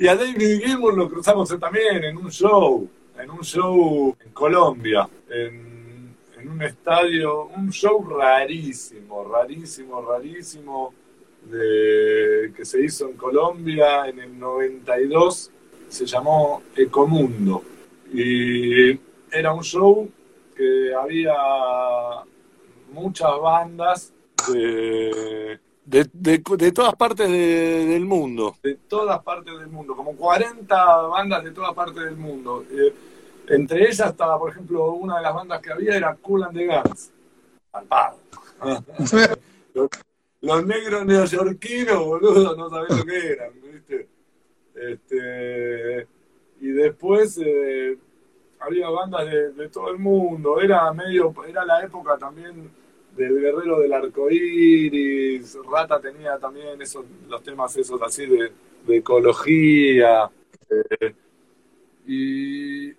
Y 0.00 0.08
a 0.08 0.16
David 0.16 0.62
Gilmour 0.62 0.96
lo 0.96 1.10
cruzamos 1.10 1.54
también 1.60 2.02
en 2.02 2.16
un 2.16 2.30
show, 2.30 2.88
en 3.18 3.30
un 3.30 3.42
show 3.42 4.16
en 4.18 4.32
Colombia, 4.32 5.06
en, 5.28 6.16
un 6.50 6.62
estadio, 6.62 7.48
un 7.48 7.70
show 7.70 8.02
rarísimo, 8.08 9.24
rarísimo, 9.24 10.00
rarísimo, 10.00 10.94
que 11.50 12.64
se 12.64 12.82
hizo 12.82 13.10
en 13.10 13.16
Colombia 13.18 14.08
en 14.08 14.20
el 14.20 14.38
92, 14.38 15.50
se 15.90 16.06
llamó 16.06 16.62
Ecomundo. 16.74 17.62
Y 18.10 18.98
era 19.30 19.52
un 19.52 19.62
show 19.62 20.08
que 20.56 20.94
había 20.94 21.34
muchas 22.90 23.38
bandas 23.38 24.14
de, 24.50 25.60
de, 25.84 26.08
de- 26.12 26.42
de 26.56 26.72
todas 26.72 26.94
partes 26.94 27.28
de- 27.28 27.86
del 27.86 28.04
mundo. 28.04 28.56
De 28.62 28.76
todas 28.88 29.22
partes 29.22 29.58
del 29.58 29.68
mundo, 29.68 29.94
como 29.96 30.14
40 30.16 30.84
bandas 31.08 31.42
de 31.44 31.50
todas 31.50 31.74
partes 31.74 32.04
del 32.04 32.16
mundo. 32.16 32.64
Eh, 32.70 32.94
entre 33.48 33.82
ellas 33.88 34.10
estaba, 34.10 34.38
por 34.38 34.50
ejemplo, 34.50 34.92
una 34.92 35.16
de 35.16 35.22
las 35.22 35.34
bandas 35.34 35.60
que 35.60 35.72
había 35.72 35.96
era 35.96 36.14
Cool 36.16 36.44
and 36.44 36.56
the 36.56 36.66
Guns. 36.66 37.10
Palpado. 37.70 38.18
los, 39.74 39.88
los 40.42 40.66
negros 40.66 41.04
neoyorquinos, 41.06 42.04
boludo, 42.04 42.56
no 42.56 42.70
sabés 42.70 42.96
lo 42.96 43.04
que 43.04 43.32
eran, 43.32 43.52
¿viste? 43.62 44.08
Este, 44.74 46.06
y 46.60 46.68
después 46.68 47.38
eh, 47.44 47.98
había 48.60 48.88
bandas 48.90 49.26
de, 49.26 49.52
de 49.52 49.68
todo 49.68 49.90
el 49.90 49.98
mundo. 49.98 50.60
Era 50.60 50.92
medio, 50.92 51.34
era 51.48 51.64
la 51.64 51.82
época 51.82 52.16
también 52.18 52.70
del 53.16 53.40
guerrero 53.40 53.80
del 53.80 53.92
arco 53.92 54.30
iris. 54.30 55.58
Rata 55.70 56.00
tenía 56.00 56.38
también 56.38 56.80
esos, 56.80 57.04
los 57.28 57.42
temas 57.42 57.76
esos 57.76 58.00
así 58.02 58.26
de, 58.26 58.52
de 58.86 58.96
ecología. 58.96 60.30
eh, 60.70 61.14
y 62.06 62.94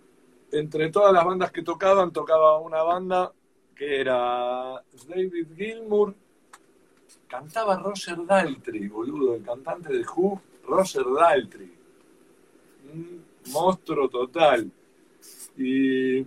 entre 0.51 0.89
todas 0.89 1.13
las 1.13 1.25
bandas 1.25 1.51
que 1.51 1.63
tocaban, 1.63 2.11
tocaba 2.11 2.59
una 2.59 2.83
banda 2.83 3.31
que 3.75 3.99
era 4.01 4.83
David 5.07 5.47
Gilmour. 5.55 6.13
Cantaba 7.27 7.77
Roger 7.77 8.25
Daltrey, 8.25 8.87
boludo, 8.87 9.35
el 9.35 9.43
cantante 9.43 9.91
de 9.93 10.03
Who, 10.05 10.41
Roger 10.65 11.05
Daltrey. 11.17 11.71
Un 12.93 13.23
monstruo 13.51 14.09
total. 14.09 14.69
Y 15.57 16.25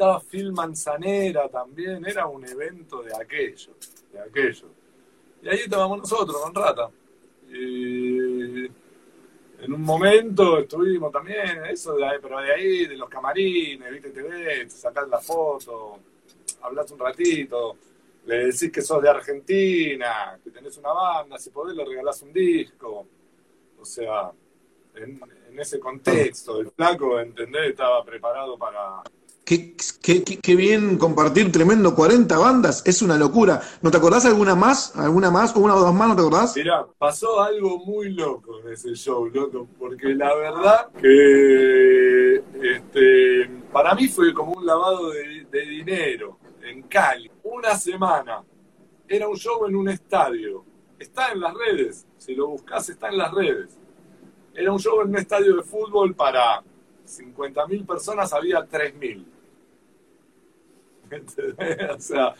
estaba 0.00 0.18
Phil 0.18 0.50
Manzanera 0.50 1.46
también, 1.50 2.06
era 2.06 2.26
un 2.26 2.42
evento 2.48 3.02
de 3.02 3.14
aquello, 3.14 3.74
de 4.10 4.18
aquello. 4.18 4.68
Y 5.42 5.48
ahí 5.50 5.58
estábamos 5.58 5.98
nosotros 5.98 6.40
con 6.40 6.54
Rata. 6.54 6.88
Y 7.50 8.64
en 8.64 9.72
un 9.74 9.82
momento 9.82 10.58
estuvimos 10.60 11.12
también, 11.12 11.66
eso 11.66 11.98
pero 12.22 12.40
de 12.40 12.50
ahí, 12.50 12.86
de 12.86 12.96
los 12.96 13.10
camarines, 13.10 13.92
viste, 13.92 14.08
te 14.08 14.22
ves, 14.22 14.72
sacás 14.72 15.06
la 15.06 15.18
foto, 15.18 15.98
hablas 16.62 16.90
un 16.92 16.98
ratito, 16.98 17.76
le 18.24 18.46
decís 18.46 18.72
que 18.72 18.80
sos 18.80 19.02
de 19.02 19.10
Argentina, 19.10 20.40
que 20.42 20.50
tenés 20.50 20.78
una 20.78 20.94
banda, 20.94 21.36
si 21.38 21.50
podés 21.50 21.76
le 21.76 21.84
regalás 21.84 22.22
un 22.22 22.32
disco. 22.32 23.06
O 23.78 23.84
sea, 23.84 24.32
en, 24.94 25.20
en 25.50 25.58
ese 25.58 25.78
contexto. 25.78 26.58
El 26.58 26.70
flaco, 26.70 27.20
¿entendés? 27.20 27.70
Estaba 27.70 28.02
preparado 28.02 28.56
para... 28.56 29.02
Qué, 29.50 30.54
bien 30.54 30.96
compartir 30.96 31.50
tremendo, 31.50 31.96
40 31.96 32.38
bandas, 32.38 32.86
es 32.86 33.02
una 33.02 33.18
locura. 33.18 33.60
¿No 33.82 33.90
te 33.90 33.96
acordás 33.96 34.24
alguna 34.24 34.54
más? 34.54 34.94
¿Alguna 34.94 35.32
más? 35.32 35.56
¿Una 35.56 35.74
o 35.74 35.80
dos 35.80 35.92
más? 35.92 36.08
¿No 36.08 36.14
te 36.14 36.20
acordás? 36.20 36.54
Mirá, 36.54 36.86
pasó 36.96 37.40
algo 37.42 37.84
muy 37.84 38.12
loco 38.12 38.60
en 38.60 38.72
ese 38.72 38.94
show, 38.94 39.26
loco, 39.26 39.66
porque 39.76 40.14
la 40.14 40.32
verdad 40.36 40.90
que 41.00 42.36
este, 42.62 43.50
para 43.72 43.96
mí 43.96 44.06
fue 44.06 44.32
como 44.32 44.52
un 44.52 44.64
lavado 44.64 45.10
de, 45.10 45.44
de 45.50 45.62
dinero 45.62 46.38
en 46.62 46.82
Cali. 46.82 47.28
Una 47.42 47.76
semana. 47.76 48.44
Era 49.08 49.26
un 49.26 49.36
show 49.36 49.66
en 49.66 49.74
un 49.74 49.88
estadio. 49.88 50.64
Está 50.96 51.32
en 51.32 51.40
las 51.40 51.54
redes. 51.54 52.06
Si 52.18 52.36
lo 52.36 52.46
buscas, 52.46 52.88
está 52.88 53.08
en 53.08 53.18
las 53.18 53.32
redes. 53.32 53.76
Era 54.54 54.70
un 54.70 54.78
show 54.78 55.00
en 55.00 55.08
un 55.08 55.16
estadio 55.16 55.56
de 55.56 55.64
fútbol 55.64 56.14
para 56.14 56.62
50.000 57.04 57.84
personas, 57.84 58.32
había 58.32 58.60
3.000. 58.60 59.24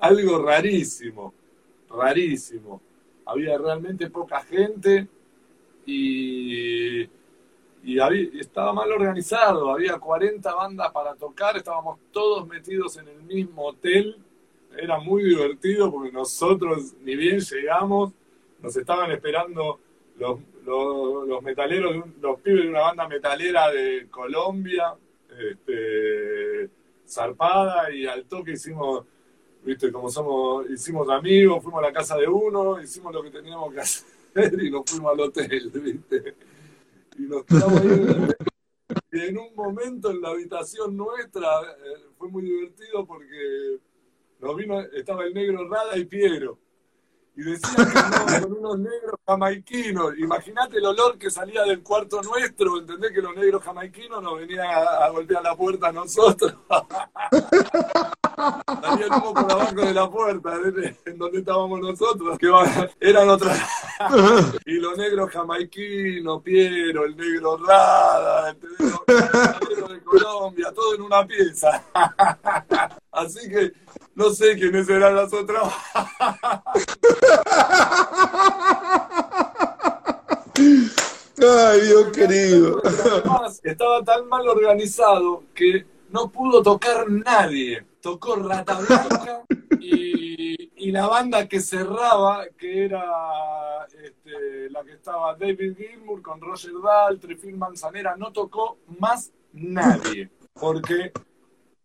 Algo 0.00 0.42
rarísimo, 0.42 1.34
rarísimo. 1.88 2.80
Había 3.26 3.56
realmente 3.58 4.10
poca 4.10 4.42
gente 4.42 5.08
y, 5.86 7.08
estaba 8.38 8.72
mal 8.72 8.90
organizado. 8.92 9.70
Había 9.70 9.98
40 9.98 10.54
bandas 10.54 10.90
para 10.92 11.14
tocar, 11.14 11.56
estábamos 11.56 11.98
todos 12.12 12.46
metidos 12.46 12.96
en 12.98 13.08
el 13.08 13.22
mismo 13.22 13.66
hotel. 13.66 14.16
Era 14.76 14.98
muy 14.98 15.24
divertido 15.24 15.90
porque 15.90 16.10
nosotros, 16.10 16.94
ni 17.02 17.14
bien 17.14 17.40
llegamos, 17.40 18.12
nos 18.60 18.76
estaban 18.76 19.10
esperando 19.12 19.78
los, 20.18 20.40
los, 20.64 21.28
los 21.28 21.42
metaleros, 21.42 22.04
los 22.20 22.40
pibes 22.40 22.64
de 22.64 22.70
una 22.70 22.80
banda 22.80 23.06
metalera 23.06 23.70
de 23.70 24.08
Colombia, 24.10 24.94
este, 25.38 26.70
zarpada, 27.06 27.92
y 27.92 28.06
al 28.06 28.24
toque 28.24 28.52
hicimos, 28.52 29.04
viste, 29.64 29.92
como 29.92 30.10
somos, 30.10 30.68
hicimos 30.70 31.08
amigos, 31.08 31.62
fuimos 31.62 31.82
a 31.82 31.86
la 31.86 31.92
casa 31.92 32.16
de 32.16 32.26
uno, 32.26 32.80
hicimos 32.80 33.12
lo 33.12 33.22
que 33.22 33.30
teníamos 33.30 33.72
que 33.72 33.80
hacer 33.80 34.62
y 34.62 34.70
nos 34.70 34.82
fuimos 34.86 35.12
al 35.12 35.20
hotel, 35.20 35.70
viste. 35.74 36.34
Y 37.18 37.22
nos 37.22 37.44
quedamos 37.44 37.80
ahí. 37.80 38.34
Y 39.12 39.20
en 39.20 39.38
un 39.38 39.54
momento 39.54 40.10
en 40.10 40.20
la 40.20 40.30
habitación 40.30 40.96
nuestra 40.96 41.48
eh, 41.62 42.06
fue 42.18 42.28
muy 42.28 42.42
divertido 42.42 43.06
porque 43.06 43.78
nos 44.40 44.56
vino, 44.56 44.80
estaba 44.80 45.24
el 45.24 45.32
negro 45.32 45.68
Rada 45.68 45.96
y 45.96 46.04
Piero. 46.04 46.58
Y 47.36 47.42
decían 47.42 47.86
que 47.86 48.42
con 48.42 48.58
unos 48.58 48.78
negros 48.80 49.13
jamaiquinos. 49.26 50.18
Imagínate 50.18 50.78
el 50.78 50.86
olor 50.86 51.18
que 51.18 51.30
salía 51.30 51.62
del 51.62 51.82
cuarto 51.82 52.20
nuestro, 52.22 52.78
¿entendés? 52.78 53.12
Que 53.12 53.22
los 53.22 53.34
negros 53.34 53.62
jamaiquinos 53.62 54.22
nos 54.22 54.38
venían 54.38 54.66
a, 54.66 55.08
golpear 55.08 55.42
la 55.42 55.56
puerta 55.56 55.88
a 55.88 55.92
nosotros. 55.92 56.54
Salía 58.82 59.06
el 59.06 59.12
humo 59.12 59.32
por 59.32 59.50
abajo 59.50 59.74
de 59.76 59.94
la 59.94 60.10
puerta, 60.10 60.52
en 61.06 61.18
donde 61.18 61.38
estábamos 61.38 61.80
nosotros. 61.80 62.36
Que 62.36 62.50
eran 63.00 63.28
otras. 63.30 63.58
y 64.66 64.74
los 64.74 64.98
negros 64.98 65.30
jamaiquinos, 65.30 66.42
Piero, 66.42 67.04
el 67.04 67.16
negro 67.16 67.56
Rada, 67.58 68.50
¿entendés? 68.50 68.92
Los 69.06 69.70
negros 69.70 69.90
de 69.90 70.02
Colombia, 70.02 70.72
todo 70.74 70.94
en 70.96 71.02
una 71.02 71.24
pieza. 71.26 71.84
Así 73.12 73.48
que 73.48 73.72
no 74.16 74.30
sé 74.30 74.56
quiénes 74.56 74.88
eran 74.88 75.14
las 75.14 75.32
otras. 75.32 75.72
Ay, 80.56 81.80
Dios 81.80 82.08
querido. 82.12 82.80
Además, 82.84 83.60
estaba 83.62 84.02
tan 84.04 84.28
mal 84.28 84.46
organizado 84.48 85.44
que 85.54 85.84
no 86.10 86.30
pudo 86.30 86.62
tocar 86.62 87.10
nadie. 87.10 87.84
Tocó 88.00 88.36
Rata 88.36 88.78
Blanca 88.78 89.42
y, 89.80 90.90
la 90.92 91.06
banda 91.08 91.48
que 91.48 91.60
cerraba, 91.60 92.46
que 92.56 92.84
era 92.84 93.02
este, 94.02 94.70
la 94.70 94.84
que 94.84 94.92
estaba 94.92 95.34
David 95.34 95.76
Gilmour 95.76 96.22
con 96.22 96.40
Roger 96.40 96.72
Daltrey, 96.82 97.36
Phil 97.36 97.56
Manzanera, 97.56 98.16
no 98.16 98.32
tocó 98.32 98.78
más 99.00 99.32
nadie. 99.52 100.30
Porque 100.52 101.12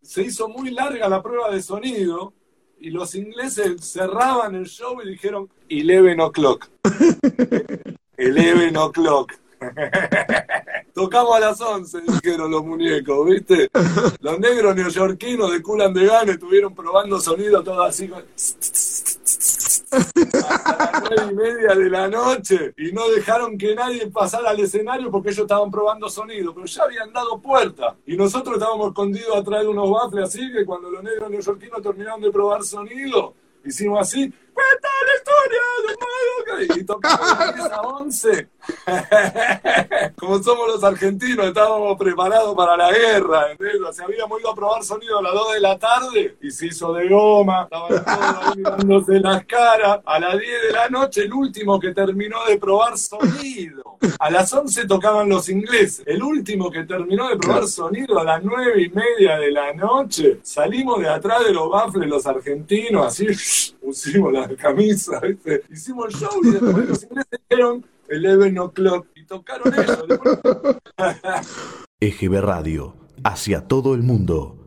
se 0.02 0.24
hizo 0.24 0.48
muy 0.48 0.70
larga 0.70 1.10
la 1.10 1.24
prueba 1.24 1.50
de 1.50 1.62
sonido 1.62 2.34
y 2.82 2.90
los 2.92 3.16
ingleses 3.16 3.82
cerraban 3.82 4.56
el 4.56 4.66
show 4.68 5.02
y 5.04 5.10
dijeron 5.10 5.50
11 5.70 6.22
o'clock. 6.22 6.68
11 8.18 8.78
o'clock. 8.78 9.34
Tocamos 10.94 11.36
a 11.36 11.40
las 11.40 11.60
11, 11.62 12.00
dijeron 12.08 12.50
los 12.52 12.64
muñecos, 12.64 13.26
¿viste? 13.26 13.70
Los 14.22 14.40
negros 14.40 14.76
neoyorquinos 14.76 15.52
de 15.52 15.62
Cool 15.62 15.82
and 15.82 15.96
the 15.98 16.06
Gun 16.08 16.30
estuvieron 16.30 16.74
probando 16.74 17.20
sonido 17.20 17.62
todo 17.64 17.84
así 17.84 18.08
con- 18.08 18.24
hasta 19.92 21.16
las 21.16 21.32
nueve 21.32 21.32
y 21.32 21.36
media 21.36 21.76
de 21.76 21.90
la 21.90 22.08
noche 22.08 22.74
y 22.78 22.92
no 22.92 23.10
dejaron 23.10 23.58
que 23.58 23.76
nadie 23.76 24.08
pasara 24.08 24.52
al 24.52 24.60
escenario 24.60 25.10
porque 25.12 25.30
ellos 25.30 25.42
estaban 25.42 25.72
probando 25.72 26.10
sonido, 26.10 26.54
pero 26.54 26.66
ya 26.66 26.84
habían 26.84 27.12
dado 27.12 27.40
puerta 27.40 27.96
y 28.06 28.16
nosotros 28.16 28.56
estábamos 28.56 28.90
escondidos 28.90 29.36
atrás 29.36 29.62
de 29.62 29.68
unos 29.68 29.90
baffles 29.90 30.26
así 30.26 30.52
que 30.52 30.66
cuando 30.66 30.90
los 30.92 31.04
negros 31.04 31.30
neoyorquinos 31.30 31.82
terminaron 31.82 32.22
de 32.22 32.32
probar 32.32 32.64
sonido, 32.64 33.34
hicimos 33.66 34.00
así, 34.02 34.34
¡Cuenta 34.60 34.89
la 35.07 35.14
historia! 35.16 35.62
Y 36.80 36.84
tocamos 36.84 37.39
de 37.39 37.53
10 37.53 37.72
a 37.72 37.82
11. 37.82 38.49
Como 40.20 40.43
somos 40.43 40.68
los 40.68 40.84
argentinos, 40.84 41.45
estábamos 41.47 41.97
preparados 41.97 42.53
para 42.55 42.76
la 42.76 42.91
guerra. 42.91 43.51
¿entendés? 43.51 43.80
O 43.82 43.93
sea, 43.93 44.05
habíamos 44.05 44.41
ido 44.41 44.51
a 44.51 44.55
probar 44.55 44.84
sonido 44.84 45.20
a 45.20 45.22
las 45.22 45.34
2 45.34 45.53
de 45.53 45.60
la 45.62 45.80
tarde 45.80 46.38
y 46.41 46.51
se 46.51 46.68
hizo 46.68 46.91
de 46.93 47.07
goma. 47.07 47.64
Estaban 47.64 48.03
todos 48.03 48.57
mirándose 48.57 49.20
las 49.20 49.45
caras. 49.45 49.99
A 50.05 50.20
las 50.20 50.38
10 50.38 50.62
de 50.64 50.72
la 50.74 50.89
noche, 50.89 51.22
el 51.22 51.34
último 51.34 51.80
que 51.80 51.93
terminó 51.93 52.45
de 52.45 52.57
probar 52.57 52.97
sonido. 52.97 53.97
A 54.20 54.30
las 54.30 54.51
11 54.51 54.86
tocaban 54.86 55.30
los 55.30 55.47
ingleses. 55.47 56.03
El 56.05 56.22
último 56.22 56.70
que 56.70 56.84
terminó 56.84 57.30
de 57.30 57.38
probar 57.38 57.68
sonido 57.68 58.20
a 58.20 58.24
las 58.24 58.43
9 58.43 58.82
y 58.82 58.89
media 58.89 59.38
de 59.38 59.51
la 59.51 59.74
noche. 59.74 60.39
Salimos 60.43 60.99
de 60.99 61.07
atrás 61.07 61.45
de 61.45 61.53
los 61.53 61.70
baffles 61.70 62.10
los 62.10 62.26
argentinos, 62.26 63.05
así 63.05 63.28
pusimos 63.82 64.34
la 64.34 64.47
camisa, 64.56 65.20
¿viste? 65.20 65.64
Hicimos 65.70 66.08
el 66.08 66.20
show 66.20 66.39
y 66.43 66.52
después 66.52 66.89
los 66.89 67.04
ingleses 67.04 67.39
dijeron 67.50 67.86
11 68.12 68.60
o'clock 68.60 69.08
y 69.16 69.26
tocaron. 69.26 69.74
Después 70.08 70.39
EGB 72.00 72.41
Radio, 72.41 72.95
hacia 73.24 73.68
todo 73.68 73.93
el 73.93 74.04
mundo. 74.04 74.59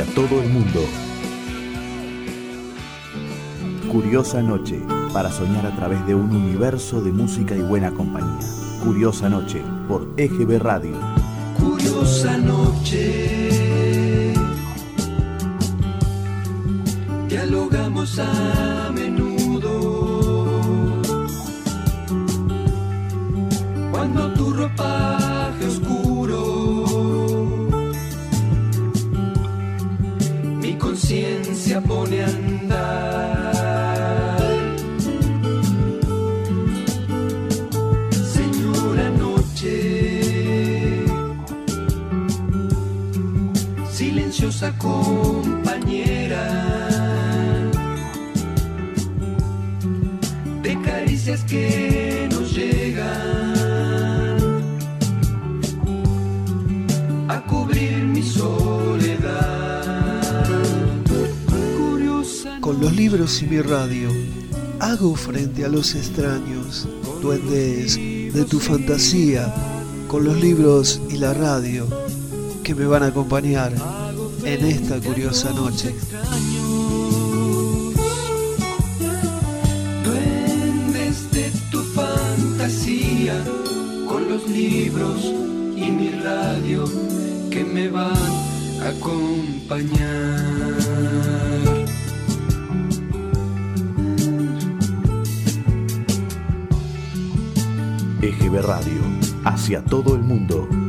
Hacia 0.00 0.14
todo 0.14 0.42
el 0.42 0.48
mundo. 0.50 0.84
Curiosa 3.90 4.42
Noche, 4.42 4.78
para 5.12 5.30
soñar 5.30 5.64
a 5.64 5.74
través 5.74 6.04
de 6.06 6.14
un 6.14 6.34
universo 6.34 7.00
de 7.00 7.12
música 7.12 7.54
y 7.54 7.62
buena 7.62 7.90
compañía. 7.92 8.46
Curiosa 8.84 9.30
Noche, 9.30 9.62
por 9.88 10.06
EGB 10.18 10.58
Radio. 10.58 10.96
Curiosa 11.58 12.36
noche. 12.36 14.34
Dialogamos 17.28 18.18
a 18.18 18.90
menudo. 18.94 19.25
A 57.28 57.42
cubrir 57.46 58.04
mi 58.04 58.22
soledad. 58.22 59.82
Con 62.60 62.80
los 62.80 62.94
libros 62.96 63.42
y 63.42 63.46
mi 63.46 63.60
radio, 63.60 64.08
hago 64.80 65.14
frente 65.14 65.64
a 65.64 65.68
los 65.68 65.94
extraños, 65.94 66.88
duendes 67.22 67.96
de 67.96 68.44
tu 68.44 68.58
fantasía, 68.58 69.54
con 70.08 70.24
los 70.24 70.40
libros 70.40 71.00
y 71.10 71.16
la 71.16 71.34
radio 71.34 71.86
que 72.62 72.74
me 72.74 72.86
van 72.86 73.02
a 73.02 73.06
acompañar 73.06 73.72
en 74.44 74.64
esta 74.66 75.00
curiosa 75.00 75.52
noche. 75.52 75.94
Libros 84.56 85.22
y 85.76 85.90
mi 85.90 86.10
radio 86.10 86.84
que 87.50 87.62
me 87.62 87.88
van 87.88 88.16
a 88.82 88.88
acompañar. 88.88 90.36
EGB 98.22 98.62
Radio, 98.62 99.02
hacia 99.44 99.84
todo 99.84 100.14
el 100.14 100.22
mundo. 100.22 100.85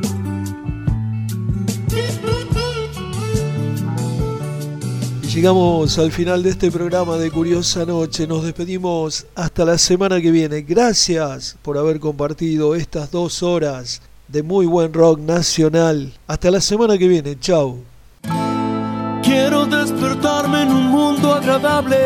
Llegamos 5.37 5.99
al 5.99 6.11
final 6.11 6.41
de 6.41 6.49
este 6.49 6.71
programa 6.71 7.15
de 7.17 7.29
Curiosa 7.29 7.85
Noche. 7.85 8.25
Nos 8.25 8.43
despedimos 8.43 9.27
hasta 9.35 9.65
la 9.65 9.77
semana 9.77 10.19
que 10.19 10.31
viene. 10.31 10.63
Gracias 10.63 11.55
por 11.61 11.77
haber 11.77 11.99
compartido 11.99 12.73
estas 12.73 13.11
dos 13.11 13.43
horas 13.43 14.01
de 14.27 14.41
muy 14.41 14.65
buen 14.65 14.91
rock 14.91 15.19
nacional. 15.19 16.11
Hasta 16.25 16.49
la 16.49 16.59
semana 16.59 16.97
que 16.97 17.07
viene. 17.07 17.39
Chao. 17.39 17.77
Quiero 19.21 19.67
despertarme 19.67 20.63
en 20.63 20.69
un 20.71 20.87
mundo 20.87 21.31
agradable. 21.31 21.97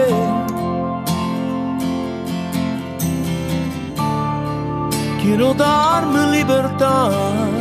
Quiero 5.21 5.53
darme 5.53 6.37
libertad. 6.37 7.60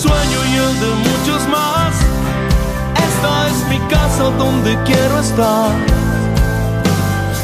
sueño 0.00 0.38
y 0.50 0.54
el 0.64 0.80
de 0.80 0.90
muchos 1.08 1.48
más. 1.48 1.94
Esta 3.08 3.32
es 3.50 3.58
mi 3.68 3.78
casa 3.94 4.24
donde 4.38 4.78
quiero 4.84 5.18
estar. 5.18 5.72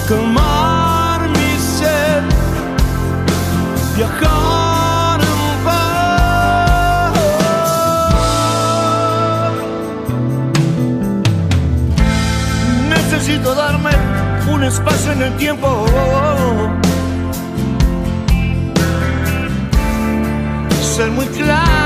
Calmar 0.09 1.21
mi 1.29 1.51
sed, 1.79 2.23
viajar. 3.97 5.21
Necesito 12.89 13.55
darme 13.55 13.91
un 14.53 14.65
espacio 14.65 15.13
en 15.13 15.23
el 15.23 15.37
tiempo. 15.37 15.69
Ser 20.97 21.11
muy 21.11 21.27
claro 21.27 21.86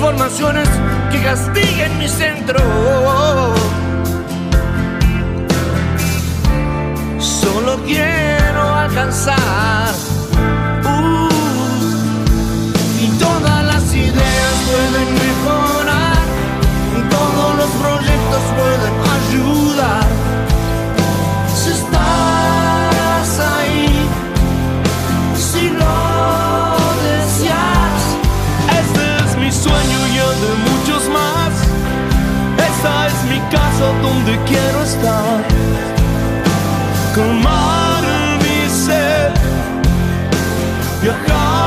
informaciones 0.00 0.66
que 1.12 1.22
castiguen 1.22 1.98
mi 1.98 2.08
centro. 2.08 2.58
Solo 7.18 7.78
quiero 7.84 8.62
alcanzar. 8.76 9.92
Uh, 10.86 11.28
y 12.98 13.08
todas 13.18 13.62
las 13.66 13.94
ideas 13.94 14.54
pueden 14.70 15.08
mejorar. 15.24 16.16
Y 16.96 17.00
todos 17.10 17.56
los 17.60 17.70
proyectos 17.82 18.42
pueden 18.56 18.94
ayudar. 19.18 20.29
Casa 33.80 33.92
donde 34.02 34.38
quiero 34.44 34.82
estar. 34.82 35.44
Calmar 37.14 38.02
mi 38.42 38.68
sed, 38.68 39.32
viajar 41.02 41.59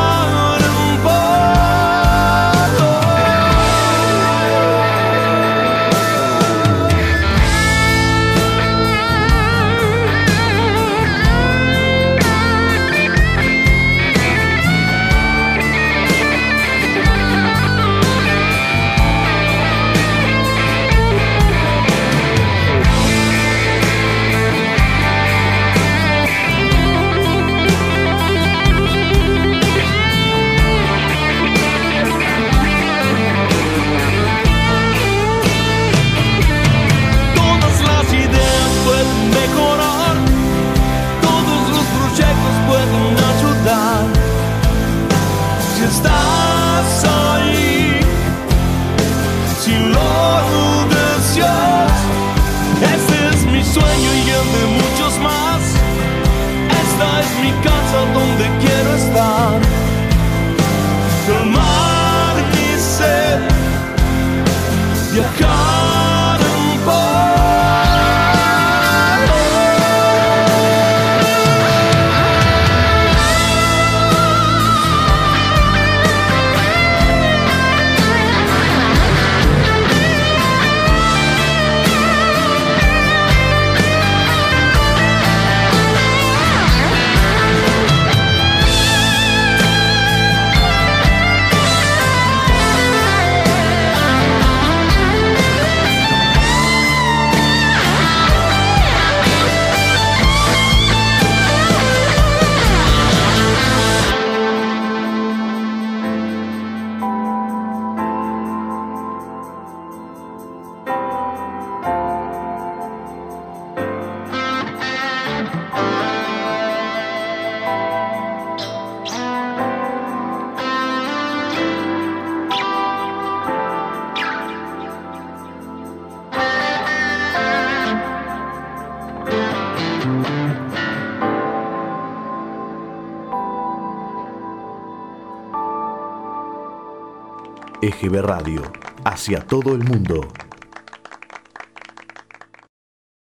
Hacia 139.06 139.42
todo 139.42 139.76
el 139.76 139.84
mundo. 139.84 140.28